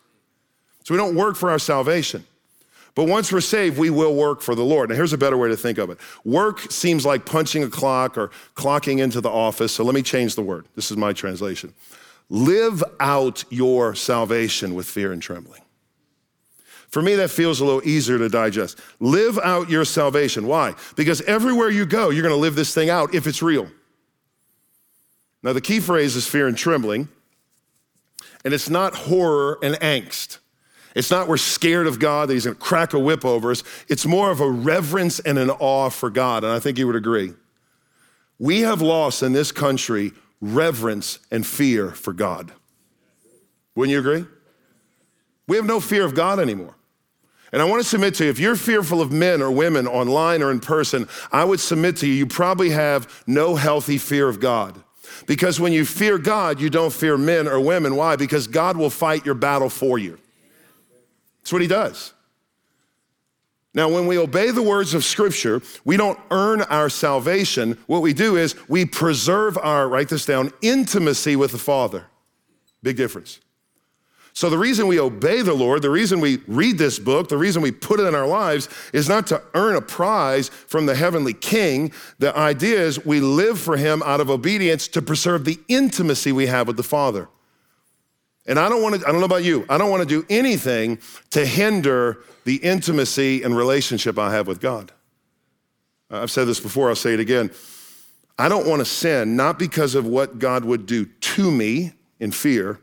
So 0.84 0.94
we 0.94 0.98
don't 0.98 1.14
work 1.14 1.36
for 1.36 1.50
our 1.50 1.58
salvation. 1.58 2.24
But 2.94 3.04
once 3.04 3.32
we're 3.32 3.40
saved, 3.40 3.78
we 3.78 3.90
will 3.90 4.14
work 4.14 4.42
for 4.42 4.54
the 4.54 4.64
Lord. 4.64 4.90
Now, 4.90 4.96
here's 4.96 5.12
a 5.12 5.18
better 5.18 5.36
way 5.36 5.48
to 5.48 5.56
think 5.56 5.78
of 5.78 5.90
it 5.90 5.98
work 6.24 6.60
seems 6.70 7.06
like 7.06 7.24
punching 7.24 7.62
a 7.62 7.68
clock 7.68 8.18
or 8.18 8.30
clocking 8.54 8.98
into 8.98 9.20
the 9.20 9.30
office. 9.30 9.72
So 9.72 9.84
let 9.84 9.94
me 9.94 10.02
change 10.02 10.34
the 10.34 10.42
word. 10.42 10.66
This 10.74 10.90
is 10.90 10.96
my 10.96 11.12
translation. 11.12 11.72
Live 12.30 12.82
out 13.00 13.44
your 13.50 13.94
salvation 13.96 14.74
with 14.74 14.86
fear 14.86 15.12
and 15.12 15.20
trembling. 15.20 15.60
For 16.88 17.02
me, 17.02 17.16
that 17.16 17.30
feels 17.30 17.60
a 17.60 17.64
little 17.64 17.86
easier 17.86 18.18
to 18.18 18.28
digest. 18.28 18.78
Live 19.00 19.38
out 19.38 19.68
your 19.68 19.84
salvation. 19.84 20.46
Why? 20.46 20.74
Because 20.96 21.20
everywhere 21.22 21.70
you 21.70 21.86
go, 21.86 22.10
you're 22.10 22.22
going 22.22 22.34
to 22.34 22.40
live 22.40 22.54
this 22.54 22.74
thing 22.74 22.88
out 22.88 23.14
if 23.14 23.26
it's 23.26 23.42
real. 23.42 23.68
Now, 25.42 25.52
the 25.52 25.60
key 25.60 25.80
phrase 25.80 26.16
is 26.16 26.26
fear 26.26 26.46
and 26.46 26.56
trembling, 26.56 27.08
and 28.44 28.54
it's 28.54 28.70
not 28.70 28.94
horror 28.94 29.58
and 29.62 29.74
angst. 29.76 30.38
It's 30.94 31.10
not 31.10 31.28
we're 31.28 31.36
scared 31.36 31.86
of 31.86 31.98
God 31.98 32.28
that 32.28 32.34
He's 32.34 32.44
going 32.44 32.56
to 32.56 32.60
crack 32.62 32.92
a 32.92 32.98
whip 32.98 33.24
over 33.24 33.50
us. 33.50 33.62
It's 33.88 34.06
more 34.06 34.30
of 34.30 34.40
a 34.40 34.50
reverence 34.50 35.20
and 35.20 35.38
an 35.38 35.50
awe 35.50 35.88
for 35.88 36.10
God, 36.10 36.44
and 36.44 36.52
I 36.52 36.58
think 36.58 36.78
you 36.78 36.86
would 36.86 36.96
agree. 36.96 37.32
We 38.38 38.60
have 38.60 38.82
lost 38.82 39.22
in 39.22 39.32
this 39.32 39.52
country 39.52 40.12
reverence 40.40 41.18
and 41.30 41.46
fear 41.46 41.90
for 41.90 42.12
God. 42.12 42.52
Wouldn't 43.74 43.92
you 43.92 43.98
agree? 43.98 44.24
We 45.46 45.56
have 45.56 45.66
no 45.66 45.80
fear 45.80 46.04
of 46.04 46.14
God 46.14 46.38
anymore. 46.38 46.76
And 47.52 47.60
I 47.60 47.64
want 47.64 47.82
to 47.82 47.88
submit 47.88 48.14
to 48.16 48.24
you 48.24 48.30
if 48.30 48.38
you're 48.38 48.56
fearful 48.56 49.00
of 49.00 49.10
men 49.10 49.42
or 49.42 49.50
women 49.50 49.86
online 49.88 50.42
or 50.42 50.50
in 50.50 50.60
person, 50.60 51.08
I 51.32 51.44
would 51.44 51.58
submit 51.58 51.96
to 51.96 52.06
you, 52.06 52.14
you 52.14 52.26
probably 52.26 52.70
have 52.70 53.22
no 53.26 53.56
healthy 53.56 53.98
fear 53.98 54.28
of 54.28 54.38
God. 54.38 54.82
Because 55.26 55.58
when 55.58 55.72
you 55.72 55.84
fear 55.84 56.18
God, 56.18 56.60
you 56.60 56.70
don't 56.70 56.92
fear 56.92 57.18
men 57.18 57.48
or 57.48 57.60
women. 57.60 57.96
Why? 57.96 58.16
Because 58.16 58.46
God 58.46 58.76
will 58.76 58.90
fight 58.90 59.26
your 59.26 59.34
battle 59.34 59.68
for 59.68 59.98
you. 59.98 60.18
That's 61.40 61.52
what 61.52 61.62
He 61.62 61.68
does. 61.68 62.14
Now, 63.72 63.88
when 63.88 64.06
we 64.06 64.18
obey 64.18 64.50
the 64.50 64.62
words 64.62 64.94
of 64.94 65.04
Scripture, 65.04 65.62
we 65.84 65.96
don't 65.96 66.18
earn 66.32 66.62
our 66.62 66.88
salvation. 66.88 67.78
What 67.86 68.02
we 68.02 68.12
do 68.12 68.36
is 68.36 68.56
we 68.68 68.84
preserve 68.84 69.56
our, 69.58 69.88
write 69.88 70.08
this 70.08 70.26
down, 70.26 70.52
intimacy 70.60 71.36
with 71.36 71.52
the 71.52 71.58
Father. 71.58 72.06
Big 72.82 72.96
difference. 72.96 73.38
So, 74.32 74.48
the 74.48 74.58
reason 74.58 74.86
we 74.86 74.98
obey 74.98 75.42
the 75.42 75.54
Lord, 75.54 75.82
the 75.82 75.90
reason 75.90 76.20
we 76.20 76.38
read 76.48 76.78
this 76.78 76.98
book, 76.98 77.28
the 77.28 77.36
reason 77.36 77.62
we 77.62 77.72
put 77.72 78.00
it 78.00 78.06
in 78.06 78.14
our 78.14 78.26
lives 78.26 78.68
is 78.92 79.08
not 79.08 79.26
to 79.28 79.42
earn 79.54 79.76
a 79.76 79.80
prize 79.80 80.48
from 80.48 80.86
the 80.86 80.94
heavenly 80.94 81.34
king. 81.34 81.92
The 82.18 82.36
idea 82.36 82.80
is 82.80 83.04
we 83.04 83.20
live 83.20 83.58
for 83.58 83.76
him 83.76 84.02
out 84.04 84.20
of 84.20 84.30
obedience 84.30 84.88
to 84.88 85.02
preserve 85.02 85.44
the 85.44 85.58
intimacy 85.68 86.32
we 86.32 86.46
have 86.46 86.66
with 86.66 86.76
the 86.76 86.82
Father. 86.82 87.28
And 88.46 88.58
I 88.58 88.68
don't 88.68 88.82
want 88.82 89.00
to, 89.00 89.06
I 89.06 89.12
don't 89.12 89.20
know 89.20 89.26
about 89.26 89.44
you, 89.44 89.66
I 89.68 89.78
don't 89.78 89.90
want 89.90 90.02
to 90.02 90.08
do 90.08 90.26
anything 90.30 90.98
to 91.30 91.44
hinder 91.44 92.18
the 92.44 92.56
intimacy 92.56 93.42
and 93.42 93.56
relationship 93.56 94.18
I 94.18 94.32
have 94.32 94.46
with 94.46 94.60
God. 94.60 94.92
I've 96.10 96.30
said 96.30 96.46
this 96.46 96.58
before, 96.58 96.88
I'll 96.88 96.96
say 96.96 97.14
it 97.14 97.20
again. 97.20 97.50
I 98.38 98.48
don't 98.48 98.66
want 98.66 98.80
to 98.80 98.86
sin, 98.86 99.36
not 99.36 99.58
because 99.58 99.94
of 99.94 100.06
what 100.06 100.38
God 100.38 100.64
would 100.64 100.86
do 100.86 101.04
to 101.04 101.50
me 101.50 101.92
in 102.18 102.32
fear, 102.32 102.80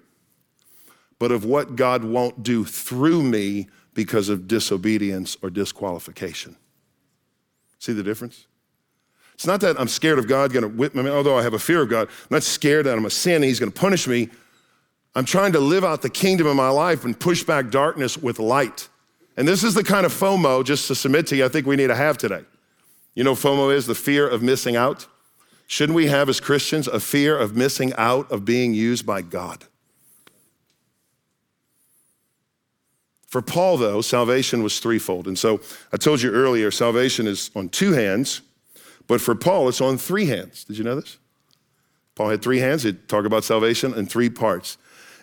but 1.20 1.32
of 1.32 1.43
what 1.43 1.76
God 1.76 2.04
won't 2.04 2.43
do 2.43 2.63
through 2.63 3.24
me 3.24 3.67
because 3.93 4.30
of 4.30 4.48
disobedience 4.48 5.36
or 5.41 5.50
disqualification. 5.50 6.56
See 7.80 7.93
the 7.93 8.04
difference? 8.04 8.46
It's 9.34 9.48
not 9.48 9.62
that 9.62 9.80
I'm 9.80 9.88
scared 9.88 10.20
of 10.20 10.28
God 10.28 10.54
going 10.54 10.63
to 10.63 10.70
whip 10.70 10.96
me, 10.96 11.10
although 11.10 11.38
I 11.38 11.43
have 11.43 11.54
a 11.54 11.60
fear 11.60 11.82
of 11.82 11.89
God. 11.89 12.08
I'm 12.08 12.28
not 12.32 12.43
scared 12.43 12.86
that 12.86 12.98
I'm 12.98 13.06
a 13.06 13.10
sin 13.10 13.36
and 13.36 13.46
He's 13.46 13.60
going 13.60 13.72
to 13.72 13.80
punish 13.80 14.08
me. 14.08 14.30
I'm 15.17 15.25
trying 15.25 15.53
to 15.53 15.60
live 15.60 15.84
out 15.84 16.03
the 16.03 16.12
kingdom 16.12 16.45
in 16.45 16.56
my 16.56 16.69
life 16.69 17.03
and 17.03 17.19
push 17.19 17.41
back 17.41 17.71
darkness 17.71 18.19
with 18.19 18.38
light. 18.38 18.88
And 19.36 19.47
this 19.47 19.63
is 19.63 19.73
the 19.73 19.84
kind 19.84 20.06
of 20.06 20.13
FOMO, 20.13 20.63
just 20.63 20.88
to 20.89 20.95
submit 20.95 21.25
to 21.27 21.36
you, 21.36 21.43
I 21.43 21.47
think 21.47 21.65
we 21.65 21.75
need 21.75 21.88
to 21.88 21.95
have 21.95 22.19
today. 22.19 22.43
You 23.15 23.23
know, 23.23 23.34
FOMO 23.34 23.73
is 23.73 23.88
the 23.88 23.95
fear 23.95 24.27
of 24.27 24.43
missing 24.43 24.75
out. 24.75 25.08
Shouldn't 25.65 25.95
we 25.95 26.06
have, 26.06 26.30
as 26.30 26.39
Christians, 26.39 26.88
a 26.88 26.99
fear 26.99 27.36
of 27.36 27.56
missing 27.56 27.93
out 27.97 28.32
of 28.32 28.45
being 28.45 28.75
used 28.75 29.08
by 29.08 29.23
God? 29.23 29.65
For 33.25 33.41
Paul, 33.41 33.77
though, 33.77 34.01
salvation 34.01 34.62
was 34.62 34.80
threefold. 34.80 35.27
And 35.27 35.38
so 35.38 35.62
I 35.91 35.97
told 35.97 36.21
you 36.21 36.32
earlier, 36.32 36.69
salvation 36.69 37.25
is 37.25 37.49
on 37.56 37.69
two 37.69 37.93
hands, 37.93 38.41
but 39.08 39.19
for 39.19 39.34
Paul, 39.34 39.67
it's 39.67 39.82
on 39.82 39.97
three 39.97 40.27
hands. 40.27 40.63
Did 40.63 40.77
you 40.77 40.84
know 40.84 40.93
this? 40.93 41.17
Paul 42.13 42.30
had 42.30 42.43
three 42.43 42.60
hands. 42.60 42.84
He'd 42.84 43.10
talk 43.10 43.25
about 43.25 43.43
salvation 43.43 43.95
in 43.95 44.06
three 44.06 44.30
parts. 44.30 44.77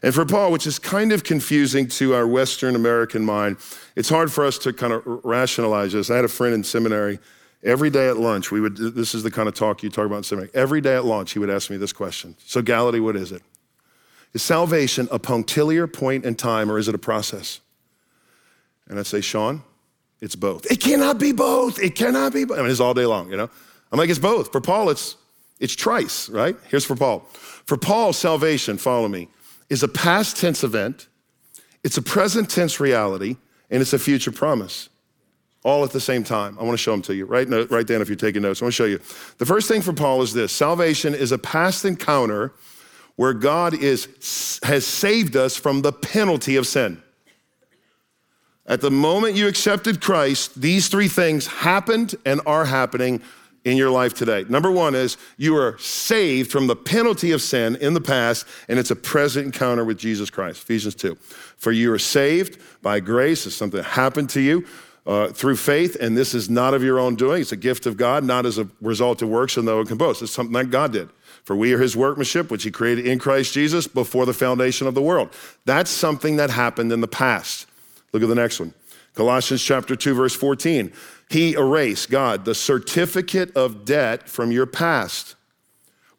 And 0.04 0.14
for 0.14 0.26
Paul, 0.26 0.52
which 0.52 0.66
is 0.66 0.78
kind 0.78 1.12
of 1.12 1.24
confusing 1.24 1.88
to 1.88 2.14
our 2.14 2.26
Western 2.26 2.76
American 2.76 3.24
mind, 3.24 3.56
it's 3.96 4.10
hard 4.10 4.30
for 4.30 4.44
us 4.44 4.58
to 4.58 4.72
kind 4.74 4.92
of 4.92 5.02
rationalize 5.24 5.94
this. 5.94 6.10
I 6.10 6.16
had 6.16 6.26
a 6.26 6.28
friend 6.28 6.54
in 6.54 6.62
seminary. 6.62 7.18
Every 7.62 7.88
day 7.88 8.10
at 8.10 8.18
lunch, 8.18 8.50
we 8.50 8.60
would, 8.60 8.76
this 8.76 9.14
is 9.14 9.22
the 9.22 9.30
kind 9.30 9.48
of 9.48 9.54
talk 9.54 9.82
you 9.82 9.88
talk 9.88 10.04
about 10.04 10.18
in 10.18 10.24
seminary. 10.24 10.50
Every 10.52 10.82
day 10.82 10.94
at 10.94 11.06
lunch, 11.06 11.32
he 11.32 11.38
would 11.38 11.48
ask 11.48 11.70
me 11.70 11.78
this 11.78 11.94
question. 11.94 12.36
So, 12.44 12.60
Gallaty, 12.60 13.02
what 13.02 13.16
is 13.16 13.32
it? 13.32 13.40
Is 14.34 14.42
salvation 14.42 15.08
a 15.10 15.18
punctiliar 15.18 15.86
point 15.86 16.26
in 16.26 16.34
time 16.34 16.70
or 16.70 16.76
is 16.78 16.86
it 16.86 16.94
a 16.94 16.98
process? 16.98 17.60
And 18.88 18.98
I'd 18.98 19.06
say, 19.06 19.22
Sean, 19.22 19.62
it's 20.20 20.36
both. 20.36 20.70
It 20.70 20.80
cannot 20.80 21.18
be 21.18 21.32
both. 21.32 21.78
It 21.82 21.94
cannot 21.94 22.34
be 22.34 22.44
both. 22.44 22.58
I 22.58 22.60
mean, 22.60 22.70
it's 22.70 22.78
all 22.78 22.92
day 22.92 23.06
long, 23.06 23.30
you 23.30 23.38
know? 23.38 23.48
I'm 23.90 23.98
like, 23.98 24.10
it's 24.10 24.18
both. 24.18 24.52
For 24.52 24.60
Paul, 24.60 24.90
it's, 24.90 25.16
it's 25.60 25.74
trice, 25.74 26.28
right? 26.28 26.56
Here's 26.68 26.84
for 26.84 26.94
Paul. 26.94 27.20
For 27.30 27.78
Paul, 27.78 28.12
salvation, 28.12 28.76
follow 28.76 29.08
me, 29.08 29.28
is 29.68 29.82
a 29.82 29.88
past 29.88 30.36
tense 30.36 30.62
event, 30.64 31.08
it's 31.82 31.96
a 31.96 32.02
present 32.02 32.50
tense 32.50 32.80
reality, 32.80 33.36
and 33.70 33.82
it's 33.82 33.92
a 33.92 33.98
future 33.98 34.32
promise. 34.32 34.88
All 35.62 35.82
at 35.82 35.90
the 35.90 36.00
same 36.00 36.24
time. 36.24 36.58
I 36.58 36.62
want 36.62 36.74
to 36.74 36.82
show 36.82 36.90
them 36.90 37.02
to 37.02 37.14
you. 37.14 37.24
Right, 37.24 37.48
right 37.70 37.86
down 37.86 38.02
if 38.02 38.08
you're 38.08 38.16
taking 38.16 38.42
notes. 38.42 38.60
I 38.60 38.66
want 38.66 38.74
to 38.74 38.76
show 38.76 38.84
you. 38.84 38.98
The 39.38 39.46
first 39.46 39.66
thing 39.66 39.80
for 39.80 39.94
Paul 39.94 40.20
is 40.20 40.34
this 40.34 40.52
salvation 40.52 41.14
is 41.14 41.32
a 41.32 41.38
past 41.38 41.84
encounter 41.86 42.52
where 43.16 43.32
God 43.32 43.74
is, 43.74 44.60
has 44.64 44.86
saved 44.86 45.36
us 45.36 45.56
from 45.56 45.82
the 45.82 45.92
penalty 45.92 46.56
of 46.56 46.66
sin. 46.66 47.02
At 48.66 48.80
the 48.80 48.90
moment 48.90 49.36
you 49.36 49.46
accepted 49.46 50.00
Christ, 50.00 50.60
these 50.60 50.88
three 50.88 51.08
things 51.08 51.46
happened 51.46 52.14
and 52.24 52.40
are 52.46 52.64
happening 52.64 53.22
in 53.64 53.76
your 53.76 53.90
life 53.90 54.14
today. 54.14 54.44
Number 54.48 54.70
one 54.70 54.94
is 54.94 55.16
you 55.36 55.56
are 55.56 55.78
saved 55.78 56.52
from 56.52 56.66
the 56.66 56.76
penalty 56.76 57.32
of 57.32 57.40
sin 57.42 57.76
in 57.76 57.94
the 57.94 58.00
past, 58.00 58.46
and 58.68 58.78
it's 58.78 58.90
a 58.90 58.96
present 58.96 59.46
encounter 59.46 59.84
with 59.84 59.98
Jesus 59.98 60.30
Christ. 60.30 60.62
Ephesians 60.62 60.94
2. 60.94 61.16
For 61.56 61.72
you 61.72 61.92
are 61.92 61.98
saved 61.98 62.60
by 62.82 63.00
grace, 63.00 63.46
it's 63.46 63.56
something 63.56 63.78
that 63.78 63.84
happened 63.84 64.30
to 64.30 64.40
you. 64.40 64.66
Uh, 65.06 65.28
through 65.28 65.54
faith, 65.54 65.98
and 66.00 66.16
this 66.16 66.32
is 66.32 66.48
not 66.48 66.72
of 66.72 66.82
your 66.82 66.98
own 66.98 67.14
doing. 67.14 67.42
It's 67.42 67.52
a 67.52 67.56
gift 67.56 67.84
of 67.84 67.98
God, 67.98 68.24
not 68.24 68.46
as 68.46 68.56
a 68.56 68.66
result 68.80 69.20
of 69.20 69.28
works, 69.28 69.58
and 69.58 69.66
no 69.66 69.76
one 69.76 69.84
can 69.84 69.98
boast. 69.98 70.22
It's 70.22 70.32
something 70.32 70.54
that 70.54 70.70
God 70.70 70.94
did. 70.94 71.10
For 71.42 71.54
we 71.54 71.74
are 71.74 71.78
his 71.78 71.94
workmanship, 71.94 72.50
which 72.50 72.62
he 72.62 72.70
created 72.70 73.06
in 73.06 73.18
Christ 73.18 73.52
Jesus 73.52 73.86
before 73.86 74.24
the 74.24 74.32
foundation 74.32 74.86
of 74.86 74.94
the 74.94 75.02
world. 75.02 75.28
That's 75.66 75.90
something 75.90 76.36
that 76.36 76.48
happened 76.48 76.90
in 76.90 77.02
the 77.02 77.06
past. 77.06 77.66
Look 78.14 78.22
at 78.22 78.30
the 78.30 78.34
next 78.34 78.60
one. 78.60 78.72
Colossians 79.14 79.62
chapter 79.62 79.94
2, 79.94 80.14
verse 80.14 80.34
14. 80.34 80.90
He 81.30 81.54
erased, 81.54 82.10
God, 82.10 82.44
the 82.44 82.54
certificate 82.54 83.56
of 83.56 83.84
debt 83.84 84.28
from 84.28 84.52
your 84.52 84.66
past 84.66 85.34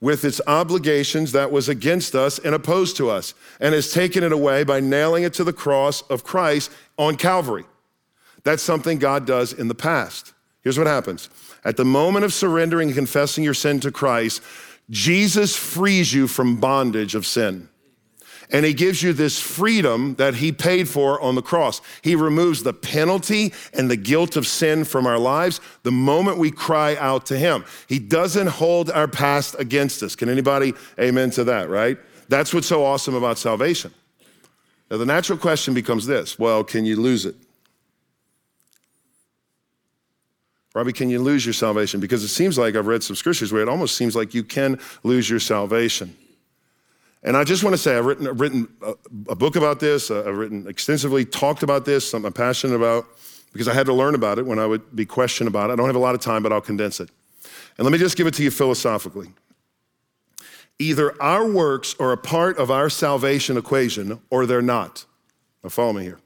with 0.01 0.25
its 0.25 0.41
obligations 0.45 1.31
that 1.31 1.51
was 1.51 1.69
against 1.69 2.15
us 2.15 2.37
and 2.37 2.53
opposed 2.53 2.97
to 2.97 3.09
us, 3.09 3.33
and 3.59 3.73
has 3.73 3.91
taken 3.91 4.23
it 4.23 4.31
away 4.31 4.63
by 4.63 4.79
nailing 4.79 5.23
it 5.23 5.33
to 5.33 5.43
the 5.43 5.53
cross 5.53 6.01
of 6.03 6.23
Christ 6.23 6.71
on 6.97 7.15
Calvary. 7.15 7.65
That's 8.43 8.61
something 8.61 8.99
God 8.99 9.25
does 9.25 9.53
in 9.53 9.67
the 9.67 9.75
past. 9.75 10.33
Here's 10.61 10.77
what 10.77 10.87
happens 10.87 11.29
at 11.63 11.77
the 11.77 11.85
moment 11.85 12.25
of 12.25 12.33
surrendering 12.33 12.89
and 12.89 12.95
confessing 12.95 13.43
your 13.43 13.53
sin 13.53 13.79
to 13.79 13.91
Christ, 13.91 14.43
Jesus 14.89 15.55
frees 15.55 16.13
you 16.13 16.27
from 16.27 16.59
bondage 16.59 17.15
of 17.15 17.25
sin. 17.25 17.69
And 18.51 18.65
he 18.65 18.73
gives 18.73 19.01
you 19.01 19.13
this 19.13 19.39
freedom 19.39 20.15
that 20.15 20.35
he 20.35 20.51
paid 20.51 20.87
for 20.87 21.19
on 21.21 21.35
the 21.35 21.41
cross. 21.41 21.81
He 22.01 22.15
removes 22.15 22.63
the 22.63 22.73
penalty 22.73 23.53
and 23.73 23.89
the 23.89 23.97
guilt 23.97 24.35
of 24.35 24.45
sin 24.45 24.83
from 24.83 25.07
our 25.07 25.17
lives 25.17 25.61
the 25.83 25.91
moment 25.91 26.37
we 26.37 26.51
cry 26.51 26.95
out 26.97 27.25
to 27.27 27.37
him. 27.37 27.65
He 27.87 27.99
doesn't 27.99 28.47
hold 28.47 28.91
our 28.91 29.07
past 29.07 29.55
against 29.59 30.03
us. 30.03 30.15
Can 30.15 30.29
anybody 30.29 30.73
amen 30.99 31.31
to 31.31 31.43
that, 31.45 31.69
right? 31.69 31.97
That's 32.29 32.53
what's 32.53 32.67
so 32.67 32.83
awesome 32.83 33.15
about 33.15 33.37
salvation. 33.37 33.93
Now, 34.89 34.97
the 34.97 35.05
natural 35.05 35.37
question 35.37 35.73
becomes 35.73 36.05
this 36.05 36.37
well, 36.37 36.63
can 36.63 36.85
you 36.85 36.95
lose 36.95 37.25
it? 37.25 37.35
Robby, 40.75 40.91
can 40.91 41.09
you 41.09 41.21
lose 41.21 41.45
your 41.45 41.53
salvation? 41.53 42.01
Because 42.01 42.21
it 42.21 42.27
seems 42.27 42.57
like 42.57 42.75
I've 42.75 42.85
read 42.85 43.01
some 43.01 43.15
scriptures 43.15 43.53
where 43.53 43.61
it 43.61 43.69
almost 43.69 43.95
seems 43.95 44.13
like 44.13 44.33
you 44.33 44.43
can 44.43 44.77
lose 45.03 45.29
your 45.29 45.39
salvation. 45.39 46.15
And 47.25 47.35
I 47.35 47.43
just 47.43 47.63
want 47.63 47.73
to 47.73 47.77
say, 47.79 47.97
I've 47.97 48.05
written, 48.05 48.27
I've 48.27 48.39
written 48.39 48.67
a, 48.83 48.93
a, 49.29 49.35
book 49.35 49.55
about 49.55 49.79
this. 49.79 50.11
Uh, 50.11 50.19
I've 50.27 50.37
written 50.37 50.67
extensively, 50.67 51.25
talked 51.25 51.63
about 51.63 51.83
this, 51.83 52.07
something 52.07 52.27
I'm 52.27 52.33
passionate 52.33 52.75
about, 52.75 53.07
because 53.51 53.67
I 53.67 53.73
had 53.73 53.87
to 53.87 53.93
learn 53.93 54.13
about 54.13 54.37
it 54.37 54.45
when 54.45 54.59
I 54.59 54.67
would 54.67 54.95
be 54.95 55.07
questioned 55.07 55.47
about 55.47 55.71
it. 55.71 55.73
I 55.73 55.75
don't 55.75 55.87
have 55.87 55.95
a 55.95 55.99
lot 55.99 56.13
of 56.13 56.21
time, 56.21 56.43
but 56.43 56.53
I'll 56.53 56.61
condense 56.61 56.99
it. 56.99 57.09
And 57.79 57.85
let 57.85 57.91
me 57.91 57.97
just 57.97 58.15
give 58.15 58.27
it 58.27 58.35
to 58.35 58.43
you 58.43 58.51
philosophically. 58.51 59.29
Either 60.77 61.19
our 61.19 61.49
works 61.49 61.95
are 61.99 62.11
a 62.11 62.17
part 62.17 62.59
of 62.59 62.69
our 62.69 62.91
salvation 62.91 63.57
equation 63.57 64.21
or 64.29 64.45
they're 64.45 64.61
not. 64.61 65.05
Now, 65.63 65.69
follow 65.69 65.93
me 65.93 66.03
here. 66.03 66.19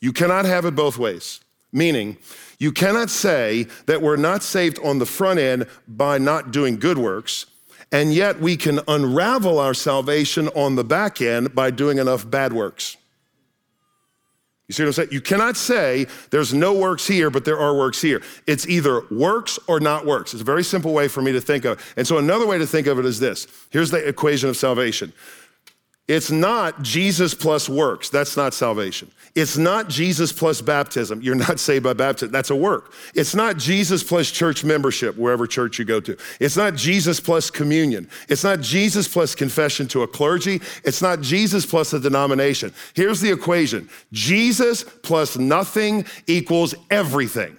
You 0.00 0.14
cannot 0.14 0.46
have 0.46 0.64
it 0.64 0.74
both 0.74 0.96
ways, 0.96 1.40
meaning, 1.72 2.16
you 2.58 2.72
cannot 2.72 3.10
say 3.10 3.66
that 3.84 4.00
we're 4.00 4.16
not 4.16 4.42
saved 4.42 4.78
on 4.82 4.98
the 4.98 5.06
front 5.06 5.40
end 5.40 5.66
by 5.86 6.16
not 6.16 6.52
doing 6.52 6.78
good 6.78 6.96
works, 6.96 7.46
and 7.92 8.12
yet 8.12 8.40
we 8.40 8.56
can 8.56 8.80
unravel 8.88 9.58
our 9.58 9.74
salvation 9.74 10.48
on 10.48 10.74
the 10.74 10.84
back 10.84 11.20
end 11.20 11.54
by 11.54 11.70
doing 11.70 11.98
enough 11.98 12.28
bad 12.28 12.52
works. 12.52 12.96
You 14.68 14.74
see 14.74 14.84
what 14.84 14.88
I'm 14.88 14.92
saying? 14.94 15.08
You 15.12 15.20
cannot 15.20 15.58
say 15.58 16.06
there's 16.30 16.54
no 16.54 16.72
works 16.72 17.06
here, 17.06 17.28
but 17.28 17.44
there 17.44 17.58
are 17.58 17.76
works 17.76 18.00
here. 18.00 18.22
It's 18.46 18.66
either 18.66 19.02
works 19.10 19.58
or 19.66 19.80
not 19.80 20.06
works. 20.06 20.32
It's 20.32 20.40
a 20.40 20.46
very 20.46 20.64
simple 20.64 20.94
way 20.94 21.08
for 21.08 21.20
me 21.20 21.32
to 21.32 21.42
think 21.42 21.66
of 21.66 21.78
it. 21.78 21.84
And 21.98 22.06
so 22.06 22.16
another 22.16 22.46
way 22.46 22.56
to 22.56 22.66
think 22.66 22.86
of 22.86 22.98
it 22.98 23.04
is 23.04 23.20
this 23.20 23.46
here's 23.70 23.90
the 23.90 23.98
equation 24.08 24.48
of 24.48 24.56
salvation 24.56 25.12
it's 26.08 26.32
not 26.32 26.82
Jesus 26.82 27.32
plus 27.32 27.68
works. 27.68 28.08
That's 28.08 28.36
not 28.36 28.54
salvation. 28.54 29.10
It's 29.36 29.56
not 29.56 29.88
Jesus 29.88 30.32
plus 30.32 30.60
baptism. 30.60 31.22
You're 31.22 31.36
not 31.36 31.60
saved 31.60 31.84
by 31.84 31.92
baptism. 31.92 32.32
That's 32.32 32.50
a 32.50 32.56
work. 32.56 32.92
It's 33.14 33.34
not 33.34 33.56
Jesus 33.56 34.02
plus 34.02 34.30
church 34.30 34.64
membership, 34.64 35.16
wherever 35.16 35.46
church 35.46 35.78
you 35.78 35.84
go 35.84 36.00
to. 36.00 36.16
It's 36.40 36.56
not 36.56 36.74
Jesus 36.74 37.20
plus 37.20 37.50
communion. 37.50 38.08
It's 38.28 38.42
not 38.42 38.60
Jesus 38.60 39.06
plus 39.06 39.34
confession 39.34 39.86
to 39.88 40.02
a 40.02 40.08
clergy. 40.08 40.60
It's 40.84 41.02
not 41.02 41.20
Jesus 41.20 41.64
plus 41.64 41.92
a 41.92 42.00
denomination. 42.00 42.72
Here's 42.94 43.20
the 43.20 43.30
equation 43.30 43.88
Jesus 44.12 44.82
plus 44.82 45.38
nothing 45.38 46.04
equals 46.26 46.74
everything. 46.90 47.56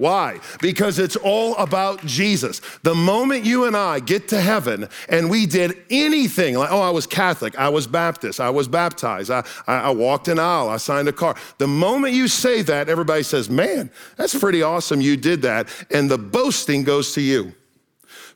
Why? 0.00 0.40
Because 0.62 0.98
it's 0.98 1.16
all 1.16 1.54
about 1.56 2.06
Jesus. 2.06 2.62
The 2.84 2.94
moment 2.94 3.44
you 3.44 3.66
and 3.66 3.76
I 3.76 4.00
get 4.00 4.28
to 4.28 4.40
heaven 4.40 4.88
and 5.10 5.28
we 5.28 5.44
did 5.44 5.76
anything 5.90 6.56
like, 6.56 6.72
oh, 6.72 6.80
I 6.80 6.88
was 6.88 7.06
Catholic, 7.06 7.54
I 7.58 7.68
was 7.68 7.86
Baptist, 7.86 8.40
I 8.40 8.48
was 8.48 8.66
baptized, 8.66 9.30
I, 9.30 9.44
I, 9.66 9.90
walked 9.90 10.28
an 10.28 10.38
aisle, 10.38 10.70
I 10.70 10.78
signed 10.78 11.06
a 11.08 11.12
car. 11.12 11.36
The 11.58 11.66
moment 11.66 12.14
you 12.14 12.28
say 12.28 12.62
that, 12.62 12.88
everybody 12.88 13.22
says, 13.22 13.50
man, 13.50 13.90
that's 14.16 14.34
pretty 14.34 14.62
awesome 14.62 15.02
you 15.02 15.18
did 15.18 15.42
that. 15.42 15.68
And 15.90 16.10
the 16.10 16.16
boasting 16.16 16.82
goes 16.82 17.12
to 17.12 17.20
you. 17.20 17.52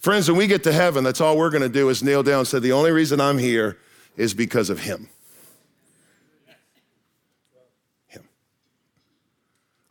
Friends, 0.01 0.29
when 0.29 0.37
we 0.37 0.47
get 0.47 0.65
to 0.65 0.73
heaven, 0.73 1.03
that's 1.03 1.23
all 1.23 1.39
we're 1.39 1.49
going 1.49 1.63
to 1.63 1.71
do 1.71 1.89
is 1.89 2.03
kneel 2.03 2.23
down 2.23 2.41
and 2.41 2.49
say, 2.49 2.59
the 2.59 2.73
only 2.73 2.91
reason 2.91 3.23
I'm 3.23 3.39
here 3.39 3.79
is 4.19 4.35
because 4.35 4.69
of 4.69 4.81
him. 4.81 5.09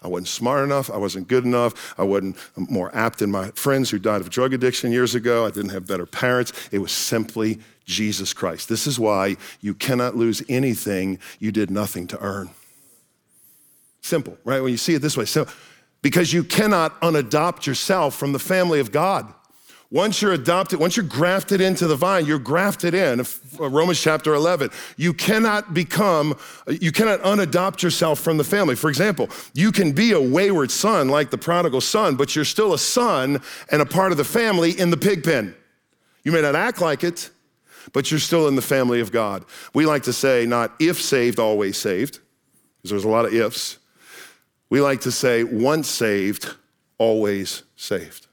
I 0.04 0.08
wasn't 0.08 0.28
smart 0.28 0.64
enough. 0.64 0.92
I 0.92 0.98
wasn't 0.98 1.28
good 1.28 1.46
enough. 1.46 1.94
I 1.98 2.04
wasn't 2.04 2.38
more 2.58 2.94
apt 2.96 3.20
than 3.20 3.32
my 3.32 3.52
friends 3.52 3.90
who 3.90 4.00
died 4.00 4.22
of 4.22 4.30
drug 4.30 4.54
addiction 4.54 4.92
years 4.92 5.16
ago. 5.16 5.46
I 5.46 5.52
didn't 5.52 5.72
have 5.72 5.88
better 5.88 6.06
parents. 6.06 6.52
It 6.72 6.80
was 6.80 6.92
simply 6.92 7.60
Jesus 7.86 8.34
Christ. 8.34 8.70
This 8.70 8.88
is 8.88 9.00
why 9.00 9.38
you 9.62 9.74
cannot 9.74 10.16
lose 10.16 10.44
anything 10.50 11.20
you 11.40 11.52
did 11.52 11.72
nothing 11.72 12.08
to 12.08 12.20
earn. 12.20 12.50
Simple, 14.02 14.38
right? 14.44 14.62
When 14.62 14.72
you 14.72 14.78
see 14.78 14.94
it 14.94 15.02
this 15.02 15.16
way, 15.16 15.26
so 15.26 15.48
because 16.02 16.34
you 16.34 16.44
cannot 16.44 17.00
unadopt 17.02 17.66
yourself 17.66 18.16
from 18.16 18.34
the 18.34 18.40
family 18.40 18.80
of 18.80 18.92
God. 18.92 19.34
Once 19.94 20.24
you're 20.24 20.34
adopted, 20.34 20.80
once 20.80 20.98
you're 20.98 21.06
grafted 21.06 21.62
into 21.62 21.86
the 21.86 21.96
vine, 21.96 22.26
you're 22.26 22.40
grafted 22.40 22.96
in. 22.96 23.20
Uh, 23.20 23.70
Romans 23.70 24.02
chapter 24.02 24.34
11. 24.34 24.72
You 24.98 25.14
cannot 25.14 25.76
become, 25.76 26.36
you 26.68 26.92
cannot 26.92 27.22
unadopt 27.22 27.84
yourself 27.84 28.20
from 28.20 28.38
the 28.38 28.44
family. 28.44 28.76
For 28.76 28.90
example, 28.90 29.30
you 29.54 29.72
can 29.72 29.92
be 29.92 30.14
a 30.14 30.20
wayward 30.20 30.72
son 30.72 31.10
like 31.10 31.30
the 31.30 31.38
prodigal 31.38 31.80
son, 31.80 32.16
but 32.16 32.36
you're 32.36 32.44
still 32.44 32.74
a 32.74 32.80
son 32.80 33.40
and 33.72 33.84
a 33.84 33.86
part 33.86 34.12
of 34.12 34.18
the 34.18 34.24
family 34.24 34.72
in 34.72 34.90
the 34.90 34.98
pig 34.98 35.24
pen. 35.24 35.54
You 36.24 36.32
may 36.32 36.42
not 36.42 36.56
act 36.56 36.82
like 36.82 37.04
it, 37.04 37.30
but 37.92 38.10
you're 38.10 38.20
still 38.20 38.48
in 38.48 38.56
the 38.56 38.64
family 38.64 39.00
of 39.00 39.12
God. 39.12 39.46
We 39.76 39.86
like 39.86 40.02
to 40.04 40.14
say, 40.14 40.48
not 40.48 40.74
if 40.80 41.00
saved, 41.00 41.38
always 41.38 41.78
saved, 41.78 42.18
because 42.78 42.90
there's 42.90 43.04
a 43.04 43.10
lot 43.10 43.26
of 43.26 43.34
ifs. 43.36 43.78
We 44.72 44.82
like 44.82 45.02
to 45.02 45.12
say, 45.12 45.44
once 45.44 45.88
saved, 45.88 46.52
always 46.98 47.62
saved. 47.76 48.26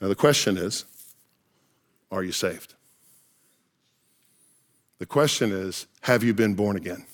Now, 0.00 0.08
the 0.08 0.14
question 0.14 0.56
is 0.56 0.84
are 2.10 2.22
you 2.22 2.32
saved? 2.32 2.74
The 4.98 5.06
question 5.06 5.52
is 5.52 5.86
have 6.02 6.24
you 6.24 6.34
been 6.34 6.54
born 6.54 6.76
again? 6.76 7.04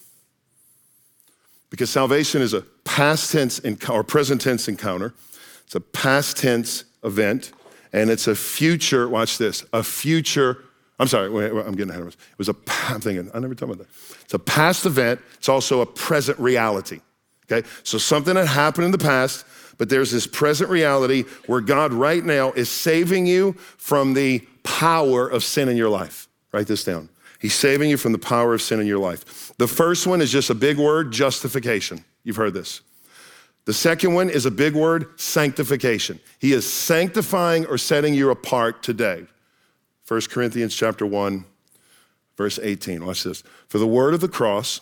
Because 1.70 1.90
salvation 1.90 2.40
is 2.40 2.54
a 2.54 2.60
past 2.84 3.32
tense 3.32 3.60
or 3.88 4.04
present 4.04 4.40
tense 4.40 4.68
encounter, 4.68 5.12
it's 5.64 5.74
a 5.74 5.80
past 5.80 6.36
tense 6.36 6.84
event, 7.02 7.52
and 7.92 8.10
it's 8.10 8.28
a 8.28 8.34
future, 8.34 9.08
watch 9.08 9.38
this, 9.38 9.64
a 9.72 9.82
future. 9.82 10.58
I'm 11.00 11.08
sorry, 11.08 11.28
wait, 11.28 11.50
I'm 11.50 11.74
getting 11.74 11.90
ahead 11.90 12.02
of 12.02 12.06
myself. 12.06 12.28
It 12.32 12.38
was 12.38 12.48
a, 12.48 12.54
I'm 12.88 13.00
thinking, 13.00 13.30
I 13.34 13.40
never 13.40 13.54
talked 13.54 13.72
about 13.72 13.78
that. 13.78 14.22
It's 14.22 14.34
a 14.34 14.38
past 14.38 14.86
event, 14.86 15.20
it's 15.34 15.48
also 15.48 15.80
a 15.80 15.86
present 15.86 16.38
reality. 16.38 17.00
Okay? 17.50 17.66
So 17.82 17.98
something 17.98 18.34
that 18.34 18.46
happened 18.46 18.86
in 18.86 18.90
the 18.92 18.98
past, 18.98 19.44
but 19.78 19.88
there's 19.88 20.10
this 20.10 20.26
present 20.26 20.70
reality 20.70 21.24
where 21.46 21.60
God 21.60 21.92
right 21.92 22.24
now 22.24 22.52
is 22.52 22.68
saving 22.68 23.26
you 23.26 23.52
from 23.76 24.14
the 24.14 24.40
power 24.62 25.28
of 25.28 25.44
sin 25.44 25.68
in 25.68 25.76
your 25.76 25.88
life. 25.88 26.28
Write 26.52 26.66
this 26.66 26.84
down. 26.84 27.08
He's 27.40 27.54
saving 27.54 27.90
you 27.90 27.96
from 27.96 28.12
the 28.12 28.18
power 28.18 28.54
of 28.54 28.62
sin 28.62 28.80
in 28.80 28.86
your 28.86 28.98
life. 28.98 29.52
The 29.58 29.68
first 29.68 30.06
one 30.06 30.20
is 30.20 30.30
just 30.32 30.50
a 30.50 30.54
big 30.54 30.78
word 30.78 31.12
justification. 31.12 32.04
You've 32.22 32.36
heard 32.36 32.54
this. 32.54 32.80
The 33.66 33.74
second 33.74 34.14
one 34.14 34.30
is 34.30 34.46
a 34.46 34.50
big 34.50 34.74
word 34.74 35.18
sanctification. 35.18 36.20
He 36.38 36.52
is 36.52 36.70
sanctifying 36.70 37.66
or 37.66 37.78
setting 37.78 38.14
you 38.14 38.30
apart 38.30 38.82
today. 38.82 39.24
1 40.06 40.20
Corinthians 40.30 40.74
chapter 40.74 41.06
1 41.06 41.44
verse 42.36 42.58
18. 42.62 43.04
Watch 43.04 43.24
this. 43.24 43.42
For 43.68 43.78
the 43.78 43.86
word 43.86 44.14
of 44.14 44.20
the 44.20 44.28
cross, 44.28 44.80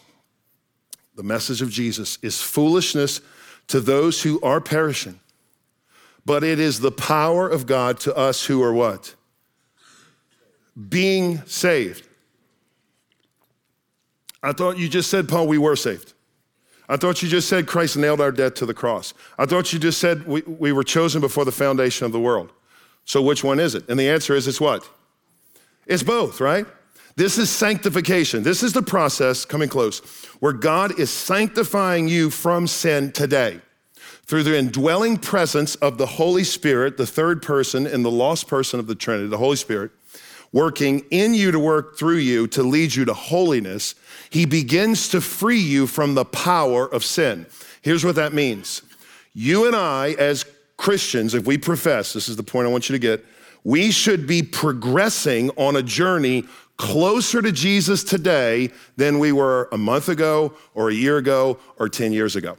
the 1.17 1.23
message 1.23 1.63
of 1.63 1.71
Jesus 1.71 2.19
is 2.23 2.41
foolishness 2.41 3.21
to 3.69 3.81
those 3.81 4.23
who 4.23 4.41
are 4.43 4.61
perishing. 4.61 5.21
But 6.25 6.45
it 6.45 6.59
is 6.59 6.81
the 6.81 6.93
power 6.93 7.49
of 7.49 7.67
God 7.67 7.99
to 8.01 8.17
us 8.17 8.47
who 8.47 8.63
are 8.63 8.73
what? 8.73 9.15
Being 10.89 11.45
saved. 11.47 12.07
I 14.43 14.53
thought 14.53 14.79
you 14.79 14.89
just 14.89 15.11
said, 15.11 15.29
Paul, 15.29 15.47
we 15.47 15.59
were 15.59 15.77
saved. 15.77 16.15
I 16.89 16.97
thought 16.97 17.23
you 17.23 17.29
just 17.29 17.49
said 17.49 17.67
Christ 17.67 17.97
nailed 17.97 18.21
our 18.21 18.33
debt 18.33 18.57
to 18.57 18.67
the 18.67 18.75
cross. 18.75 19.15
I 19.39 19.47
thought 19.47 19.73
you 19.73 19.79
just 19.79 19.99
said 19.99 20.27
we, 20.27 20.43
we 20.43 20.73
were 20.73 20.85
chosen 20.85 21.21
before 21.21 21.45
the 21.45 21.53
foundation 21.53 22.07
of 22.07 22.13
the 22.13 22.21
world. 22.21 22.53
So 23.05 23.23
which 23.23 23.43
one 23.43 23.59
is 23.61 23.75
it? 23.75 23.89
And 23.89 23.99
the 23.99 24.09
answer 24.09 24.35
is 24.35 24.47
it's 24.47 24.61
what? 24.61 24.89
It's 25.87 26.03
both, 26.03 26.41
right? 26.41 26.67
This 27.15 27.39
is 27.39 27.51
sanctification. 27.51 28.43
This 28.43 28.63
is 28.63 28.73
the 28.73 28.83
process, 28.83 29.45
coming 29.45 29.69
close, 29.69 30.01
where 30.41 30.53
God 30.53 30.99
is 30.99 31.11
sanctifying 31.11 32.09
you 32.09 32.31
from 32.31 32.67
sin 32.67 33.13
today 33.13 33.61
through 34.25 34.45
the 34.45 34.57
indwelling 34.57 35.19
presence 35.19 35.75
of 35.77 35.99
the 35.99 36.07
Holy 36.07 36.45
Spirit, 36.45 36.97
the 36.97 37.07
third 37.07 37.43
person 37.43 37.87
and 37.87 38.05
the 38.05 38.11
lost 38.11 38.49
person 38.49 38.81
of 38.81 38.87
the 38.87 38.95
Trinity, 38.95 39.29
the 39.29 39.37
Holy 39.37 39.57
Spirit, 39.57 39.91
working 40.53 41.05
in 41.11 41.35
you 41.35 41.51
to 41.51 41.59
work 41.59 41.99
through 41.99 42.17
you 42.17 42.47
to 42.47 42.63
lead 42.63 42.95
you 42.95 43.05
to 43.05 43.15
holiness. 43.15 43.95
He 44.31 44.47
begins 44.47 45.09
to 45.09 45.21
free 45.21 45.61
you 45.61 45.87
from 45.87 46.15
the 46.15 46.25
power 46.25 46.87
of 46.87 47.05
sin. 47.05 47.47
Here's 47.83 48.05
what 48.05 48.15
that 48.15 48.33
means. 48.33 48.83
You 49.35 49.67
and 49.67 49.77
I, 49.77 50.13
as 50.19 50.47
Christians, 50.77 51.35
if 51.35 51.47
we 51.47 51.59
profess, 51.59 52.13
this 52.13 52.29
is 52.29 52.37
the 52.37 52.43
point 52.43 52.67
I 52.67 52.71
want 52.71 52.89
you 52.89 52.95
to 52.95 52.99
get, 52.99 53.25
we 53.65 53.91
should 53.91 54.27
be 54.27 54.43
progressing 54.43 55.51
on 55.51 55.77
a 55.77 55.83
journey 55.83 56.45
closer 56.83 57.41
to 57.41 57.53
Jesus 57.53 58.03
today 58.03 58.69
than 58.97 59.21
we 59.21 59.31
were 59.31 59.69
a 59.71 59.79
month 59.79 60.09
ago 60.09 60.53
or 60.75 60.91
a 60.91 60.93
year 60.93 61.17
ago 61.17 61.57
or 61.79 61.89
10 61.89 62.13
years 62.13 62.35
ago. 62.35 62.59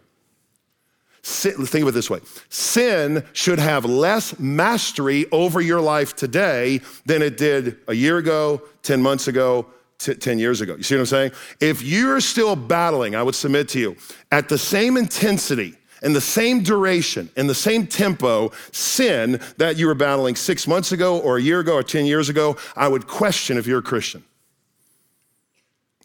Sin, 1.23 1.65
think 1.65 1.81
of 1.81 1.89
it 1.89 1.91
this 1.91 2.09
way 2.09 2.21
sin 2.47 3.25
should 3.33 3.59
have 3.59 3.83
less 3.83 4.39
mastery 4.39 5.25
over 5.33 5.59
your 5.59 5.81
life 5.81 6.15
today 6.15 6.79
than 7.05 7.21
it 7.21 7.35
did 7.35 7.77
a 7.89 7.93
year 7.93 8.17
ago, 8.17 8.61
10 8.83 9.01
months 9.01 9.27
ago, 9.27 9.65
t- 9.99 10.15
10 10.15 10.39
years 10.39 10.61
ago. 10.61 10.75
You 10.77 10.83
see 10.83 10.95
what 10.95 11.01
I'm 11.01 11.05
saying? 11.07 11.31
If 11.59 11.81
you're 11.81 12.21
still 12.21 12.55
battling, 12.55 13.15
I 13.15 13.23
would 13.23 13.35
submit 13.35 13.67
to 13.69 13.79
you, 13.79 13.97
at 14.31 14.47
the 14.47 14.57
same 14.57 14.95
intensity, 14.95 15.75
in 16.03 16.13
the 16.13 16.21
same 16.21 16.61
duration, 16.61 17.29
in 17.35 17.47
the 17.47 17.55
same 17.55 17.87
tempo, 17.87 18.51
sin 18.71 19.39
that 19.57 19.77
you 19.77 19.87
were 19.87 19.95
battling 19.95 20.35
six 20.35 20.67
months 20.67 20.91
ago 20.91 21.19
or 21.19 21.37
a 21.37 21.41
year 21.41 21.61
ago 21.61 21.75
or 21.75 21.83
10 21.83 22.05
years 22.05 22.29
ago, 22.29 22.57
I 22.75 22.87
would 22.87 23.07
question 23.07 23.57
if 23.57 23.65
you're 23.65 23.79
a 23.79 23.83
Christian. 23.83 24.23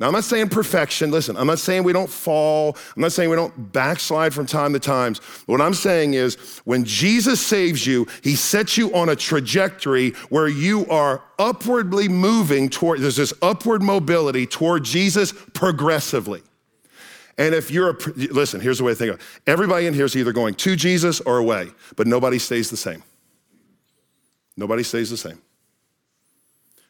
Now, 0.01 0.07
I'm 0.07 0.13
not 0.13 0.23
saying 0.23 0.51
perfection. 0.51 1.11
Listen, 1.11 1.37
I'm 1.37 1.49
not 1.49 1.59
saying 1.59 1.83
we 1.83 1.93
don't 1.93 2.09
fall. 2.09 2.77
I'm 2.95 3.03
not 3.03 3.11
saying 3.11 3.31
we 3.31 3.37
don't 3.37 3.73
backslide 3.73 4.33
from 4.33 4.47
time 4.47 4.73
to 4.75 4.79
time. 4.79 5.17
What 5.47 5.61
I'm 5.61 5.75
saying 5.75 6.15
is 6.15 6.37
when 6.65 6.85
Jesus 6.85 7.45
saves 7.45 7.85
you, 7.85 8.07
he 8.23 8.37
sets 8.37 8.79
you 8.79 8.95
on 8.95 9.09
a 9.09 9.17
trajectory 9.17 10.11
where 10.29 10.47
you 10.47 10.87
are 10.87 11.25
upwardly 11.41 12.09
moving 12.09 12.69
toward, 12.69 13.01
there's 13.01 13.17
this 13.17 13.33
upward 13.43 13.83
mobility 13.83 14.47
toward 14.47 14.85
Jesus 14.85 15.33
progressively. 15.33 16.43
And 17.39 17.55
if 17.55 17.71
you're 17.71 17.91
a, 17.91 17.97
listen, 18.33 18.61
here's 18.61 18.79
the 18.79 18.85
way 18.85 18.93
to 18.93 18.97
think 18.97 19.15
of 19.15 19.21
it. 19.21 19.27
Everybody 19.47 19.87
in 19.87 19.95
here 19.95 20.05
is 20.05 20.17
either 20.17 20.33
going 20.33 20.55
to 20.55 20.77
Jesus 20.77 21.21
or 21.21 21.39
away, 21.39 21.71
but 21.97 22.07
nobody 22.09 22.39
stays 22.39 22.69
the 22.69 22.77
same. 22.77 23.03
Nobody 24.57 24.83
stays 24.83 25.09
the 25.09 25.17
same. 25.17 25.41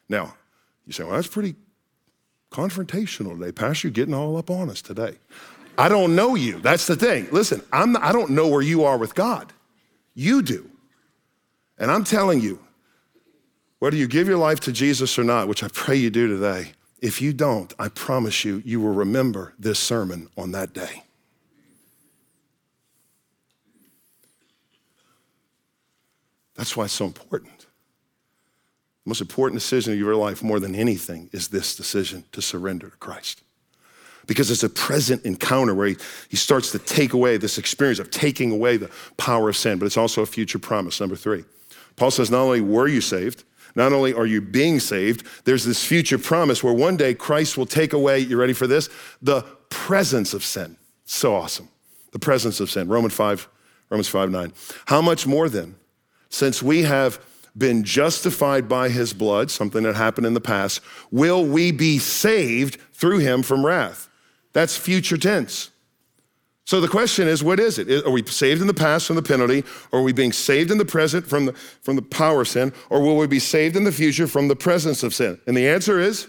Now, 0.09 0.33
you 0.87 0.93
say, 0.93 1.03
well, 1.03 1.13
that's 1.13 1.27
pretty 1.27 1.55
confrontational 2.51 3.37
today. 3.37 3.51
Pastor, 3.51 3.87
you're 3.87 3.93
getting 3.93 4.15
all 4.15 4.37
up 4.37 4.49
on 4.49 4.71
us 4.71 4.81
today. 4.81 5.17
I 5.77 5.87
don't 5.87 6.15
know 6.15 6.33
you. 6.33 6.59
That's 6.59 6.87
the 6.87 6.95
thing. 6.95 7.27
Listen, 7.31 7.61
I'm, 7.71 7.95
I 7.97 8.11
don't 8.11 8.31
know 8.31 8.47
where 8.47 8.63
you 8.63 8.83
are 8.85 8.97
with 8.97 9.13
God. 9.13 9.53
You 10.15 10.41
do. 10.41 10.69
And 11.77 11.91
I'm 11.91 12.03
telling 12.03 12.41
you, 12.41 12.59
whether 13.77 13.95
you 13.95 14.07
give 14.07 14.27
your 14.27 14.39
life 14.39 14.59
to 14.61 14.71
Jesus 14.71 15.17
or 15.17 15.23
not, 15.23 15.47
which 15.47 15.63
I 15.63 15.69
pray 15.69 15.95
you 15.95 16.09
do 16.09 16.27
today, 16.27 16.73
if 17.01 17.21
you 17.21 17.33
don't, 17.33 17.73
I 17.79 17.89
promise 17.89 18.43
you, 18.43 18.61
you 18.65 18.81
will 18.81 18.93
remember 18.93 19.53
this 19.57 19.79
sermon 19.79 20.29
on 20.37 20.51
that 20.51 20.73
day. 20.73 21.03
That's 26.55 26.75
why 26.75 26.85
it's 26.85 26.93
so 26.93 27.05
important. 27.05 27.59
The 29.05 29.09
most 29.09 29.21
important 29.21 29.61
decision 29.61 29.93
of 29.93 29.99
your 29.99 30.15
life, 30.15 30.43
more 30.43 30.59
than 30.59 30.75
anything, 30.75 31.29
is 31.31 31.47
this 31.47 31.73
decision 31.73 32.25
to 32.33 32.41
surrender 32.41 32.89
to 32.89 32.97
Christ. 32.97 33.41
Because 34.27 34.51
it's 34.51 34.63
a 34.63 34.69
present 34.69 35.23
encounter 35.23 35.73
where 35.73 35.87
he, 35.87 35.97
he 36.27 36.35
starts 36.35 36.71
to 36.73 36.79
take 36.79 37.13
away 37.13 37.37
this 37.37 37.57
experience 37.57 37.97
of 37.97 38.11
taking 38.11 38.51
away 38.51 38.75
the 38.75 38.91
power 39.15 39.47
of 39.47 39.55
sin, 39.55 39.79
but 39.79 39.85
it's 39.85 39.97
also 39.97 40.21
a 40.21 40.25
future 40.25 40.59
promise. 40.59 40.99
Number 40.99 41.15
three, 41.15 41.45
Paul 41.95 42.11
says, 42.11 42.29
not 42.29 42.41
only 42.41 42.61
were 42.61 42.87
you 42.87 43.01
saved, 43.01 43.45
not 43.75 43.93
only 43.93 44.13
are 44.13 44.25
you 44.25 44.41
being 44.41 44.79
saved, 44.79 45.25
there's 45.45 45.65
this 45.65 45.83
future 45.83 46.17
promise 46.17 46.63
where 46.63 46.73
one 46.73 46.97
day 46.97 47.13
Christ 47.13 47.57
will 47.57 47.65
take 47.65 47.93
away, 47.93 48.19
you 48.19 48.37
ready 48.37 48.53
for 48.53 48.67
this? 48.67 48.89
The 49.21 49.41
presence 49.69 50.33
of 50.33 50.43
sin. 50.43 50.77
So 51.05 51.35
awesome. 51.35 51.69
The 52.11 52.19
presence 52.19 52.59
of 52.59 52.69
sin. 52.69 52.87
Romans 52.87 53.13
5, 53.13 53.47
Romans 53.89 54.07
5, 54.07 54.31
9. 54.31 54.53
How 54.87 55.01
much 55.01 55.27
more 55.27 55.49
then, 55.49 55.75
since 56.29 56.61
we 56.61 56.83
have 56.83 57.23
been 57.57 57.83
justified 57.83 58.69
by 58.69 58.89
his 58.89 59.13
blood, 59.13 59.51
something 59.51 59.83
that 59.83 59.95
happened 59.95 60.27
in 60.27 60.33
the 60.33 60.41
past, 60.41 60.81
will 61.11 61.43
we 61.43 61.71
be 61.71 61.97
saved 61.97 62.79
through 62.93 63.19
him 63.19 63.43
from 63.43 63.65
wrath? 63.65 64.07
That's 64.53 64.77
future 64.77 65.17
tense. 65.17 65.71
So 66.69 66.79
the 66.79 66.87
question 66.87 67.27
is, 67.27 67.43
what 67.43 67.59
is 67.59 67.79
it? 67.79 68.05
Are 68.05 68.11
we 68.11 68.23
saved 68.27 68.61
in 68.61 68.67
the 68.67 68.75
past 68.75 69.07
from 69.07 69.15
the 69.15 69.23
penalty? 69.23 69.63
Or 69.91 70.01
are 70.01 70.03
we 70.03 70.13
being 70.13 70.31
saved 70.31 70.69
in 70.69 70.77
the 70.77 70.85
present 70.85 71.25
from 71.25 71.47
the, 71.47 71.53
from 71.53 71.95
the 71.95 72.03
power 72.03 72.41
of 72.41 72.47
sin? 72.47 72.73
Or 72.91 73.01
will 73.01 73.17
we 73.17 73.25
be 73.25 73.39
saved 73.39 73.75
in 73.75 73.85
the 73.85 73.91
future 73.91 74.27
from 74.27 74.49
the 74.49 74.55
presence 74.55 75.01
of 75.01 75.15
sin? 75.15 75.41
And 75.47 75.57
the 75.57 75.67
answer 75.67 75.99
is 75.99 76.27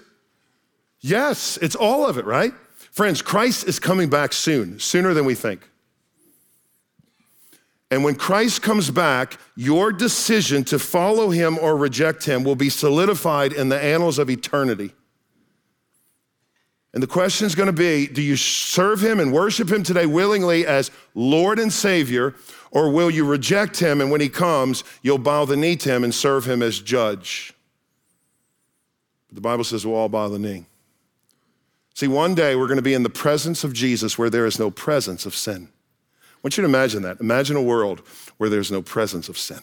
yes, 1.00 1.58
it's 1.60 1.76
all 1.76 2.06
of 2.08 2.16
it, 2.16 2.24
right? 2.24 2.54
Friends, 2.90 3.20
Christ 3.20 3.68
is 3.68 3.78
coming 3.78 4.08
back 4.08 4.32
soon, 4.32 4.78
sooner 4.78 5.12
than 5.12 5.26
we 5.26 5.34
think. 5.34 5.68
And 7.90 8.02
when 8.02 8.14
Christ 8.14 8.62
comes 8.62 8.90
back, 8.90 9.38
your 9.56 9.92
decision 9.92 10.64
to 10.64 10.78
follow 10.78 11.28
him 11.28 11.58
or 11.58 11.76
reject 11.76 12.24
him 12.24 12.44
will 12.44 12.56
be 12.56 12.70
solidified 12.70 13.52
in 13.52 13.68
the 13.68 13.78
annals 13.78 14.18
of 14.18 14.30
eternity. 14.30 14.94
And 16.92 17.02
the 17.02 17.06
question 17.06 17.46
is 17.46 17.54
going 17.54 17.68
to 17.68 17.72
be 17.72 18.06
do 18.08 18.22
you 18.22 18.36
serve 18.36 19.00
him 19.00 19.20
and 19.20 19.32
worship 19.32 19.70
him 19.70 19.82
today 19.82 20.06
willingly 20.06 20.66
as 20.66 20.90
Lord 21.14 21.58
and 21.58 21.72
Savior, 21.72 22.34
or 22.70 22.90
will 22.90 23.10
you 23.10 23.24
reject 23.24 23.78
him 23.78 24.00
and 24.00 24.10
when 24.10 24.20
he 24.20 24.28
comes, 24.28 24.82
you'll 25.02 25.18
bow 25.18 25.44
the 25.44 25.56
knee 25.56 25.76
to 25.76 25.90
him 25.90 26.04
and 26.04 26.14
serve 26.14 26.46
him 26.46 26.62
as 26.62 26.80
judge? 26.80 27.52
But 29.28 29.36
The 29.36 29.40
Bible 29.40 29.64
says 29.64 29.86
we'll 29.86 29.96
all 29.96 30.08
bow 30.08 30.28
the 30.28 30.38
knee. 30.38 30.66
See, 31.94 32.08
one 32.08 32.34
day 32.34 32.56
we're 32.56 32.66
going 32.66 32.76
to 32.76 32.82
be 32.82 32.94
in 32.94 33.02
the 33.02 33.10
presence 33.10 33.62
of 33.62 33.72
Jesus 33.72 34.18
where 34.18 34.30
there 34.30 34.46
is 34.46 34.58
no 34.58 34.70
presence 34.70 35.26
of 35.26 35.34
sin. 35.34 35.68
I 36.12 36.38
want 36.42 36.56
you 36.56 36.62
to 36.62 36.68
imagine 36.68 37.02
that. 37.02 37.20
Imagine 37.20 37.56
a 37.56 37.62
world 37.62 38.00
where 38.38 38.48
there's 38.48 38.72
no 38.72 38.80
presence 38.80 39.28
of 39.28 39.36
sin. 39.36 39.60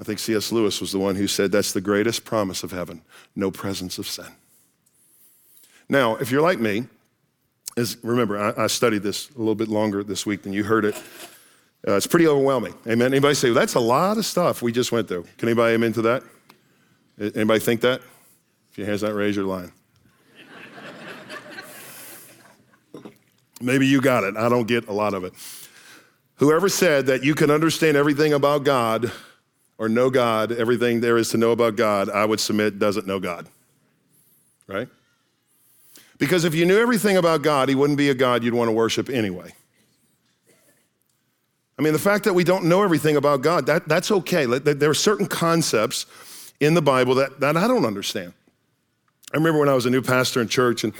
I 0.00 0.04
think 0.04 0.18
C.S. 0.18 0.52
Lewis 0.52 0.80
was 0.80 0.92
the 0.92 0.98
one 0.98 1.16
who 1.16 1.26
said 1.26 1.52
that's 1.52 1.72
the 1.72 1.80
greatest 1.80 2.24
promise 2.24 2.62
of 2.62 2.72
heaven 2.72 3.02
no 3.34 3.50
presence 3.50 3.98
of 3.98 4.06
sin. 4.06 4.26
Now, 5.88 6.16
if 6.16 6.30
you're 6.30 6.42
like 6.42 6.60
me, 6.60 6.86
is 7.76 7.96
remember, 8.02 8.38
I, 8.38 8.64
I, 8.64 8.66
studied 8.66 9.02
this 9.02 9.30
a 9.30 9.38
little 9.38 9.54
bit 9.54 9.68
longer 9.68 10.02
this 10.02 10.26
week 10.26 10.42
than 10.42 10.52
you 10.52 10.64
heard 10.64 10.84
it. 10.84 10.96
Uh, 11.86 11.92
it's 11.92 12.06
pretty 12.06 12.26
overwhelming. 12.26 12.74
Amen. 12.86 13.12
Anybody 13.12 13.34
say 13.34 13.50
well, 13.50 13.60
that's 13.60 13.74
a 13.74 13.80
lot 13.80 14.18
of 14.18 14.26
stuff 14.26 14.62
we 14.62 14.72
just 14.72 14.90
went 14.90 15.06
through? 15.06 15.24
Can 15.38 15.48
anybody 15.48 15.74
amen 15.74 15.92
to 15.94 16.02
that? 16.02 16.24
Anybody 17.18 17.60
think 17.60 17.80
that? 17.82 18.00
If 18.70 18.78
your 18.78 18.86
hand's 18.86 19.02
not 19.02 19.14
raised, 19.14 19.36
you're 19.36 19.46
lying. 19.46 19.72
Maybe 23.60 23.86
you 23.86 24.00
got 24.00 24.24
it. 24.24 24.36
I 24.36 24.48
don't 24.48 24.66
get 24.68 24.88
a 24.88 24.92
lot 24.92 25.14
of 25.14 25.24
it. 25.24 25.32
Whoever 26.36 26.68
said 26.68 27.06
that 27.06 27.24
you 27.24 27.34
can 27.34 27.50
understand 27.50 27.96
everything 27.96 28.32
about 28.32 28.62
God 28.62 29.10
or 29.78 29.88
know 29.88 30.10
God, 30.10 30.52
everything 30.52 31.00
there 31.00 31.16
is 31.16 31.30
to 31.30 31.36
know 31.36 31.50
about 31.50 31.74
God, 31.74 32.08
I 32.08 32.24
would 32.24 32.38
submit 32.38 32.78
doesn't 32.78 33.06
know 33.06 33.18
God. 33.18 33.48
Right? 34.68 34.88
Because 36.18 36.44
if 36.44 36.54
you 36.54 36.66
knew 36.66 36.78
everything 36.78 37.16
about 37.16 37.42
God, 37.42 37.68
He 37.68 37.74
wouldn't 37.74 37.96
be 37.96 38.10
a 38.10 38.14
God 38.14 38.42
you'd 38.42 38.54
want 38.54 38.68
to 38.68 38.72
worship 38.72 39.08
anyway. 39.08 39.54
I 41.78 41.82
mean, 41.82 41.92
the 41.92 41.98
fact 41.98 42.24
that 42.24 42.34
we 42.34 42.42
don't 42.42 42.64
know 42.64 42.82
everything 42.82 43.16
about 43.16 43.40
God, 43.40 43.66
that, 43.66 43.86
that's 43.86 44.10
okay. 44.10 44.46
There 44.46 44.90
are 44.90 44.94
certain 44.94 45.26
concepts 45.26 46.06
in 46.58 46.74
the 46.74 46.82
Bible 46.82 47.14
that, 47.16 47.38
that 47.38 47.56
I 47.56 47.68
don't 47.68 47.84
understand. 47.84 48.32
I 49.32 49.36
remember 49.36 49.60
when 49.60 49.68
I 49.68 49.74
was 49.74 49.86
a 49.86 49.90
new 49.90 50.02
pastor 50.02 50.40
in 50.40 50.48
church, 50.48 50.82
and 50.82 50.92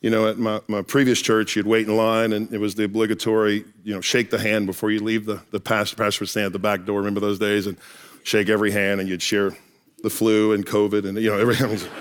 you 0.00 0.10
know, 0.10 0.28
at 0.28 0.38
my, 0.38 0.60
my 0.68 0.82
previous 0.82 1.20
church, 1.20 1.56
you'd 1.56 1.66
wait 1.66 1.88
in 1.88 1.96
line, 1.96 2.32
and 2.32 2.52
it 2.52 2.58
was 2.58 2.76
the 2.76 2.84
obligatory, 2.84 3.64
you 3.82 3.94
know, 3.94 4.00
shake 4.00 4.30
the 4.30 4.38
hand 4.38 4.66
before 4.66 4.90
you 4.90 5.02
leave 5.02 5.26
the, 5.26 5.40
the 5.50 5.60
pastor. 5.60 5.96
Pastor 5.96 6.22
would 6.22 6.28
stand 6.28 6.46
at 6.46 6.52
the 6.52 6.58
back 6.58 6.84
door, 6.84 6.98
remember 6.98 7.20
those 7.20 7.38
days, 7.38 7.66
and 7.66 7.76
shake 8.22 8.48
every 8.48 8.70
hand, 8.70 9.00
and 9.00 9.08
you'd 9.08 9.22
share 9.22 9.56
the 10.02 10.10
flu 10.10 10.52
and 10.52 10.66
COVID, 10.66 11.08
and, 11.08 11.18
you 11.18 11.30
know, 11.30 11.38
everything. 11.38 11.78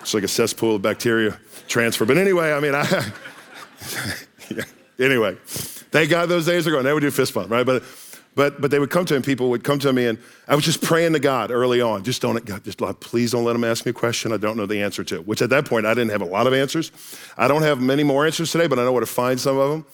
It's 0.00 0.14
like 0.14 0.22
a 0.24 0.28
cesspool 0.28 0.76
of 0.76 0.82
bacteria 0.82 1.38
transfer. 1.70 2.04
But 2.04 2.18
anyway, 2.18 2.52
I 2.52 2.60
mean, 2.60 2.74
I, 2.74 2.82
yeah. 4.50 4.64
anyway, 4.98 5.36
thank 5.44 6.10
God 6.10 6.28
those 6.28 6.44
days 6.44 6.66
are 6.66 6.72
gone. 6.72 6.84
They 6.84 6.92
would 6.92 7.00
do 7.00 7.10
fist 7.10 7.32
bump, 7.32 7.50
right? 7.50 7.64
But, 7.64 7.82
but, 8.34 8.60
but 8.60 8.70
they 8.70 8.78
would 8.78 8.90
come 8.90 9.06
to 9.06 9.14
me, 9.14 9.22
people 9.22 9.50
would 9.50 9.64
come 9.64 9.78
to 9.80 9.92
me, 9.92 10.06
and 10.06 10.18
I 10.46 10.54
was 10.54 10.64
just 10.64 10.82
praying 10.82 11.14
to 11.14 11.20
God 11.20 11.50
early 11.50 11.80
on. 11.80 12.04
Just 12.04 12.22
don't, 12.22 12.44
God, 12.44 12.64
just 12.64 12.78
please 13.00 13.32
don't 13.32 13.44
let 13.44 13.54
them 13.54 13.64
ask 13.64 13.86
me 13.86 13.90
a 13.90 13.92
question 13.92 14.32
I 14.32 14.36
don't 14.36 14.56
know 14.56 14.66
the 14.66 14.82
answer 14.82 15.02
to. 15.04 15.22
Which 15.22 15.42
at 15.42 15.50
that 15.50 15.64
point, 15.64 15.86
I 15.86 15.94
didn't 15.94 16.10
have 16.10 16.22
a 16.22 16.26
lot 16.26 16.46
of 16.46 16.52
answers. 16.52 16.92
I 17.36 17.48
don't 17.48 17.62
have 17.62 17.80
many 17.80 18.04
more 18.04 18.26
answers 18.26 18.52
today, 18.52 18.66
but 18.66 18.78
I 18.78 18.84
know 18.84 18.92
where 18.92 19.00
to 19.00 19.06
find 19.06 19.40
some 19.40 19.56
of 19.56 19.70
them. 19.70 19.86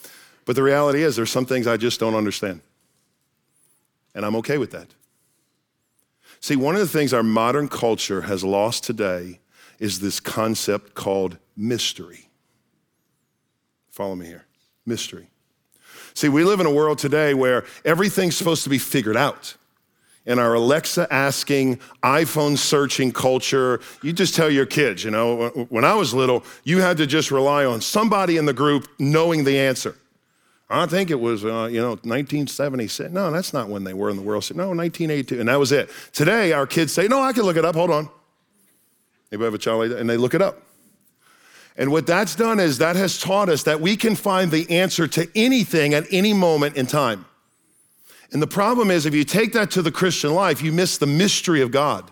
But 0.44 0.56
the 0.56 0.62
reality 0.62 1.02
is, 1.02 1.16
there's 1.16 1.30
some 1.30 1.46
things 1.46 1.66
I 1.66 1.76
just 1.76 2.00
don't 2.00 2.14
understand. 2.14 2.60
And 4.14 4.24
I'm 4.24 4.36
okay 4.36 4.58
with 4.58 4.70
that. 4.70 4.88
See, 6.40 6.56
one 6.56 6.74
of 6.74 6.80
the 6.80 6.86
things 6.86 7.12
our 7.12 7.22
modern 7.22 7.68
culture 7.68 8.22
has 8.22 8.44
lost 8.44 8.84
today 8.84 9.40
is 9.78 10.00
this 10.00 10.20
concept 10.20 10.94
called 10.94 11.38
mystery. 11.56 12.28
Follow 13.90 14.14
me 14.14 14.26
here 14.26 14.46
mystery. 14.86 15.28
See, 16.14 16.28
we 16.28 16.44
live 16.44 16.60
in 16.60 16.66
a 16.66 16.72
world 16.72 16.98
today 16.98 17.34
where 17.34 17.64
everything's 17.84 18.36
supposed 18.36 18.64
to 18.64 18.70
be 18.70 18.78
figured 18.78 19.16
out. 19.16 19.56
In 20.24 20.38
our 20.38 20.54
Alexa 20.54 21.06
asking, 21.12 21.76
iPhone 22.02 22.58
searching 22.58 23.12
culture, 23.12 23.80
you 24.02 24.12
just 24.12 24.34
tell 24.34 24.50
your 24.50 24.66
kids, 24.66 25.04
you 25.04 25.10
know, 25.10 25.48
when 25.68 25.84
I 25.84 25.94
was 25.94 26.14
little, 26.14 26.44
you 26.64 26.80
had 26.80 26.96
to 26.96 27.06
just 27.06 27.30
rely 27.30 27.64
on 27.64 27.80
somebody 27.80 28.36
in 28.36 28.44
the 28.44 28.52
group 28.52 28.88
knowing 28.98 29.44
the 29.44 29.58
answer. 29.58 29.94
I 30.68 30.86
think 30.86 31.10
it 31.10 31.20
was, 31.20 31.44
uh, 31.44 31.68
you 31.70 31.80
know, 31.80 31.90
1976. 31.90 33.12
No, 33.12 33.30
that's 33.30 33.52
not 33.52 33.68
when 33.68 33.84
they 33.84 33.94
were 33.94 34.10
in 34.10 34.16
the 34.16 34.22
World 34.22 34.50
No, 34.56 34.70
1982. 34.70 35.38
And 35.38 35.48
that 35.48 35.60
was 35.60 35.70
it. 35.70 35.90
Today, 36.12 36.52
our 36.52 36.66
kids 36.66 36.92
say, 36.92 37.06
no, 37.06 37.22
I 37.22 37.32
can 37.32 37.44
look 37.44 37.56
it 37.56 37.64
up. 37.64 37.76
Hold 37.76 37.90
on. 37.90 38.08
Anybody 39.30 39.44
have 39.44 39.54
a 39.54 39.58
child 39.58 39.78
like 39.80 39.90
that? 39.90 39.98
And 40.00 40.10
they 40.10 40.16
look 40.16 40.34
it 40.34 40.42
up. 40.42 40.65
And 41.78 41.92
what 41.92 42.06
that's 42.06 42.34
done 42.34 42.58
is 42.58 42.78
that 42.78 42.96
has 42.96 43.18
taught 43.18 43.48
us 43.48 43.64
that 43.64 43.80
we 43.80 43.96
can 43.96 44.16
find 44.16 44.50
the 44.50 44.68
answer 44.70 45.06
to 45.08 45.28
anything 45.34 45.92
at 45.92 46.04
any 46.10 46.32
moment 46.32 46.76
in 46.76 46.86
time. 46.86 47.26
And 48.32 48.42
the 48.42 48.46
problem 48.46 48.90
is, 48.90 49.06
if 49.06 49.14
you 49.14 49.24
take 49.24 49.52
that 49.52 49.70
to 49.72 49.82
the 49.82 49.92
Christian 49.92 50.34
life, 50.34 50.62
you 50.62 50.72
miss 50.72 50.98
the 50.98 51.06
mystery 51.06 51.60
of 51.60 51.70
God. 51.70 52.10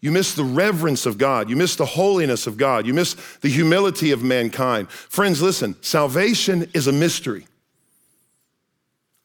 You 0.00 0.12
miss 0.12 0.34
the 0.34 0.44
reverence 0.44 1.06
of 1.06 1.16
God. 1.16 1.48
You 1.48 1.56
miss 1.56 1.76
the 1.76 1.86
holiness 1.86 2.46
of 2.46 2.58
God. 2.58 2.86
You 2.86 2.92
miss 2.92 3.14
the 3.40 3.48
humility 3.48 4.10
of 4.10 4.22
mankind. 4.22 4.90
Friends, 4.90 5.40
listen 5.40 5.76
salvation 5.80 6.70
is 6.74 6.86
a 6.86 6.92
mystery. 6.92 7.46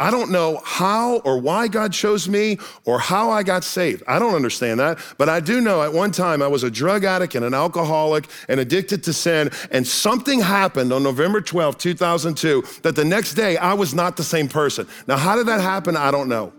I 0.01 0.11
don't 0.11 0.31
know 0.31 0.61
how 0.63 1.17
or 1.19 1.39
why 1.39 1.67
God 1.67 1.91
chose 1.91 2.29
me 2.29 2.57
or 2.85 2.99
how 2.99 3.31
I 3.31 3.43
got 3.43 3.65
saved. 3.65 4.01
I 4.07 4.17
don't 4.17 4.33
understand 4.33 4.79
that. 4.79 4.97
But 5.17 5.27
I 5.27 5.41
do 5.41 5.59
know 5.59 5.83
at 5.83 5.91
one 5.91 6.11
time 6.11 6.41
I 6.41 6.47
was 6.47 6.63
a 6.63 6.71
drug 6.71 7.03
addict 7.03 7.35
and 7.35 7.43
an 7.43 7.53
alcoholic 7.53 8.27
and 8.47 8.61
addicted 8.61 9.03
to 9.03 9.13
sin. 9.13 9.49
And 9.71 9.85
something 9.85 10.39
happened 10.39 10.93
on 10.93 11.03
November 11.03 11.41
12, 11.41 11.77
2002, 11.77 12.63
that 12.83 12.95
the 12.95 13.03
next 13.03 13.33
day 13.33 13.57
I 13.57 13.73
was 13.73 13.93
not 13.93 14.15
the 14.15 14.23
same 14.23 14.47
person. 14.47 14.87
Now, 15.05 15.17
how 15.17 15.35
did 15.35 15.47
that 15.47 15.59
happen? 15.59 15.97
I 15.97 16.11
don't 16.11 16.29
know. 16.29 16.53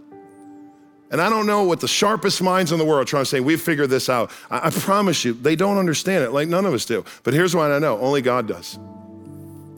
And 1.10 1.20
I 1.20 1.30
don't 1.30 1.46
know 1.46 1.64
what 1.64 1.80
the 1.80 1.88
sharpest 1.88 2.42
minds 2.42 2.72
in 2.72 2.78
the 2.78 2.84
world 2.84 3.06
trying 3.06 3.22
to 3.22 3.26
say, 3.26 3.40
we've 3.40 3.60
figured 3.60 3.90
this 3.90 4.08
out. 4.10 4.30
I, 4.50 4.66
I 4.66 4.70
promise 4.70 5.24
you, 5.24 5.32
they 5.32 5.56
don't 5.56 5.78
understand 5.78 6.24
it 6.24 6.30
like 6.30 6.48
none 6.48 6.66
of 6.66 6.74
us 6.74 6.84
do. 6.84 7.04
But 7.22 7.32
here's 7.32 7.56
what 7.56 7.72
I 7.72 7.78
know 7.78 7.98
only 8.00 8.20
God 8.20 8.46
does. 8.46 8.76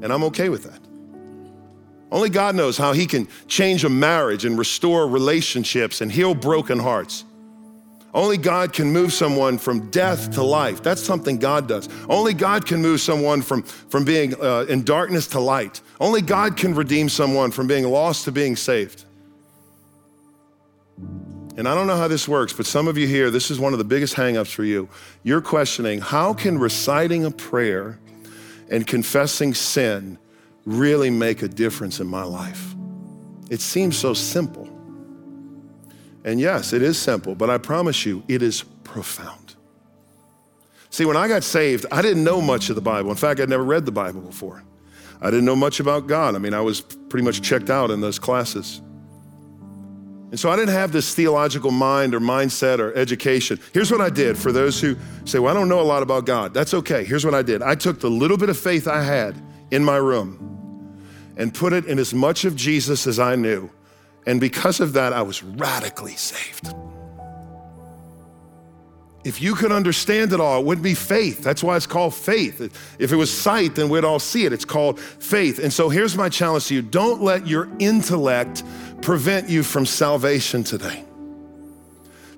And 0.02 0.12
I'm 0.12 0.24
okay 0.24 0.48
with 0.48 0.64
that. 0.64 0.91
Only 2.12 2.28
God 2.28 2.54
knows 2.54 2.76
how 2.76 2.92
He 2.92 3.06
can 3.06 3.26
change 3.48 3.84
a 3.84 3.88
marriage 3.88 4.44
and 4.44 4.58
restore 4.58 5.08
relationships 5.08 6.02
and 6.02 6.12
heal 6.12 6.34
broken 6.34 6.78
hearts. 6.78 7.24
Only 8.12 8.36
God 8.36 8.74
can 8.74 8.92
move 8.92 9.14
someone 9.14 9.56
from 9.56 9.88
death 9.88 10.32
to 10.32 10.42
life. 10.42 10.82
That's 10.82 11.02
something 11.02 11.38
God 11.38 11.66
does. 11.66 11.88
Only 12.10 12.34
God 12.34 12.66
can 12.66 12.82
move 12.82 13.00
someone 13.00 13.40
from, 13.40 13.62
from 13.62 14.04
being 14.04 14.34
uh, 14.38 14.66
in 14.68 14.84
darkness 14.84 15.26
to 15.28 15.40
light. 15.40 15.80
Only 15.98 16.20
God 16.20 16.58
can 16.58 16.74
redeem 16.74 17.08
someone 17.08 17.50
from 17.50 17.66
being 17.66 17.88
lost 17.88 18.26
to 18.26 18.32
being 18.32 18.56
saved. 18.56 19.06
And 21.56 21.66
I 21.66 21.74
don't 21.74 21.86
know 21.86 21.96
how 21.96 22.08
this 22.08 22.28
works, 22.28 22.52
but 22.52 22.66
some 22.66 22.88
of 22.88 22.98
you 22.98 23.06
here, 23.06 23.30
this 23.30 23.50
is 23.50 23.58
one 23.58 23.72
of 23.72 23.78
the 23.78 23.84
biggest 23.84 24.14
hangups 24.16 24.52
for 24.52 24.64
you. 24.64 24.90
You're 25.22 25.40
questioning 25.40 26.00
how 26.00 26.34
can 26.34 26.58
reciting 26.58 27.24
a 27.24 27.30
prayer 27.30 27.98
and 28.70 28.86
confessing 28.86 29.54
sin 29.54 30.18
really 30.64 31.10
make 31.10 31.42
a 31.42 31.48
difference 31.48 32.00
in 32.00 32.06
my 32.06 32.22
life? 32.22 32.74
It 33.50 33.60
seems 33.60 33.98
so 33.98 34.14
simple. 34.14 34.68
And 36.24 36.40
yes, 36.40 36.72
it 36.72 36.82
is 36.82 36.98
simple, 36.98 37.34
but 37.34 37.50
I 37.50 37.58
promise 37.58 38.06
you, 38.06 38.22
it 38.28 38.42
is 38.42 38.62
profound. 38.84 39.56
See, 40.90 41.04
when 41.04 41.16
I 41.16 41.26
got 41.26 41.42
saved, 41.42 41.86
I 41.90 42.02
didn't 42.02 42.22
know 42.22 42.40
much 42.40 42.68
of 42.68 42.76
the 42.76 42.82
Bible. 42.82 43.10
In 43.10 43.16
fact, 43.16 43.40
I'd 43.40 43.48
never 43.48 43.64
read 43.64 43.86
the 43.86 43.92
Bible 43.92 44.20
before. 44.20 44.62
I 45.20 45.30
didn't 45.30 45.44
know 45.44 45.56
much 45.56 45.80
about 45.80 46.06
God. 46.06 46.34
I 46.34 46.38
mean, 46.38 46.54
I 46.54 46.60
was 46.60 46.80
pretty 46.80 47.24
much 47.24 47.42
checked 47.42 47.70
out 47.70 47.90
in 47.90 48.00
those 48.00 48.18
classes. 48.18 48.80
And 50.30 50.40
so 50.40 50.50
I 50.50 50.56
didn't 50.56 50.74
have 50.74 50.92
this 50.92 51.14
theological 51.14 51.70
mind 51.70 52.14
or 52.14 52.20
mindset 52.20 52.78
or 52.78 52.94
education. 52.94 53.60
Here's 53.74 53.90
what 53.90 54.00
I 54.00 54.08
did 54.08 54.36
for 54.38 54.50
those 54.50 54.80
who 54.80 54.96
say, 55.26 55.38
Well, 55.38 55.54
I 55.54 55.58
don't 55.58 55.68
know 55.68 55.80
a 55.80 55.82
lot 55.82 56.02
about 56.02 56.24
God. 56.24 56.54
That's 56.54 56.72
okay. 56.72 57.04
Here's 57.04 57.24
what 57.24 57.34
I 57.34 57.42
did 57.42 57.62
I 57.62 57.74
took 57.74 58.00
the 58.00 58.10
little 58.10 58.38
bit 58.38 58.48
of 58.48 58.58
faith 58.58 58.88
I 58.88 59.02
had 59.02 59.36
in 59.72 59.82
my 59.84 59.96
room 59.96 60.52
and 61.36 61.52
put 61.52 61.72
it 61.72 61.86
in 61.86 61.98
as 61.98 62.12
much 62.14 62.44
of 62.44 62.54
Jesus 62.54 63.06
as 63.06 63.18
I 63.18 63.34
knew. 63.34 63.70
And 64.26 64.40
because 64.40 64.78
of 64.78 64.92
that, 64.92 65.12
I 65.12 65.22
was 65.22 65.42
radically 65.42 66.14
saved. 66.14 66.72
If 69.24 69.40
you 69.40 69.54
could 69.54 69.72
understand 69.72 70.32
it 70.32 70.40
all, 70.40 70.60
it 70.60 70.66
wouldn't 70.66 70.84
be 70.84 70.94
faith. 70.94 71.42
That's 71.42 71.62
why 71.62 71.76
it's 71.76 71.86
called 71.86 72.14
faith. 72.14 72.60
If 72.98 73.12
it 73.12 73.16
was 73.16 73.32
sight, 73.32 73.76
then 73.76 73.88
we'd 73.88 74.04
all 74.04 74.18
see 74.18 74.44
it. 74.44 74.52
It's 74.52 74.64
called 74.64 75.00
faith. 75.00 75.58
And 75.58 75.72
so 75.72 75.88
here's 75.88 76.16
my 76.16 76.28
challenge 76.28 76.66
to 76.66 76.74
you 76.74 76.82
don't 76.82 77.22
let 77.22 77.46
your 77.46 77.68
intellect 77.78 78.62
prevent 79.00 79.48
you 79.48 79.62
from 79.62 79.86
salvation 79.86 80.64
today. 80.64 81.04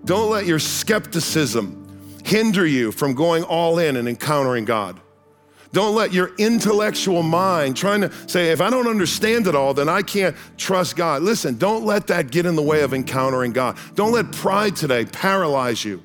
Don't 0.05 0.31
let 0.31 0.47
your 0.47 0.59
skepticism 0.59 1.81
hinder 2.25 2.67
you 2.67 2.93
from 2.93 3.15
going 3.15 3.43
all 3.43 3.79
in 3.79 3.97
and 3.97 4.09
encountering 4.09 4.67
God. 4.67 5.01
Don't 5.75 5.97
let 5.97 6.13
your 6.13 6.31
intellectual 6.39 7.25
mind 7.25 7.77
trying 7.77 8.03
to 8.03 8.29
say, 8.29 8.51
if 8.53 8.61
I 8.61 8.71
don't 8.71 8.87
understand 8.87 9.49
it 9.49 9.57
all, 9.57 9.75
then 9.75 9.89
I 9.89 10.03
can't 10.03 10.37
trust 10.57 10.95
God. 10.95 11.23
Listen, 11.23 11.59
don't 11.59 11.85
let 11.85 12.07
that 12.07 12.31
get 12.31 12.47
in 12.47 12.55
the 12.55 12.63
way 12.63 12.83
of 12.83 12.95
encountering 12.95 13.53
God. 13.53 13.77
Don't 13.97 14.13
let 14.13 14.31
pride 14.31 14.77
today 14.77 15.05
paralyze 15.05 15.85
you 15.85 16.01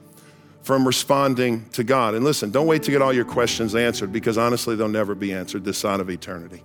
from 0.63 0.87
responding 0.87 1.69
to 1.69 1.83
God. 1.83 2.15
And 2.15 2.25
listen, 2.25 2.49
don't 2.49 2.65
wait 2.65 2.81
to 2.81 2.91
get 2.91 3.03
all 3.03 3.13
your 3.13 3.25
questions 3.25 3.75
answered 3.75 4.11
because 4.11 4.39
honestly, 4.39 4.75
they'll 4.75 4.87
never 4.87 5.13
be 5.13 5.31
answered 5.33 5.63
this 5.63 5.77
side 5.77 5.99
of 5.99 6.09
eternity. 6.09 6.63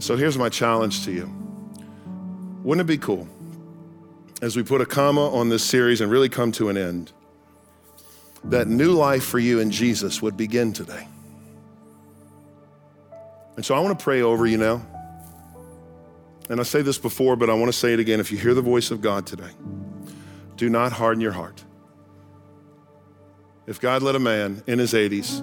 So 0.00 0.16
here's 0.16 0.36
my 0.36 0.48
challenge 0.48 1.04
to 1.04 1.12
you. 1.12 1.32
Wouldn't 2.64 2.84
it 2.84 2.92
be 2.92 2.98
cool 2.98 3.28
as 4.42 4.56
we 4.56 4.64
put 4.64 4.80
a 4.80 4.86
comma 4.86 5.32
on 5.32 5.48
this 5.48 5.62
series 5.62 6.00
and 6.00 6.10
really 6.10 6.28
come 6.28 6.50
to 6.52 6.70
an 6.70 6.76
end? 6.76 7.12
That 8.46 8.68
new 8.68 8.92
life 8.92 9.24
for 9.24 9.38
you 9.38 9.60
in 9.60 9.70
Jesus 9.70 10.20
would 10.20 10.36
begin 10.36 10.72
today. 10.72 11.06
And 13.56 13.64
so 13.64 13.74
I 13.74 13.80
want 13.80 13.98
to 13.98 14.02
pray 14.02 14.22
over 14.22 14.46
you 14.46 14.58
now. 14.58 14.84
And 16.50 16.60
I 16.60 16.62
say 16.64 16.82
this 16.82 16.98
before, 16.98 17.36
but 17.36 17.48
I 17.48 17.54
want 17.54 17.72
to 17.72 17.78
say 17.78 17.94
it 17.94 18.00
again. 18.00 18.20
If 18.20 18.30
you 18.30 18.38
hear 18.38 18.52
the 18.52 18.60
voice 18.62 18.90
of 18.90 19.00
God 19.00 19.26
today, 19.26 19.50
do 20.56 20.68
not 20.68 20.92
harden 20.92 21.20
your 21.20 21.32
heart. 21.32 21.64
If 23.66 23.80
God 23.80 24.02
led 24.02 24.14
a 24.14 24.18
man 24.18 24.62
in 24.66 24.78
his 24.78 24.92
80s, 24.92 25.42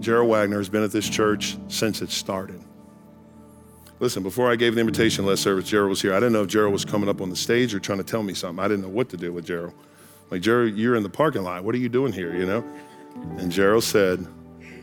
Gerald 0.00 0.30
Wagner 0.30 0.58
has 0.58 0.68
been 0.68 0.82
at 0.82 0.92
this 0.92 1.08
church 1.08 1.58
since 1.68 2.00
it 2.00 2.10
started. 2.10 2.60
Listen, 4.00 4.22
before 4.22 4.50
I 4.50 4.56
gave 4.56 4.76
the 4.76 4.80
invitation 4.80 5.26
last 5.26 5.42
service, 5.42 5.68
Gerald 5.68 5.90
was 5.90 6.00
here. 6.00 6.14
I 6.14 6.20
didn't 6.20 6.32
know 6.32 6.42
if 6.42 6.48
Gerald 6.48 6.72
was 6.72 6.84
coming 6.84 7.08
up 7.08 7.20
on 7.20 7.30
the 7.30 7.36
stage 7.36 7.74
or 7.74 7.80
trying 7.80 7.98
to 7.98 8.04
tell 8.04 8.22
me 8.22 8.32
something. 8.32 8.64
I 8.64 8.68
didn't 8.68 8.82
know 8.82 8.88
what 8.88 9.08
to 9.10 9.16
do 9.16 9.32
with 9.32 9.44
Gerald. 9.44 9.74
Like, 10.30 10.42
Gerald, 10.42 10.74
you're 10.74 10.94
in 10.94 11.02
the 11.02 11.08
parking 11.08 11.42
lot. 11.42 11.64
What 11.64 11.74
are 11.74 11.78
you 11.78 11.88
doing 11.88 12.12
here, 12.12 12.34
you 12.34 12.46
know? 12.46 12.64
And 13.38 13.50
Gerald 13.50 13.84
said, 13.84 14.26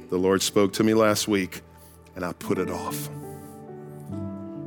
The 0.10 0.18
Lord 0.18 0.42
spoke 0.42 0.74
to 0.74 0.84
me 0.84 0.94
last 0.94 1.28
week, 1.28 1.62
and 2.16 2.26
I 2.26 2.34
put 2.34 2.58
it 2.58 2.70
off. 2.70 3.10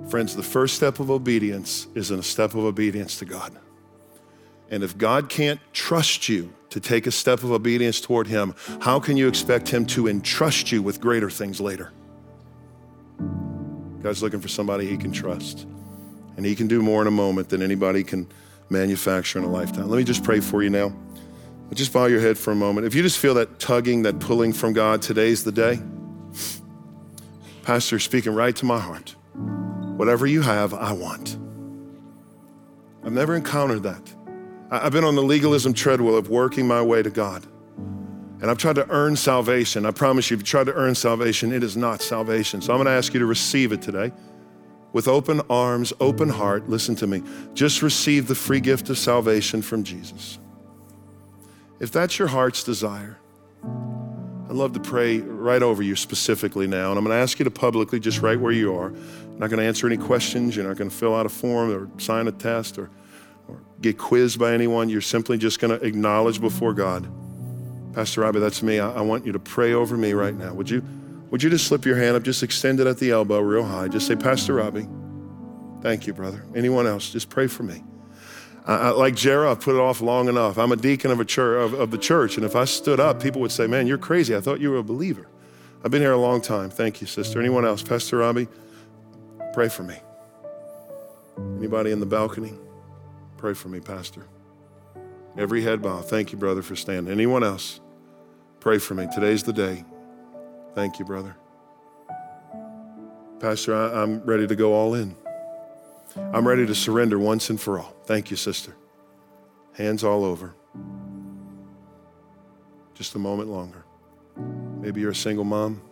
Friends, 0.08 0.34
the 0.34 0.42
first 0.42 0.74
step 0.74 1.00
of 1.00 1.10
obedience 1.10 1.86
is 1.94 2.10
a 2.10 2.22
step 2.22 2.54
of 2.54 2.64
obedience 2.64 3.18
to 3.18 3.24
God. 3.24 3.52
And 4.70 4.82
if 4.82 4.96
God 4.96 5.28
can't 5.28 5.60
trust 5.72 6.28
you 6.28 6.52
to 6.70 6.80
take 6.80 7.06
a 7.06 7.10
step 7.10 7.42
of 7.42 7.50
obedience 7.50 8.00
toward 8.00 8.26
Him, 8.26 8.54
how 8.80 9.00
can 9.00 9.16
you 9.16 9.28
expect 9.28 9.68
Him 9.68 9.84
to 9.86 10.08
entrust 10.08 10.70
you 10.70 10.82
with 10.82 11.00
greater 11.00 11.30
things 11.30 11.60
later? 11.60 11.92
God's 14.02 14.22
looking 14.22 14.40
for 14.40 14.48
somebody 14.48 14.86
He 14.86 14.96
can 14.96 15.12
trust. 15.12 15.66
And 16.36 16.46
He 16.46 16.54
can 16.54 16.68
do 16.68 16.82
more 16.82 17.02
in 17.02 17.08
a 17.08 17.12
moment 17.12 17.48
than 17.48 17.62
anybody 17.62 18.04
can 18.04 18.28
manufacture 18.70 19.38
in 19.38 19.44
a 19.44 19.48
lifetime. 19.48 19.88
Let 19.88 19.96
me 19.96 20.04
just 20.04 20.24
pray 20.24 20.40
for 20.40 20.62
you 20.62 20.70
now. 20.70 20.92
Just 21.74 21.92
bow 21.92 22.06
your 22.06 22.20
head 22.20 22.38
for 22.38 22.52
a 22.52 22.56
moment. 22.56 22.86
If 22.86 22.94
you 22.94 23.02
just 23.02 23.18
feel 23.18 23.34
that 23.34 23.58
tugging, 23.58 24.02
that 24.02 24.18
pulling 24.20 24.52
from 24.52 24.72
God, 24.72 25.02
today's 25.02 25.44
the 25.44 25.52
day. 25.52 25.80
Pastor, 27.62 27.98
speaking 27.98 28.34
right 28.34 28.56
to 28.56 28.64
my 28.64 28.78
heart. 28.78 29.14
Whatever 29.98 30.26
you 30.26 30.40
have, 30.40 30.72
I 30.72 30.92
want. 30.92 31.36
I've 33.04 33.12
never 33.12 33.36
encountered 33.36 33.82
that. 33.82 34.02
I've 34.70 34.92
been 34.92 35.04
on 35.04 35.14
the 35.14 35.22
legalism 35.22 35.74
treadmill 35.74 36.16
of 36.16 36.30
working 36.30 36.66
my 36.66 36.80
way 36.80 37.02
to 37.02 37.10
God. 37.10 37.44
And 38.40 38.50
I've 38.50 38.58
tried 38.58 38.76
to 38.76 38.88
earn 38.88 39.16
salvation. 39.16 39.84
I 39.84 39.90
promise 39.90 40.30
you, 40.30 40.36
if 40.36 40.40
you 40.40 40.46
try 40.46 40.64
to 40.64 40.72
earn 40.72 40.94
salvation, 40.94 41.52
it 41.52 41.62
is 41.62 41.76
not 41.76 42.00
salvation. 42.00 42.62
So 42.62 42.72
I'm 42.72 42.78
going 42.78 42.86
to 42.86 42.92
ask 42.92 43.12
you 43.12 43.20
to 43.20 43.26
receive 43.26 43.72
it 43.72 43.82
today 43.82 44.12
with 44.92 45.08
open 45.08 45.40
arms, 45.50 45.92
open 46.00 46.28
heart, 46.28 46.68
listen 46.68 46.94
to 46.96 47.06
me, 47.06 47.22
just 47.54 47.82
receive 47.82 48.26
the 48.26 48.34
free 48.34 48.60
gift 48.60 48.88
of 48.90 48.98
salvation 48.98 49.62
from 49.62 49.84
Jesus. 49.84 50.38
If 51.80 51.92
that's 51.92 52.18
your 52.18 52.28
heart's 52.28 52.64
desire, 52.64 53.18
I'd 53.62 54.54
love 54.54 54.72
to 54.72 54.80
pray 54.80 55.18
right 55.18 55.62
over 55.62 55.82
you 55.82 55.94
specifically 55.94 56.66
now. 56.66 56.88
And 56.88 56.98
I'm 56.98 57.04
going 57.04 57.14
to 57.14 57.22
ask 57.22 57.38
you 57.38 57.44
to 57.44 57.50
publicly, 57.50 58.00
just 58.00 58.22
right 58.22 58.40
where 58.40 58.52
you 58.52 58.74
are, 58.74 58.86
I'm 58.86 59.38
not 59.38 59.50
going 59.50 59.60
to 59.60 59.66
answer 59.66 59.86
any 59.86 59.98
questions. 59.98 60.56
You're 60.56 60.66
not 60.66 60.78
going 60.78 60.88
to 60.88 60.96
fill 60.96 61.14
out 61.14 61.26
a 61.26 61.28
form 61.28 61.70
or 61.70 62.00
sign 62.00 62.26
a 62.26 62.32
test 62.32 62.78
or, 62.78 62.90
or 63.46 63.60
get 63.82 63.98
quizzed 63.98 64.38
by 64.38 64.54
anyone. 64.54 64.88
You're 64.88 65.02
simply 65.02 65.36
just 65.36 65.60
going 65.60 65.78
to 65.78 65.84
acknowledge 65.86 66.40
before 66.40 66.72
God, 66.72 67.06
Pastor 67.92 68.22
Robby, 68.22 68.40
that's 68.40 68.62
me. 68.62 68.80
I, 68.80 68.90
I 68.90 69.00
want 69.02 69.26
you 69.26 69.32
to 69.32 69.38
pray 69.38 69.74
over 69.74 69.96
me 69.96 70.14
right 70.14 70.34
now. 70.34 70.54
Would 70.54 70.70
you, 70.70 70.82
would 71.30 71.42
you 71.42 71.50
just 71.50 71.66
slip 71.66 71.84
your 71.84 71.96
hand 71.96 72.16
up, 72.16 72.22
just 72.22 72.42
extend 72.42 72.80
it 72.80 72.86
at 72.86 72.98
the 72.98 73.10
elbow 73.10 73.40
real 73.40 73.64
high? 73.64 73.88
Just 73.88 74.06
say, 74.06 74.16
Pastor 74.16 74.54
Robby, 74.54 74.88
thank 75.82 76.06
you, 76.06 76.14
brother. 76.14 76.44
Anyone 76.54 76.86
else, 76.86 77.10
just 77.10 77.28
pray 77.28 77.46
for 77.46 77.62
me. 77.62 77.84
I, 78.66 78.90
like 78.90 79.16
Jared, 79.16 79.48
I've 79.48 79.60
put 79.60 79.74
it 79.74 79.80
off 79.80 80.02
long 80.02 80.28
enough. 80.28 80.58
I'm 80.58 80.72
a 80.72 80.76
deacon 80.76 81.10
of, 81.10 81.20
a 81.20 81.24
church, 81.24 81.64
of, 81.64 81.72
of 81.72 81.90
the 81.90 81.96
church, 81.96 82.36
and 82.36 82.44
if 82.44 82.54
I 82.54 82.66
stood 82.66 83.00
up, 83.00 83.22
people 83.22 83.40
would 83.40 83.52
say, 83.52 83.66
Man, 83.66 83.86
you're 83.86 83.98
crazy. 83.98 84.36
I 84.36 84.40
thought 84.40 84.60
you 84.60 84.70
were 84.70 84.78
a 84.78 84.82
believer. 84.82 85.26
I've 85.84 85.90
been 85.90 86.02
here 86.02 86.12
a 86.12 86.18
long 86.18 86.42
time. 86.42 86.70
Thank 86.70 87.00
you, 87.00 87.06
sister. 87.06 87.40
Anyone 87.40 87.64
else? 87.64 87.82
Pastor 87.82 88.18
Robby, 88.18 88.46
pray 89.54 89.68
for 89.68 89.84
me. 89.84 89.96
Anybody 91.56 91.92
in 91.92 92.00
the 92.00 92.06
balcony? 92.06 92.52
Pray 93.38 93.54
for 93.54 93.68
me, 93.68 93.80
Pastor. 93.80 94.26
Every 95.38 95.62
head 95.62 95.80
bow. 95.80 96.00
Thank 96.00 96.32
you, 96.32 96.38
brother, 96.38 96.62
for 96.62 96.74
standing. 96.74 97.12
Anyone 97.12 97.44
else? 97.44 97.80
Pray 98.60 98.78
for 98.78 98.94
me. 98.94 99.06
Today's 99.14 99.44
the 99.44 99.52
day. 99.52 99.84
Thank 100.78 101.00
you, 101.00 101.04
brother. 101.04 101.34
Pastor, 103.40 103.74
I, 103.74 104.00
am 104.00 104.20
ready 104.20 104.46
to 104.46 104.54
go 104.54 104.74
all 104.74 104.94
in. 104.94 105.16
I'm 106.32 106.46
ready 106.46 106.66
to 106.66 106.74
surrender 106.76 107.18
once 107.18 107.50
and 107.50 107.60
for 107.60 107.80
all. 107.80 107.96
Thank 108.04 108.30
you, 108.30 108.36
sister. 108.36 108.76
Hands 109.72 110.04
all 110.04 110.24
over. 110.24 110.54
Just 112.94 113.16
a 113.16 113.18
moment 113.18 113.48
longer. 113.48 113.84
Maybe 114.80 115.00
you're 115.00 115.10
a 115.10 115.16
single 115.16 115.42
mom. 115.42 115.82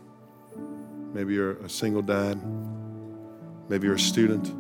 Maybe 1.13 1.35
you're 1.35 1.57
a 1.57 1.69
single 1.69 2.03
dad. 2.03 2.41
Maybe 3.69 3.89
you're 3.89 3.97
a 3.97 3.99
student. 3.99 4.55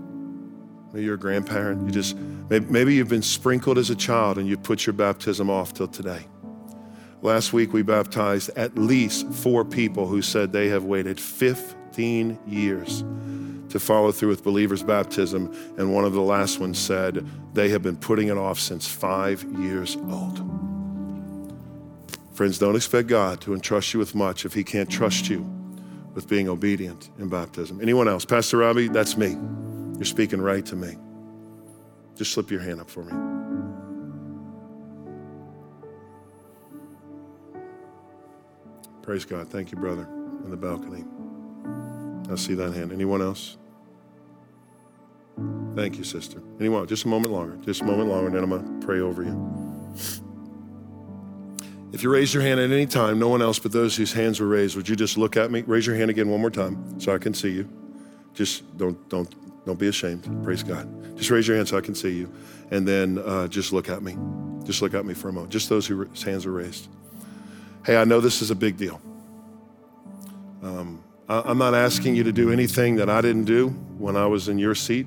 Maybe 0.92 1.04
you're 1.04 1.14
a 1.14 1.18
grandparent. 1.18 1.86
You 1.86 1.92
just 1.92 2.16
maybe, 2.16 2.66
maybe 2.68 2.94
you've 2.96 3.08
been 3.08 3.22
sprinkled 3.22 3.78
as 3.78 3.90
a 3.90 3.96
child 3.96 4.38
and 4.38 4.48
you 4.48 4.56
put 4.56 4.86
your 4.86 4.94
baptism 4.94 5.48
off 5.50 5.72
till 5.72 5.86
today. 5.86 6.26
Last 7.22 7.52
week 7.52 7.72
we 7.72 7.82
baptized 7.82 8.50
at 8.56 8.76
least 8.76 9.32
four 9.32 9.64
people 9.64 10.06
who 10.06 10.22
said 10.22 10.52
they 10.52 10.68
have 10.68 10.84
waited 10.84 11.20
15 11.20 12.38
years 12.46 13.04
to 13.70 13.80
follow 13.80 14.12
through 14.12 14.28
with 14.28 14.44
believers' 14.44 14.82
baptism. 14.82 15.54
And 15.76 15.94
one 15.94 16.04
of 16.04 16.12
the 16.12 16.20
last 16.20 16.60
ones 16.60 16.78
said 16.78 17.26
they 17.54 17.68
have 17.70 17.82
been 17.82 17.96
putting 17.96 18.28
it 18.28 18.36
off 18.36 18.60
since 18.60 18.86
five 18.86 19.42
years 19.58 19.96
old. 20.08 20.40
Friends, 22.32 22.58
don't 22.58 22.76
expect 22.76 23.08
God 23.08 23.40
to 23.40 23.54
entrust 23.54 23.94
you 23.94 23.98
with 23.98 24.14
much 24.14 24.44
if 24.44 24.52
He 24.52 24.62
can't 24.62 24.90
trust 24.90 25.28
you 25.30 25.40
with 26.14 26.28
being 26.28 26.48
obedient 26.48 27.10
in 27.18 27.28
baptism. 27.28 27.80
Anyone 27.80 28.08
else? 28.08 28.24
Pastor 28.24 28.58
Robby, 28.58 28.88
that's 28.88 29.16
me. 29.16 29.36
You're 29.96 30.04
speaking 30.04 30.40
right 30.40 30.64
to 30.66 30.76
me. 30.76 30.96
Just 32.14 32.32
slip 32.32 32.50
your 32.50 32.60
hand 32.60 32.80
up 32.80 32.90
for 32.90 33.04
me. 33.04 33.35
Praise 39.06 39.24
God. 39.24 39.48
Thank 39.48 39.70
you, 39.70 39.78
brother, 39.78 40.02
in 40.44 40.50
the 40.50 40.56
balcony. 40.56 41.04
I 42.28 42.34
see 42.34 42.54
that 42.54 42.74
hand. 42.74 42.90
Anyone 42.90 43.22
else? 43.22 43.56
Thank 45.76 45.96
you, 45.96 46.02
sister. 46.02 46.42
Anyone? 46.58 46.88
Just 46.88 47.04
a 47.04 47.08
moment 47.08 47.32
longer. 47.32 47.56
Just 47.64 47.82
a 47.82 47.84
moment 47.84 48.08
longer, 48.08 48.26
and 48.26 48.34
then 48.34 48.42
I'm 48.42 48.50
going 48.50 48.80
to 48.80 48.84
pray 48.84 48.98
over 48.98 49.22
you. 49.22 49.94
If 51.92 52.02
you 52.02 52.10
raise 52.10 52.34
your 52.34 52.42
hand 52.42 52.58
at 52.58 52.72
any 52.72 52.84
time, 52.84 53.20
no 53.20 53.28
one 53.28 53.40
else 53.40 53.60
but 53.60 53.70
those 53.70 53.94
whose 53.94 54.12
hands 54.12 54.40
were 54.40 54.48
raised, 54.48 54.74
would 54.74 54.88
you 54.88 54.96
just 54.96 55.16
look 55.16 55.36
at 55.36 55.52
me? 55.52 55.62
Raise 55.62 55.86
your 55.86 55.94
hand 55.94 56.10
again 56.10 56.28
one 56.28 56.40
more 56.40 56.50
time 56.50 56.98
so 56.98 57.14
I 57.14 57.18
can 57.18 57.32
see 57.32 57.50
you. 57.50 57.68
Just 58.34 58.76
don't 58.76 59.08
don't 59.08 59.32
don't 59.64 59.78
be 59.78 59.86
ashamed. 59.86 60.28
Praise 60.42 60.64
God. 60.64 61.16
Just 61.16 61.30
raise 61.30 61.46
your 61.46 61.56
hand 61.56 61.68
so 61.68 61.78
I 61.78 61.80
can 61.80 61.94
see 61.94 62.10
you, 62.10 62.32
and 62.72 62.88
then 62.88 63.18
uh, 63.18 63.46
just 63.46 63.72
look 63.72 63.88
at 63.88 64.02
me. 64.02 64.16
Just 64.64 64.82
look 64.82 64.94
at 64.94 65.06
me 65.06 65.14
for 65.14 65.28
a 65.28 65.32
moment. 65.32 65.52
Just 65.52 65.68
those 65.68 65.86
whose 65.86 66.24
hands 66.24 66.44
were 66.44 66.52
raised. 66.52 66.88
Hey, 67.86 67.96
I 67.96 68.02
know 68.02 68.20
this 68.20 68.42
is 68.42 68.50
a 68.50 68.56
big 68.56 68.76
deal. 68.76 69.00
Um, 70.60 71.04
I'm 71.28 71.58
not 71.58 71.72
asking 71.72 72.16
you 72.16 72.24
to 72.24 72.32
do 72.32 72.50
anything 72.50 72.96
that 72.96 73.08
I 73.08 73.20
didn't 73.20 73.44
do 73.44 73.68
when 73.98 74.16
I 74.16 74.26
was 74.26 74.48
in 74.48 74.58
your 74.58 74.74
seat, 74.74 75.06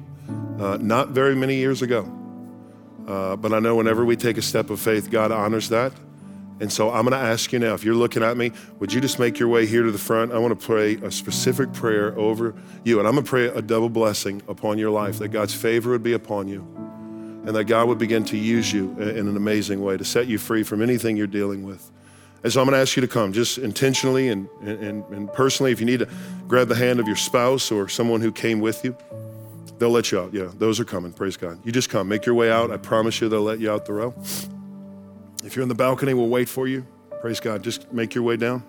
uh, 0.57 0.77
not 0.80 1.09
very 1.09 1.36
many 1.36 1.55
years 1.55 1.82
ago. 1.82 2.09
Uh, 3.05 3.36
but 3.36 3.51
I 3.51 3.59
know 3.59 3.75
whenever 3.75 4.05
we 4.05 4.15
take 4.15 4.38
a 4.38 4.41
step 4.41 4.69
of 4.69 4.80
faith, 4.80 5.11
God 5.11 5.30
honors 5.30 5.67
that. 5.67 5.91
And 6.61 6.71
so 6.71 6.89
I'm 6.89 7.05
going 7.05 7.21
to 7.21 7.27
ask 7.27 7.51
you 7.51 7.59
now, 7.59 7.73
if 7.73 7.84
you're 7.84 7.95
looking 7.95 8.23
at 8.23 8.38
me, 8.38 8.53
would 8.80 8.93
you 8.93 9.01
just 9.01 9.19
make 9.19 9.39
your 9.39 9.49
way 9.49 9.65
here 9.65 9.84
to 9.84 9.91
the 9.91 9.97
front? 9.97 10.32
I 10.32 10.38
want 10.38 10.57
to 10.57 10.65
pray 10.65 10.95
a 11.03 11.11
specific 11.11 11.73
prayer 11.73 12.17
over 12.17 12.55
you. 12.86 12.99
And 12.99 13.09
I'm 13.09 13.15
going 13.15 13.25
to 13.25 13.30
pray 13.30 13.47
a 13.47 13.61
double 13.61 13.89
blessing 13.89 14.41
upon 14.47 14.77
your 14.77 14.91
life, 14.91 15.19
that 15.19 15.30
God's 15.30 15.53
favor 15.53 15.91
would 15.91 16.03
be 16.03 16.13
upon 16.13 16.47
you, 16.47 16.61
and 17.45 17.53
that 17.57 17.65
God 17.65 17.89
would 17.89 17.97
begin 17.97 18.23
to 18.23 18.38
use 18.38 18.71
you 18.71 18.97
in 19.01 19.27
an 19.27 19.36
amazing 19.36 19.82
way 19.84 19.97
to 19.97 20.05
set 20.05 20.27
you 20.27 20.38
free 20.38 20.63
from 20.63 20.82
anything 20.82 21.17
you're 21.17 21.27
dealing 21.27 21.63
with. 21.63 21.91
And 22.44 22.54
so 22.54 22.62
I'm 22.62 22.68
going 22.68 22.76
to 22.76 22.82
ask 22.82 22.96
you 22.96 23.02
to 23.02 23.08
come 23.08 23.34
just 23.34 23.58
intentionally 23.58 24.30
and, 24.30 24.48
and, 24.62 25.04
and 25.06 25.34
personally. 25.34 25.72
If 25.72 25.80
you 25.80 25.86
need 25.86 26.00
to 26.00 26.10
grab 26.48 26.70
the 26.70 26.76
hand 26.76 27.00
of 27.00 27.08
your 27.08 27.18
spouse 27.18 27.72
or 27.72 27.90
someone 27.90 28.22
who 28.22 28.32
came 28.32 28.62
with 28.62 28.84
you, 28.86 28.96
they'll 29.78 29.90
let 29.90 30.12
you 30.12 30.20
out. 30.20 30.34
Yeah, 30.34 30.50
those 30.58 30.80
are 30.80 30.86
coming. 30.86 31.12
Praise 31.12 31.36
God. 31.36 31.60
You 31.66 31.72
just 31.72 31.90
come. 31.90 32.08
Make 32.08 32.26
your 32.26 32.36
way 32.36 32.50
out. 32.50 32.72
I 32.72 32.78
promise 32.78 33.20
you 33.20 33.28
they'll 33.28 33.42
let 33.42 33.60
you 33.60 33.72
out 33.72 33.86
the 33.86 33.94
row. 33.94 34.14
If 35.44 35.56
you're 35.56 35.64
in 35.64 35.70
the 35.70 35.76
balcony, 35.76 36.14
we'll 36.14 36.28
wait 36.28 36.48
for 36.48 36.68
you. 36.68 36.86
Praise 37.22 37.40
God. 37.40 37.64
Just 37.64 37.92
make 37.92 38.16
your 38.16 38.24
way 38.24 38.38
down. 38.38 38.64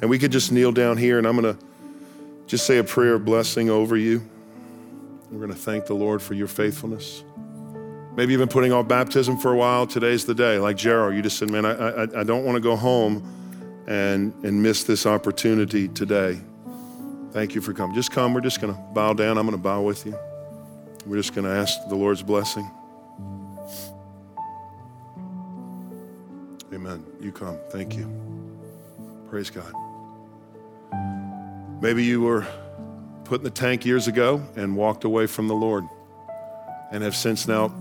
And 0.00 0.10
we 0.10 0.18
could 0.18 0.32
just 0.32 0.52
kneel 0.52 0.72
down 0.72 0.96
here 0.96 1.18
and 1.18 1.26
I'm 1.26 1.40
going 1.40 1.56
to 1.56 1.64
just 2.46 2.66
say 2.66 2.78
a 2.78 2.84
prayer 2.84 3.14
of 3.14 3.24
blessing 3.24 3.70
over 3.70 3.96
you. 3.96 4.28
We're 5.30 5.38
going 5.38 5.52
to 5.52 5.58
thank 5.58 5.86
the 5.86 5.94
Lord 5.94 6.22
for 6.22 6.34
your 6.34 6.46
faithfulness. 6.46 7.22
Maybe 8.18 8.32
you've 8.32 8.40
been 8.40 8.48
putting 8.48 8.72
off 8.72 8.88
baptism 8.88 9.36
for 9.36 9.52
a 9.52 9.56
while. 9.56 9.86
Today's 9.86 10.24
the 10.24 10.34
day. 10.34 10.58
Like 10.58 10.76
Gerald, 10.76 11.14
you 11.14 11.22
just 11.22 11.38
said, 11.38 11.52
man, 11.52 11.64
I, 11.64 11.70
I, 11.70 12.02
I 12.02 12.24
don't 12.24 12.44
want 12.44 12.56
to 12.56 12.60
go 12.60 12.74
home 12.74 13.22
and, 13.86 14.34
and 14.44 14.60
miss 14.60 14.82
this 14.82 15.06
opportunity 15.06 15.86
today. 15.86 16.40
Thank 17.30 17.54
you 17.54 17.60
for 17.60 17.72
coming. 17.72 17.94
Just 17.94 18.10
come. 18.10 18.34
We're 18.34 18.40
just 18.40 18.60
going 18.60 18.74
to 18.74 18.80
bow 18.92 19.12
down. 19.12 19.38
I'm 19.38 19.46
going 19.46 19.56
to 19.56 19.62
bow 19.62 19.82
with 19.82 20.04
you. 20.04 20.18
We're 21.06 21.18
just 21.18 21.32
going 21.32 21.44
to 21.44 21.52
ask 21.52 21.78
the 21.88 21.94
Lord's 21.94 22.24
blessing. 22.24 22.68
Amen. 26.72 27.06
You 27.20 27.30
come. 27.30 27.56
Thank 27.70 27.94
you. 27.94 28.10
Praise 29.30 29.48
God. 29.48 29.72
Maybe 31.80 32.02
you 32.02 32.22
were 32.22 32.48
put 33.22 33.42
in 33.42 33.44
the 33.44 33.50
tank 33.50 33.86
years 33.86 34.08
ago 34.08 34.42
and 34.56 34.74
walked 34.74 35.04
away 35.04 35.28
from 35.28 35.46
the 35.46 35.54
Lord 35.54 35.84
and 36.90 37.04
have 37.04 37.14
since 37.14 37.46
now 37.46 37.72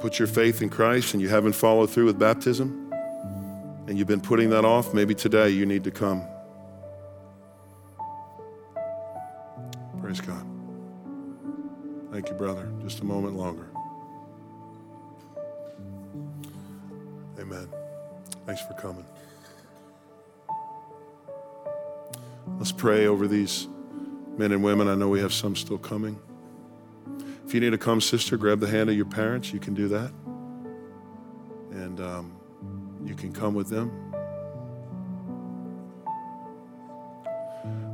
put 0.00 0.18
your 0.18 0.28
faith 0.28 0.62
in 0.62 0.68
Christ 0.68 1.14
and 1.14 1.22
you 1.22 1.28
haven't 1.28 1.54
followed 1.54 1.90
through 1.90 2.06
with 2.06 2.18
baptism 2.18 2.92
and 3.88 3.96
you've 3.96 4.06
been 4.06 4.20
putting 4.20 4.50
that 4.50 4.64
off, 4.64 4.92
maybe 4.92 5.14
today 5.14 5.48
you 5.48 5.64
need 5.64 5.82
to 5.84 5.90
come. 5.90 6.22
Praise 10.00 10.20
God. 10.20 10.46
Thank 12.12 12.28
you, 12.28 12.34
brother. 12.34 12.70
Just 12.82 13.00
a 13.00 13.04
moment 13.04 13.36
longer. 13.36 13.68
Amen. 17.38 17.68
Thanks 18.46 18.62
for 18.62 18.74
coming. 18.74 19.06
Let's 22.58 22.72
pray 22.72 23.06
over 23.06 23.26
these 23.26 23.68
men 24.36 24.52
and 24.52 24.62
women. 24.62 24.88
I 24.88 24.94
know 24.94 25.08
we 25.08 25.20
have 25.20 25.32
some 25.32 25.56
still 25.56 25.78
coming. 25.78 26.18
If 27.48 27.54
you 27.54 27.60
need 27.60 27.70
to 27.70 27.78
come, 27.78 28.02
sister, 28.02 28.36
grab 28.36 28.60
the 28.60 28.68
hand 28.68 28.90
of 28.90 28.94
your 28.94 29.06
parents. 29.06 29.54
You 29.54 29.58
can 29.58 29.72
do 29.72 29.88
that. 29.88 30.12
And 31.70 31.98
um, 31.98 32.36
you 33.06 33.14
can 33.14 33.32
come 33.32 33.54
with 33.54 33.70
them. 33.70 33.88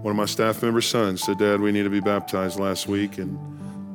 One 0.02 0.10
of 0.10 0.16
my 0.16 0.24
staff 0.24 0.60
members' 0.60 0.88
sons 0.88 1.22
said, 1.22 1.38
Dad, 1.38 1.60
we 1.60 1.70
need 1.70 1.84
to 1.84 1.88
be 1.88 2.00
baptized 2.00 2.58
last 2.58 2.88
week. 2.88 3.18
And 3.18 3.38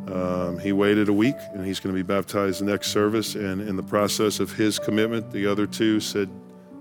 um, 0.09 0.59
he 0.59 0.71
waited 0.71 1.09
a 1.09 1.13
week 1.13 1.35
and 1.53 1.65
he's 1.65 1.81
going 1.81 1.93
to 1.93 2.01
be 2.01 2.07
baptized 2.07 2.61
next 2.61 2.93
service. 2.93 3.35
And 3.35 3.59
in 3.59 3.75
the 3.75 3.83
process 3.83 4.39
of 4.39 4.53
his 4.53 4.79
commitment, 4.79 5.29
the 5.29 5.45
other 5.45 5.67
two 5.67 5.99
said, 5.99 6.29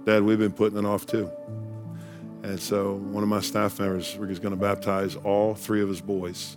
Dad, 0.04 0.22
we've 0.22 0.38
been 0.38 0.52
putting 0.52 0.78
it 0.78 0.84
off 0.84 1.04
too. 1.04 1.28
And 2.44 2.60
so 2.60 2.94
one 2.94 3.24
of 3.24 3.28
my 3.28 3.40
staff 3.40 3.80
members 3.80 4.14
is 4.14 4.38
going 4.38 4.54
to 4.54 4.56
baptize 4.56 5.16
all 5.16 5.56
three 5.56 5.82
of 5.82 5.88
his 5.88 6.00
boys 6.00 6.56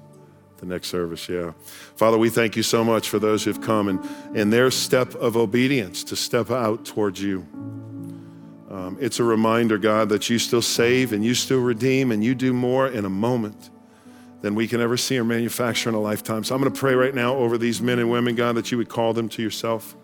the 0.62 0.68
next 0.68 0.90
service, 0.90 1.28
yeah. 1.28 1.54
Father, 1.96 2.18
we 2.20 2.30
thank 2.30 2.56
you 2.56 2.62
so 2.62 2.84
much 2.84 3.10
for 3.10 3.18
those 3.18 3.44
who've 3.44 3.60
come 3.60 3.90
and 3.90 4.38
in 4.38 4.52
their 4.52 4.70
step 4.70 5.16
of 5.16 5.36
obedience 5.36 6.04
to 6.06 6.16
step 6.16 6.52
out 6.52 6.86
towards 6.86 7.22
you. 7.22 7.48
Um, 8.70 8.96
it's 9.02 9.20
a 9.20 9.24
reminder, 9.24 9.80
God, 9.80 10.10
that 10.10 10.30
you 10.30 10.38
still 10.38 10.62
save 10.62 11.14
and 11.14 11.26
you 11.26 11.34
still 11.34 11.60
redeem 11.60 12.12
and 12.12 12.24
you 12.24 12.36
do 12.36 12.54
more 12.54 12.88
in 12.88 13.06
a 13.06 13.10
moment 13.10 13.72
than 14.42 14.54
we 14.54 14.68
can 14.68 14.80
ever 14.80 14.98
see 14.98 15.18
or 15.18 15.24
manufacture 15.24 15.90
in 15.90 15.96
a 15.96 16.00
lifetime. 16.00 16.44
So 16.44 16.54
I'm 16.54 16.62
going 16.62 16.72
to 16.72 16.80
pray 16.80 16.94
right 16.94 17.14
now 17.14 17.36
over 17.36 17.58
these 17.58 17.82
men 17.82 17.98
and 17.98 18.12
women, 18.12 18.36
God, 18.36 18.56
that 18.56 18.72
you 18.72 18.78
would 18.78 18.90
call 18.90 19.14
them 19.14 19.30
to 19.30 19.42
yourself. 19.42 19.96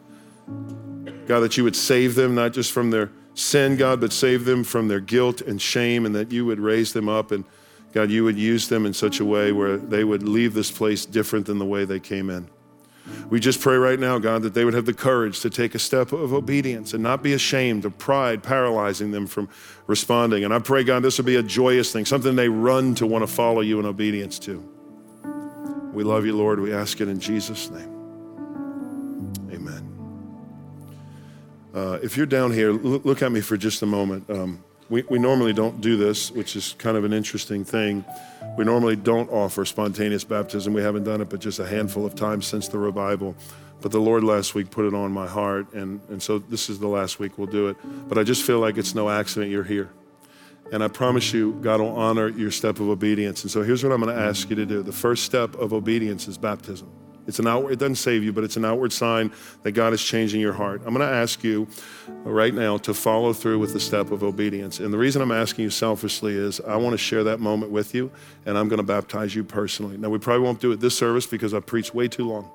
God, 1.27 1.41
that 1.41 1.55
you 1.55 1.63
would 1.65 1.75
save 1.75 2.15
them, 2.15 2.33
not 2.33 2.53
just 2.53 2.71
from 2.71 2.89
their 2.89 3.11
sin, 3.35 3.77
God, 3.77 4.01
but 4.01 4.11
save 4.11 4.45
them 4.45 4.63
from 4.63 4.87
their 4.87 5.01
guilt 5.01 5.41
and 5.41 5.61
shame, 5.61 6.05
and 6.05 6.15
that 6.15 6.31
you 6.31 6.45
would 6.45 6.59
raise 6.59 6.93
them 6.93 7.07
up 7.07 7.31
and 7.31 7.45
God, 7.93 8.11
you 8.11 8.23
would 8.23 8.37
use 8.37 8.67
them 8.67 8.85
in 8.85 8.93
such 8.93 9.19
a 9.19 9.25
way 9.25 9.51
where 9.51 9.77
they 9.77 10.03
would 10.03 10.23
leave 10.23 10.53
this 10.53 10.71
place 10.71 11.05
different 11.05 11.45
than 11.45 11.57
the 11.57 11.65
way 11.65 11.85
they 11.85 11.99
came 11.99 12.29
in. 12.29 12.49
We 13.29 13.39
just 13.39 13.61
pray 13.61 13.77
right 13.77 13.99
now, 13.99 14.19
God, 14.19 14.41
that 14.43 14.53
they 14.53 14.65
would 14.65 14.73
have 14.73 14.85
the 14.85 14.93
courage 14.93 15.39
to 15.41 15.49
take 15.49 15.75
a 15.75 15.79
step 15.79 16.11
of 16.11 16.33
obedience 16.33 16.93
and 16.93 17.01
not 17.01 17.23
be 17.23 17.33
ashamed 17.33 17.85
of 17.85 17.97
pride 17.97 18.43
paralyzing 18.43 19.11
them 19.11 19.27
from 19.27 19.49
responding. 19.87 20.43
And 20.43 20.53
I 20.53 20.59
pray, 20.59 20.83
God, 20.83 21.03
this 21.03 21.17
would 21.17 21.25
be 21.25 21.37
a 21.37 21.43
joyous 21.43 21.91
thing, 21.91 22.05
something 22.05 22.35
they 22.35 22.49
run 22.49 22.95
to 22.95 23.07
want 23.07 23.23
to 23.23 23.27
follow 23.27 23.61
you 23.61 23.79
in 23.79 23.85
obedience 23.85 24.39
to. 24.39 24.63
We 25.93 26.03
love 26.03 26.25
you, 26.25 26.35
Lord. 26.35 26.59
We 26.59 26.73
ask 26.73 27.01
it 27.01 27.07
in 27.07 27.19
Jesus' 27.19 27.69
name. 27.69 27.93
Amen. 29.51 29.97
Uh, 31.73 31.99
if 32.03 32.17
you're 32.17 32.25
down 32.25 32.51
here, 32.51 32.71
look, 32.71 33.21
at 33.21 33.31
me 33.31 33.41
for 33.41 33.57
just 33.57 33.81
a 33.81 33.85
moment. 33.85 34.29
Um, 34.29 34.63
we, 34.89 35.03
we 35.03 35.19
normally 35.19 35.53
don't 35.53 35.81
do 35.81 35.97
this, 35.97 36.31
which 36.31 36.55
is 36.55 36.73
kind 36.77 36.95
of 36.95 37.03
an 37.03 37.13
interesting 37.13 37.63
thing. 37.65 38.05
We 38.57 38.63
normally 38.63 38.95
don't 38.95 39.29
offer 39.29 39.65
spontaneous 39.65 40.23
baptism. 40.23 40.73
We 40.73 40.81
haven't 40.81 41.03
done 41.03 41.21
it 41.21 41.29
but 41.29 41.39
just 41.39 41.59
a 41.59 41.67
handful 41.67 42.05
of 42.05 42.15
times 42.15 42.47
since 42.47 42.67
the 42.67 42.77
revival. 42.77 43.35
But 43.81 43.91
the 43.91 43.99
Lord 43.99 44.23
last 44.23 44.55
week 44.55 44.71
put 44.71 44.85
it 44.85 44.93
on 44.93 45.11
my 45.11 45.27
heart, 45.27 45.73
and, 45.73 46.01
and 46.09 46.21
so 46.21 46.39
this 46.39 46.69
is 46.69 46.79
the 46.79 46.87
last 46.87 47.19
week 47.19 47.37
we'll 47.37 47.47
do 47.47 47.67
it. 47.67 47.77
But 48.07 48.17
I 48.17 48.23
just 48.23 48.43
feel 48.43 48.59
like 48.59 48.77
it's 48.77 48.95
no 48.95 49.09
accident 49.09 49.51
you're 49.51 49.63
here. 49.63 49.89
And 50.71 50.83
I 50.83 50.87
promise 50.87 51.31
you, 51.31 51.53
God 51.61 51.79
will 51.79 51.95
honor 51.95 52.27
your 52.27 52.51
step 52.51 52.79
of 52.79 52.89
obedience. 52.89 53.43
And 53.43 53.51
so 53.51 53.63
here's 53.63 53.83
what 53.83 53.93
I'm 53.93 54.01
going 54.01 54.13
to 54.13 54.21
ask 54.21 54.49
you 54.49 54.55
to 54.55 54.65
do. 54.65 54.81
The 54.81 54.91
first 54.91 55.23
step 55.23 55.55
of 55.55 55.73
obedience 55.73 56.27
is 56.27 56.37
baptism. 56.37 56.89
It's 57.27 57.39
an 57.39 57.47
outward, 57.47 57.73
it 57.73 57.79
doesn't 57.79 57.95
save 57.95 58.23
you, 58.23 58.33
but 58.33 58.43
it's 58.43 58.57
an 58.57 58.65
outward 58.65 58.93
sign 58.93 59.31
that 59.63 59.73
God 59.73 59.93
is 59.93 60.01
changing 60.01 60.39
your 60.39 60.53
heart. 60.53 60.81
I'm 60.85 60.93
going 60.93 61.07
to 61.07 61.13
ask 61.13 61.43
you 61.43 61.67
right 62.23 62.53
now 62.53 62.77
to 62.79 62.93
follow 62.93 63.33
through 63.33 63.59
with 63.59 63.73
the 63.73 63.79
step 63.79 64.11
of 64.11 64.23
obedience. 64.23 64.79
And 64.79 64.93
the 64.93 64.97
reason 64.97 65.21
I'm 65.21 65.31
asking 65.31 65.63
you 65.63 65.69
selfishly 65.69 66.33
is 66.33 66.61
I 66.61 66.77
want 66.77 66.93
to 66.93 66.97
share 66.97 67.23
that 67.25 67.39
moment 67.39 67.71
with 67.71 67.93
you, 67.93 68.09
and 68.45 68.57
I'm 68.57 68.69
going 68.69 68.77
to 68.77 68.83
baptize 68.83 69.35
you 69.35 69.43
personally. 69.43 69.97
Now, 69.97 70.09
we 70.09 70.19
probably 70.19 70.43
won't 70.43 70.61
do 70.61 70.71
it 70.71 70.79
this 70.79 70.97
service 70.97 71.27
because 71.27 71.53
I've 71.53 71.65
preached 71.65 71.93
way 71.93 72.07
too 72.07 72.27
long 72.27 72.49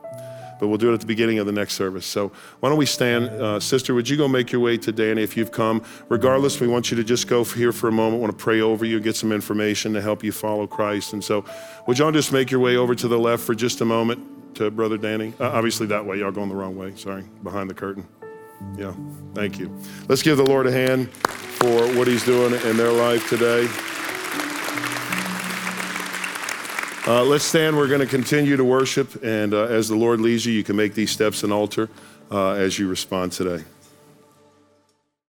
but 0.63 0.69
we'll 0.69 0.79
do 0.79 0.91
it 0.91 0.95
at 0.95 1.01
the 1.01 1.07
beginning 1.07 1.41
of 1.41 1.47
the 1.47 1.51
next 1.51 1.75
service. 1.75 2.07
So 2.07 2.31
why 2.61 2.69
don't 2.69 2.79
we 2.79 2.87
stand? 2.87 3.31
Uh, 3.31 3.59
sister, 3.59 3.95
would 3.95 4.09
you 4.09 4.17
go 4.17 4.29
make 4.29 4.53
your 4.53 4.61
way 4.61 4.79
to 4.79 4.93
Danny 4.93 5.21
if 5.21 5.37
you've 5.37 5.51
come? 5.51 5.83
Regardless, 6.09 6.61
we 6.61 6.69
want 6.69 6.89
you 6.93 6.97
to 6.99 7.03
just 7.03 7.27
go 7.27 7.43
here 7.43 7.73
for 7.73 7.89
a 7.89 7.93
moment. 7.93 8.23
Want 8.23 8.31
to 8.31 8.41
pray 8.41 8.61
over 8.61 8.85
you, 8.85 9.01
get 9.01 9.17
some 9.17 9.33
information 9.33 9.93
to 9.95 10.01
help 10.01 10.23
you 10.23 10.31
follow 10.31 10.69
Christ. 10.69 11.15
And 11.15 11.25
so 11.25 11.45
would 11.89 11.99
y'all 11.99 12.13
just 12.13 12.33
make 12.33 12.53
your 12.53 12.61
way 12.61 12.77
over 12.77 12.95
to 12.95 13.09
the 13.09 13.19
left 13.19 13.43
for 13.43 13.57
just 13.57 13.81
a 13.81 13.85
moment? 13.85 14.42
To 14.55 14.71
Brother 14.71 14.99
Danny? 14.99 15.33
Uh, 15.39 15.51
obviously, 15.51 15.87
that 15.87 16.05
way. 16.05 16.19
Y'all 16.19 16.33
going 16.33 16.49
the 16.49 16.55
wrong 16.55 16.77
way. 16.77 16.95
Sorry, 16.97 17.25
behind 17.43 17.69
the 17.71 17.75
curtain. 17.75 18.07
Yeah, 18.77 18.95
thank 19.35 19.59
you. 19.59 19.75
Let's 20.09 20.23
give 20.23 20.37
the 20.37 20.45
Lord 20.45 20.67
a 20.67 20.73
hand 20.73 21.11
for 21.11 21.87
what 21.97 22.07
He's 22.07 22.25
doing 22.25 22.55
in 22.55 22.77
their 22.77 22.93
life 22.93 23.29
today. 23.29 23.69
Uh, 27.05 27.25
let's 27.25 27.45
stand. 27.45 27.77
We're 27.77 27.89
going 27.89 28.01
to 28.01 28.07
continue 28.07 28.57
to 28.57 28.65
worship. 28.65 29.25
And 29.25 29.55
uh, 29.55 29.65
as 29.65 29.89
the 29.89 29.97
Lord 29.97 30.21
leads 30.21 30.47
you, 30.47 30.53
you 30.53 30.63
can 30.63 30.77
make 30.77 30.95
these 30.95 31.11
steps 31.11 31.43
an 31.43 31.51
altar 31.51 31.89
uh, 32.31 32.53
as 32.53 32.79
you 32.79 32.87
respond 32.87 33.33
today. 33.33 33.65